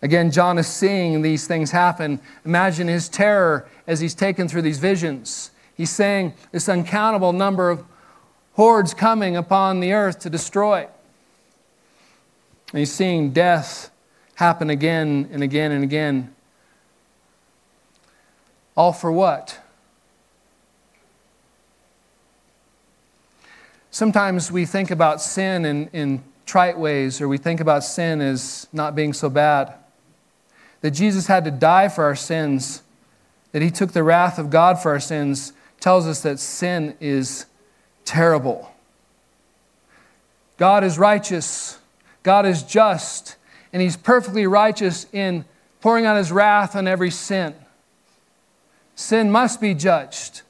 Again, 0.02 0.32
John 0.32 0.58
is 0.58 0.68
seeing 0.68 1.22
these 1.22 1.48
things 1.48 1.72
happen. 1.72 2.20
Imagine 2.44 2.90
his 2.90 3.08
terror 3.08 3.68
as 3.88 4.02
he's 4.02 4.14
taken 4.14 4.50
through 4.50 4.64
these 4.64 4.80
visions. 4.80 5.52
He's 5.84 5.92
saying 5.92 6.34
this 6.54 6.70
uncountable 6.70 7.34
number 7.34 7.70
of 7.70 7.84
hordes 8.54 8.94
coming 8.94 9.36
upon 9.36 9.82
the 9.82 9.92
earth 9.92 10.20
to 10.20 10.30
destroy. 10.30 10.88
And 12.72 12.80
he's 12.80 12.94
seeing 12.94 13.32
death 13.32 13.92
happen 14.36 14.70
again 14.70 15.28
and 15.34 15.44
again 15.44 15.74
and 15.74 15.84
again. 15.84 16.34
All 18.78 18.94
for 18.94 19.12
what? 19.12 19.60
Sometimes 23.92 24.50
we 24.50 24.66
think 24.66 24.90
about 24.90 25.22
sin 25.22 25.66
in, 25.66 25.90
in 25.92 26.24
trite 26.46 26.80
ways, 26.80 27.20
or 27.20 27.28
we 27.28 27.38
think 27.38 27.60
about 27.60 27.84
sin 27.84 28.22
as 28.22 28.68
not 28.72 28.96
being 28.96 29.12
so 29.12 29.30
bad. 29.30 29.74
That 30.80 30.92
Jesus 30.92 31.28
had 31.28 31.44
to 31.44 31.52
die 31.52 31.90
for 31.90 32.06
our 32.06 32.16
sins, 32.16 32.84
that 33.52 33.62
he 33.62 33.70
took 33.70 33.92
the 33.92 34.02
wrath 34.02 34.40
of 34.40 34.50
God 34.50 34.82
for 34.82 34.94
our 34.94 35.02
sins 35.02 35.52
tells 35.84 36.08
us 36.08 36.22
that 36.22 36.40
sin 36.40 36.96
is 37.02 37.46
terrible. 38.06 38.72
God 40.56 40.82
is 40.82 40.98
righteous, 40.98 41.78
God 42.24 42.46
is 42.46 42.64
just, 42.64 43.36
and 43.74 43.82
He's 43.82 43.98
perfectly 43.98 44.48
righteous 44.48 45.08
in 45.12 45.44
pouring 45.82 46.06
out 46.06 46.16
His 46.16 46.32
wrath 46.32 46.74
on 46.78 46.88
every 46.88 47.12
sin. 47.12 47.54
Sin 48.96 49.30
must 49.30 49.60
be 49.60 49.74
judged. 49.74 50.44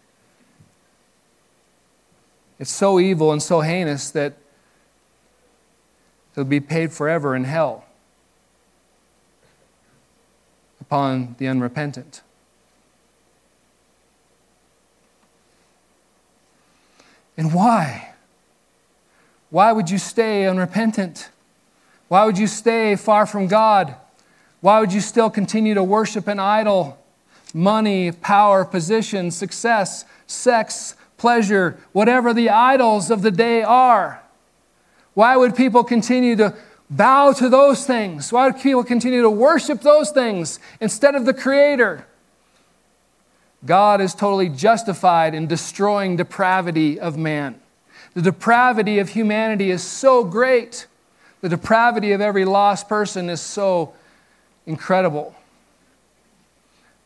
It's 2.59 2.71
so 2.71 2.99
evil 2.99 3.31
and 3.31 3.41
so 3.41 3.61
heinous 3.61 4.11
that 4.11 4.37
it'll 6.33 6.45
be 6.45 6.59
paid 6.59 6.93
forever 6.93 7.35
in 7.35 7.45
hell. 7.45 7.85
upon 10.79 11.35
the 11.39 11.47
unrepentant. 11.47 12.21
And 17.37 17.53
why? 17.53 18.13
Why 19.49 19.71
would 19.71 19.89
you 19.89 19.97
stay 19.97 20.45
unrepentant? 20.45 21.29
Why 22.07 22.25
would 22.25 22.37
you 22.37 22.47
stay 22.47 22.95
far 22.95 23.25
from 23.25 23.47
God? 23.47 23.95
Why 24.61 24.79
would 24.79 24.93
you 24.93 25.01
still 25.01 25.29
continue 25.29 25.73
to 25.73 25.83
worship 25.83 26.27
an 26.27 26.39
idol? 26.39 26.97
Money, 27.53 28.11
power, 28.11 28.65
position, 28.65 29.29
success, 29.29 30.05
sex, 30.25 30.95
pleasure, 31.17 31.77
whatever 31.91 32.33
the 32.33 32.49
idols 32.49 33.11
of 33.11 33.21
the 33.21 33.31
day 33.31 33.61
are. 33.61 34.21
Why 35.13 35.37
would 35.37 35.55
people 35.55 35.83
continue 35.83 36.35
to 36.37 36.55
bow 36.89 37.33
to 37.33 37.49
those 37.49 37.85
things? 37.85 38.31
Why 38.31 38.47
would 38.47 38.61
people 38.61 38.83
continue 38.83 39.21
to 39.21 39.29
worship 39.29 39.81
those 39.81 40.11
things 40.11 40.59
instead 40.79 41.15
of 41.15 41.25
the 41.25 41.33
Creator? 41.33 42.05
God 43.65 44.01
is 44.01 44.13
totally 44.13 44.49
justified 44.49 45.33
in 45.33 45.47
destroying 45.47 46.17
depravity 46.17 46.99
of 46.99 47.17
man. 47.17 47.59
The 48.13 48.21
depravity 48.21 48.99
of 48.99 49.09
humanity 49.09 49.71
is 49.71 49.83
so 49.83 50.23
great. 50.23 50.87
The 51.41 51.49
depravity 51.49 52.11
of 52.11 52.21
every 52.21 52.45
lost 52.45 52.87
person 52.87 53.29
is 53.29 53.41
so 53.41 53.93
incredible 54.65 55.35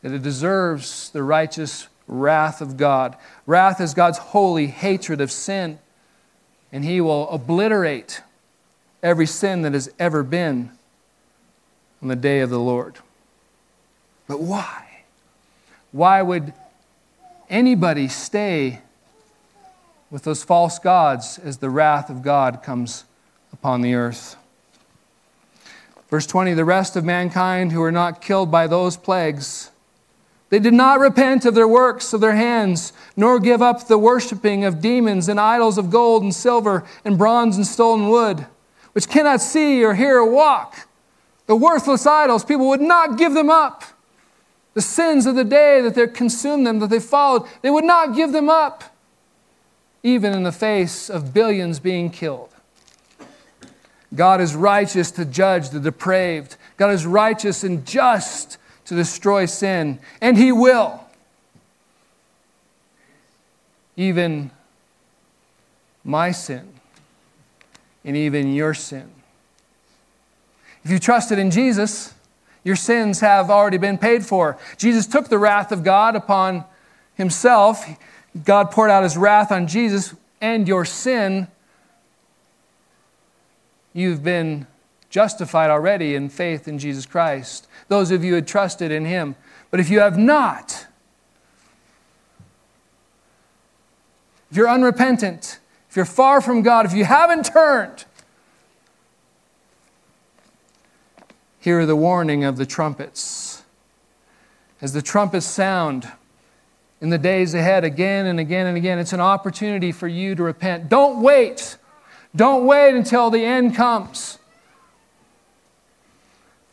that 0.02 0.12
it 0.12 0.22
deserves 0.22 1.10
the 1.10 1.22
righteous 1.22 1.88
wrath 2.06 2.60
of 2.60 2.76
God. 2.76 3.16
Wrath 3.46 3.80
is 3.80 3.94
God's 3.94 4.18
holy 4.18 4.66
hatred 4.66 5.20
of 5.20 5.30
sin, 5.30 5.78
and 6.72 6.84
He 6.84 7.00
will 7.00 7.28
obliterate 7.30 8.22
every 9.02 9.26
sin 9.26 9.62
that 9.62 9.72
has 9.72 9.90
ever 9.98 10.22
been 10.22 10.70
on 12.02 12.08
the 12.08 12.16
day 12.16 12.40
of 12.40 12.50
the 12.50 12.60
Lord. 12.60 12.96
But 14.26 14.40
why? 14.40 14.87
Why 15.98 16.22
would 16.22 16.52
anybody 17.50 18.06
stay 18.06 18.82
with 20.12 20.22
those 20.22 20.44
false 20.44 20.78
gods 20.78 21.40
as 21.40 21.58
the 21.58 21.70
wrath 21.70 22.08
of 22.08 22.22
God 22.22 22.62
comes 22.62 23.02
upon 23.52 23.80
the 23.80 23.94
earth? 23.94 24.36
Verse 26.08 26.24
20 26.24 26.54
The 26.54 26.64
rest 26.64 26.94
of 26.94 27.04
mankind 27.04 27.72
who 27.72 27.82
are 27.82 27.90
not 27.90 28.20
killed 28.20 28.48
by 28.48 28.68
those 28.68 28.96
plagues, 28.96 29.72
they 30.50 30.60
did 30.60 30.72
not 30.72 31.00
repent 31.00 31.44
of 31.44 31.56
their 31.56 31.66
works 31.66 32.12
of 32.12 32.20
their 32.20 32.36
hands, 32.36 32.92
nor 33.16 33.40
give 33.40 33.60
up 33.60 33.88
the 33.88 33.98
worshiping 33.98 34.64
of 34.64 34.80
demons 34.80 35.28
and 35.28 35.40
idols 35.40 35.78
of 35.78 35.90
gold 35.90 36.22
and 36.22 36.32
silver 36.32 36.84
and 37.04 37.18
bronze 37.18 37.56
and 37.56 37.66
stolen 37.66 38.08
wood, 38.08 38.46
which 38.92 39.08
cannot 39.08 39.40
see 39.40 39.82
or 39.82 39.94
hear 39.94 40.18
or 40.18 40.30
walk. 40.30 40.86
The 41.46 41.56
worthless 41.56 42.06
idols, 42.06 42.44
people 42.44 42.68
would 42.68 42.80
not 42.80 43.18
give 43.18 43.34
them 43.34 43.50
up. 43.50 43.82
The 44.74 44.82
sins 44.82 45.26
of 45.26 45.34
the 45.34 45.44
day 45.44 45.80
that 45.80 45.94
they 45.94 46.06
consumed 46.06 46.66
them, 46.66 46.78
that 46.78 46.90
they 46.90 47.00
followed, 47.00 47.48
they 47.62 47.70
would 47.70 47.84
not 47.84 48.14
give 48.14 48.32
them 48.32 48.48
up, 48.48 48.84
even 50.02 50.32
in 50.32 50.44
the 50.44 50.52
face 50.52 51.10
of 51.10 51.34
billions 51.34 51.80
being 51.80 52.10
killed. 52.10 52.50
God 54.14 54.40
is 54.40 54.54
righteous 54.54 55.10
to 55.12 55.24
judge 55.24 55.70
the 55.70 55.80
depraved. 55.80 56.56
God 56.76 56.90
is 56.90 57.04
righteous 57.04 57.64
and 57.64 57.84
just 57.84 58.56
to 58.86 58.94
destroy 58.94 59.46
sin, 59.46 59.98
and 60.20 60.38
He 60.38 60.50
will. 60.50 61.00
Even 63.96 64.50
my 66.04 66.30
sin, 66.30 66.72
and 68.04 68.16
even 68.16 68.54
your 68.54 68.72
sin. 68.72 69.10
If 70.84 70.90
you 70.90 70.98
trusted 70.98 71.38
in 71.38 71.50
Jesus, 71.50 72.14
your 72.68 72.76
sins 72.76 73.20
have 73.20 73.48
already 73.48 73.78
been 73.78 73.96
paid 73.96 74.26
for. 74.26 74.58
Jesus 74.76 75.06
took 75.06 75.28
the 75.28 75.38
wrath 75.38 75.72
of 75.72 75.82
God 75.82 76.14
upon 76.14 76.64
Himself. 77.14 77.82
God 78.44 78.70
poured 78.70 78.90
out 78.90 79.04
His 79.04 79.16
wrath 79.16 79.50
on 79.50 79.66
Jesus, 79.66 80.14
and 80.42 80.68
your 80.68 80.84
sin 80.84 81.48
you've 83.94 84.22
been 84.22 84.66
justified 85.08 85.70
already 85.70 86.14
in 86.14 86.28
faith 86.28 86.68
in 86.68 86.78
Jesus 86.78 87.06
Christ. 87.06 87.66
Those 87.88 88.10
of 88.10 88.22
you 88.22 88.32
who 88.32 88.34
had 88.34 88.46
trusted 88.46 88.92
in 88.92 89.06
Him. 89.06 89.34
But 89.70 89.80
if 89.80 89.88
you 89.88 90.00
have 90.00 90.18
not, 90.18 90.86
if 94.50 94.58
you're 94.58 94.68
unrepentant, 94.68 95.58
if 95.88 95.96
you're 95.96 96.04
far 96.04 96.42
from 96.42 96.60
God, 96.60 96.84
if 96.84 96.92
you 96.92 97.06
haven't 97.06 97.44
turned, 97.44 98.04
hear 101.58 101.84
the 101.86 101.96
warning 101.96 102.44
of 102.44 102.56
the 102.56 102.66
trumpets. 102.66 103.62
As 104.80 104.92
the 104.92 105.02
trumpets 105.02 105.46
sound 105.46 106.10
in 107.00 107.10
the 107.10 107.18
days 107.18 107.54
ahead 107.54 107.84
again 107.84 108.26
and 108.26 108.38
again 108.38 108.66
and 108.66 108.76
again, 108.76 108.98
it's 108.98 109.12
an 109.12 109.20
opportunity 109.20 109.92
for 109.92 110.08
you 110.08 110.34
to 110.34 110.42
repent. 110.42 110.88
Don't 110.88 111.22
wait 111.22 111.78
don't 112.34 112.66
wait 112.66 112.94
until 112.94 113.30
the 113.30 113.44
end 113.44 113.74
comes, 113.74 114.38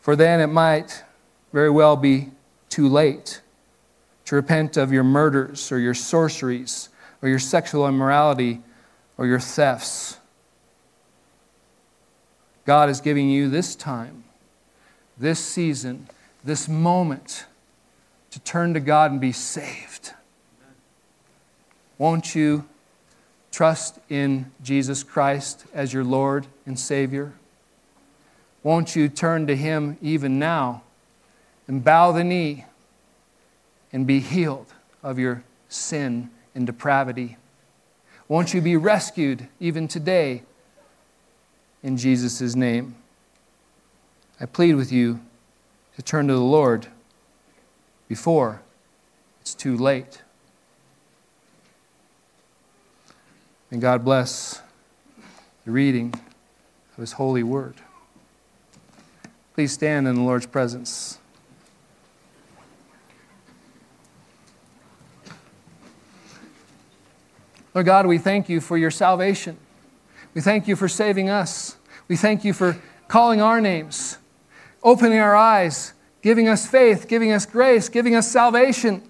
for 0.00 0.14
then 0.14 0.40
it 0.40 0.48
might 0.48 1.02
very 1.52 1.70
well 1.70 1.96
be 1.96 2.30
too 2.68 2.88
late 2.88 3.40
to 4.26 4.34
repent 4.34 4.76
of 4.76 4.92
your 4.92 5.04
murders 5.04 5.72
or 5.72 5.78
your 5.78 5.94
sorceries 5.94 6.90
or 7.22 7.28
your 7.28 7.38
sexual 7.38 7.88
immorality 7.88 8.60
or 9.16 9.26
your 9.26 9.40
thefts. 9.40 10.18
God 12.66 12.90
is 12.90 13.00
giving 13.00 13.30
you 13.30 13.48
this 13.48 13.74
time, 13.74 14.24
this 15.18 15.40
season, 15.40 16.08
this 16.44 16.68
moment 16.68 17.46
to 18.30 18.40
turn 18.40 18.74
to 18.74 18.80
God 18.80 19.10
and 19.10 19.20
be 19.20 19.32
saved. 19.32 20.12
Won't 21.98 22.34
you 22.34 22.66
trust 23.50 23.98
in 24.10 24.52
Jesus 24.62 25.02
Christ 25.02 25.64
as 25.72 25.92
your 25.92 26.04
Lord 26.04 26.46
and 26.66 26.78
Savior? 26.78 27.32
Won't 28.62 28.94
you 28.94 29.08
turn 29.08 29.46
to 29.46 29.56
Him 29.56 29.96
even 30.02 30.38
now 30.38 30.82
and 31.66 31.82
bow 31.82 32.12
the 32.12 32.24
knee 32.24 32.66
and 33.92 34.06
be 34.06 34.20
healed 34.20 34.74
of 35.02 35.18
your 35.18 35.42
sin 35.68 36.30
and 36.54 36.66
depravity? 36.66 37.38
Won't 38.28 38.52
you 38.52 38.60
be 38.60 38.76
rescued 38.76 39.48
even 39.60 39.88
today 39.88 40.42
in 41.82 41.96
Jesus' 41.96 42.54
name? 42.54 42.96
I 44.40 44.46
plead 44.46 44.74
with 44.74 44.92
you 44.92 45.20
to 45.96 46.02
turn 46.02 46.28
to 46.28 46.34
the 46.34 46.40
Lord 46.40 46.88
before 48.08 48.60
it's 49.40 49.54
too 49.54 49.76
late. 49.76 50.22
And 53.70 53.80
God 53.80 54.04
bless 54.04 54.60
the 55.64 55.70
reading 55.70 56.14
of 56.92 56.98
His 56.98 57.12
holy 57.12 57.42
word. 57.42 57.76
Please 59.54 59.72
stand 59.72 60.06
in 60.06 60.16
the 60.16 60.20
Lord's 60.20 60.46
presence. 60.46 61.18
Lord 67.74 67.86
God, 67.86 68.06
we 68.06 68.18
thank 68.18 68.48
you 68.48 68.60
for 68.60 68.78
your 68.78 68.90
salvation. 68.90 69.58
We 70.34 70.40
thank 70.40 70.66
you 70.68 70.76
for 70.76 70.88
saving 70.88 71.28
us. 71.28 71.76
We 72.08 72.16
thank 72.16 72.44
you 72.44 72.52
for 72.52 72.78
calling 73.08 73.40
our 73.40 73.60
names, 73.60 74.18
opening 74.86 75.18
our 75.18 75.34
eyes, 75.34 75.92
giving 76.22 76.48
us 76.48 76.64
faith, 76.64 77.08
giving 77.08 77.32
us 77.32 77.44
grace, 77.44 77.88
giving 77.88 78.14
us 78.14 78.30
salvation. 78.30 79.02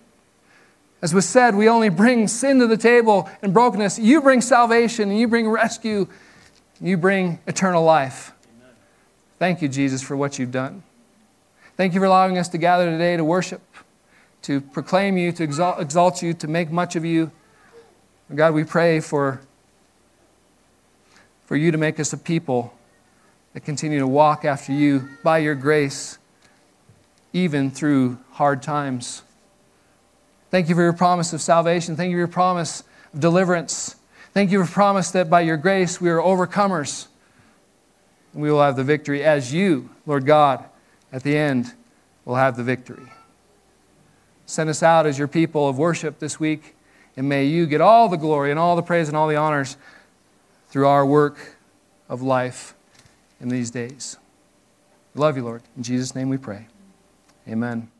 As 1.03 1.13
was 1.13 1.29
said, 1.29 1.55
we 1.55 1.69
only 1.69 1.91
bring 1.91 2.27
sin 2.29 2.59
to 2.61 2.67
the 2.67 2.79
table 2.79 3.29
and 3.43 3.53
brokenness. 3.53 3.99
You 3.99 4.23
bring 4.23 4.41
salvation 4.41 5.11
and 5.11 5.21
you 5.21 5.29
bring 5.29 5.47
rescue. 5.47 6.09
You 6.81 6.97
bring 6.97 7.41
eternal 7.47 7.85
life. 7.85 8.33
Thank 9.39 9.61
you, 9.61 9.69
Jesus, 9.69 10.03
for 10.03 10.17
what 10.17 10.39
you've 10.39 10.51
done. 10.51 10.83
Thank 11.77 11.93
you 11.93 12.01
for 12.01 12.07
allowing 12.07 12.39
us 12.39 12.49
to 12.49 12.59
gather 12.59 12.91
today 12.91 13.19
to 13.19 13.25
worship, 13.25 13.61
to 14.43 14.63
proclaim 14.63 15.19
you, 15.19 15.31
to 15.33 15.45
exalt, 15.45 15.79
exalt 15.79 16.23
you, 16.23 16.33
to 16.33 16.49
make 16.49 16.71
much 16.71 16.97
of 16.97 17.05
you. 17.05 17.31
God, 18.35 18.55
we 18.55 18.65
pray 18.65 19.01
for, 19.01 19.43
for 21.45 21.55
you 21.55 21.71
to 21.71 21.77
make 21.77 22.01
us 22.01 22.15
a 22.15 22.17
people 22.17 22.76
that 23.57 23.65
continue 23.65 23.99
to 23.99 24.07
walk 24.07 24.45
after 24.45 24.71
you 24.71 25.09
by 25.23 25.39
your 25.39 25.55
grace, 25.55 26.19
even 27.33 27.71
through 27.71 28.19
hard 28.33 28.63
times. 28.63 29.23
Thank 30.51 30.69
you 30.69 30.75
for 30.75 30.83
your 30.83 30.93
promise 30.93 31.33
of 31.33 31.41
salvation. 31.41 31.97
Thank 31.97 32.11
you 32.11 32.17
for 32.17 32.19
your 32.19 32.29
promise 32.29 32.83
of 33.15 33.21
deliverance. 33.21 33.97
Thank 34.35 34.51
you 34.51 34.63
for 34.63 34.71
promise 34.71 35.11
that 35.13 35.31
by 35.31 35.41
your 35.41 35.57
grace 35.57 36.03
we 36.03 36.11
are 36.11 36.19
overcomers. 36.19 37.07
And 38.35 38.43
we 38.43 38.53
will 38.53 38.61
have 38.61 38.77
the 38.77 38.85
victory 38.85 39.25
as 39.25 39.55
you, 39.55 39.89
Lord 40.05 40.27
God, 40.27 40.63
at 41.11 41.23
the 41.23 41.35
end 41.35 41.73
will 42.27 42.37
have 42.37 42.59
the 42.59 42.63
victory. 42.63 43.11
Send 44.45 44.69
us 44.69 44.83
out 44.83 45.07
as 45.07 45.19
your 45.19 45.29
people 45.29 45.67
of 45.67 45.79
worship 45.79 46.19
this 46.19 46.39
week, 46.39 46.77
and 47.17 47.27
may 47.27 47.47
you 47.47 47.65
get 47.65 47.81
all 47.81 48.11
the 48.11 48.19
glory 48.19 48.51
and 48.51 48.61
all 48.61 48.77
the 48.77 48.83
praise 48.83 49.09
and 49.09 49.17
all 49.17 49.29
the 49.29 49.37
honors 49.37 49.79
through 50.69 50.87
our 50.87 51.07
work 51.07 51.57
of 52.11 52.21
life 52.21 52.75
in 53.41 53.49
these 53.49 53.71
days. 53.71 54.19
We 55.15 55.21
love 55.21 55.37
you, 55.37 55.45
Lord. 55.45 55.63
In 55.77 55.83
Jesus' 55.83 56.15
name 56.15 56.29
we 56.29 56.37
pray. 56.37 56.69
Amen. 57.49 57.91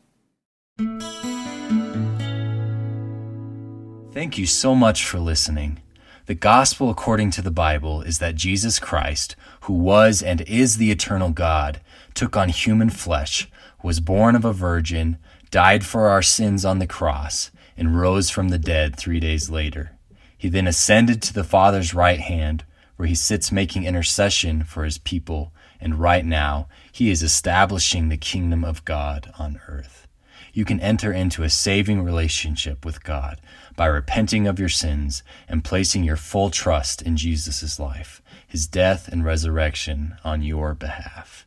Thank 4.13 4.37
you 4.37 4.45
so 4.45 4.73
much 4.75 5.05
for 5.05 5.19
listening. 5.19 5.81
The 6.25 6.35
gospel 6.35 6.89
according 6.89 7.31
to 7.31 7.41
the 7.41 7.51
Bible 7.51 8.01
is 8.01 8.19
that 8.19 8.35
Jesus 8.35 8.79
Christ, 8.79 9.35
who 9.61 9.73
was 9.73 10.21
and 10.21 10.41
is 10.41 10.77
the 10.77 10.91
eternal 10.91 11.29
God, 11.29 11.79
took 12.13 12.35
on 12.35 12.49
human 12.49 12.89
flesh, 12.89 13.49
was 13.81 13.99
born 13.99 14.35
of 14.35 14.43
a 14.43 14.51
virgin, 14.51 15.17
died 15.51 15.85
for 15.85 16.09
our 16.09 16.21
sins 16.21 16.65
on 16.65 16.79
the 16.79 16.87
cross, 16.87 17.51
and 17.77 17.97
rose 17.97 18.29
from 18.29 18.49
the 18.49 18.57
dead 18.57 18.97
three 18.97 19.19
days 19.19 19.49
later. 19.49 19.91
He 20.37 20.49
then 20.49 20.67
ascended 20.67 21.21
to 21.21 21.33
the 21.33 21.43
Father's 21.43 21.93
right 21.93 22.19
hand, 22.19 22.65
where 22.97 23.07
he 23.07 23.15
sits 23.15 23.51
making 23.51 23.85
intercession 23.85 24.63
for 24.63 24.83
his 24.83 24.97
people, 24.97 25.53
and 25.79 25.95
right 25.99 26.25
now 26.25 26.67
he 26.91 27.09
is 27.09 27.23
establishing 27.23 28.09
the 28.09 28.17
kingdom 28.17 28.65
of 28.65 28.83
God 28.85 29.31
on 29.39 29.61
earth. 29.67 30.07
You 30.51 30.65
can 30.65 30.79
enter 30.79 31.13
into 31.13 31.43
a 31.43 31.49
saving 31.49 32.03
relationship 32.03 32.83
with 32.83 33.03
God 33.03 33.39
by 33.75 33.85
repenting 33.85 34.47
of 34.47 34.59
your 34.59 34.69
sins 34.69 35.21
and 35.47 35.63
placing 35.63 36.03
your 36.03 36.17
full 36.17 36.49
trust 36.49 37.01
in 37.01 37.15
Jesus' 37.15 37.79
life, 37.79 38.23
his 38.47 38.65
death 38.65 39.07
and 39.07 39.23
resurrection 39.23 40.15
on 40.23 40.41
your 40.41 40.73
behalf. 40.73 41.45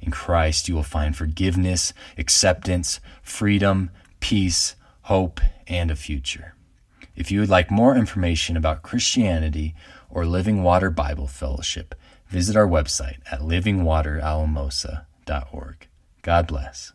In 0.00 0.10
Christ, 0.10 0.68
you 0.68 0.74
will 0.74 0.82
find 0.82 1.16
forgiveness, 1.16 1.92
acceptance, 2.16 3.00
freedom, 3.22 3.90
peace, 4.18 4.74
hope, 5.02 5.40
and 5.68 5.90
a 5.90 5.96
future. 5.96 6.54
If 7.14 7.30
you 7.30 7.40
would 7.40 7.48
like 7.48 7.70
more 7.70 7.96
information 7.96 8.56
about 8.56 8.82
Christianity 8.82 9.74
or 10.08 10.24
Living 10.26 10.62
Water 10.62 10.90
Bible 10.90 11.26
Fellowship, 11.26 11.94
visit 12.28 12.56
our 12.56 12.66
website 12.66 13.18
at 13.30 13.40
livingwateralamosa.org. 13.40 15.88
God 16.22 16.46
bless. 16.46 16.92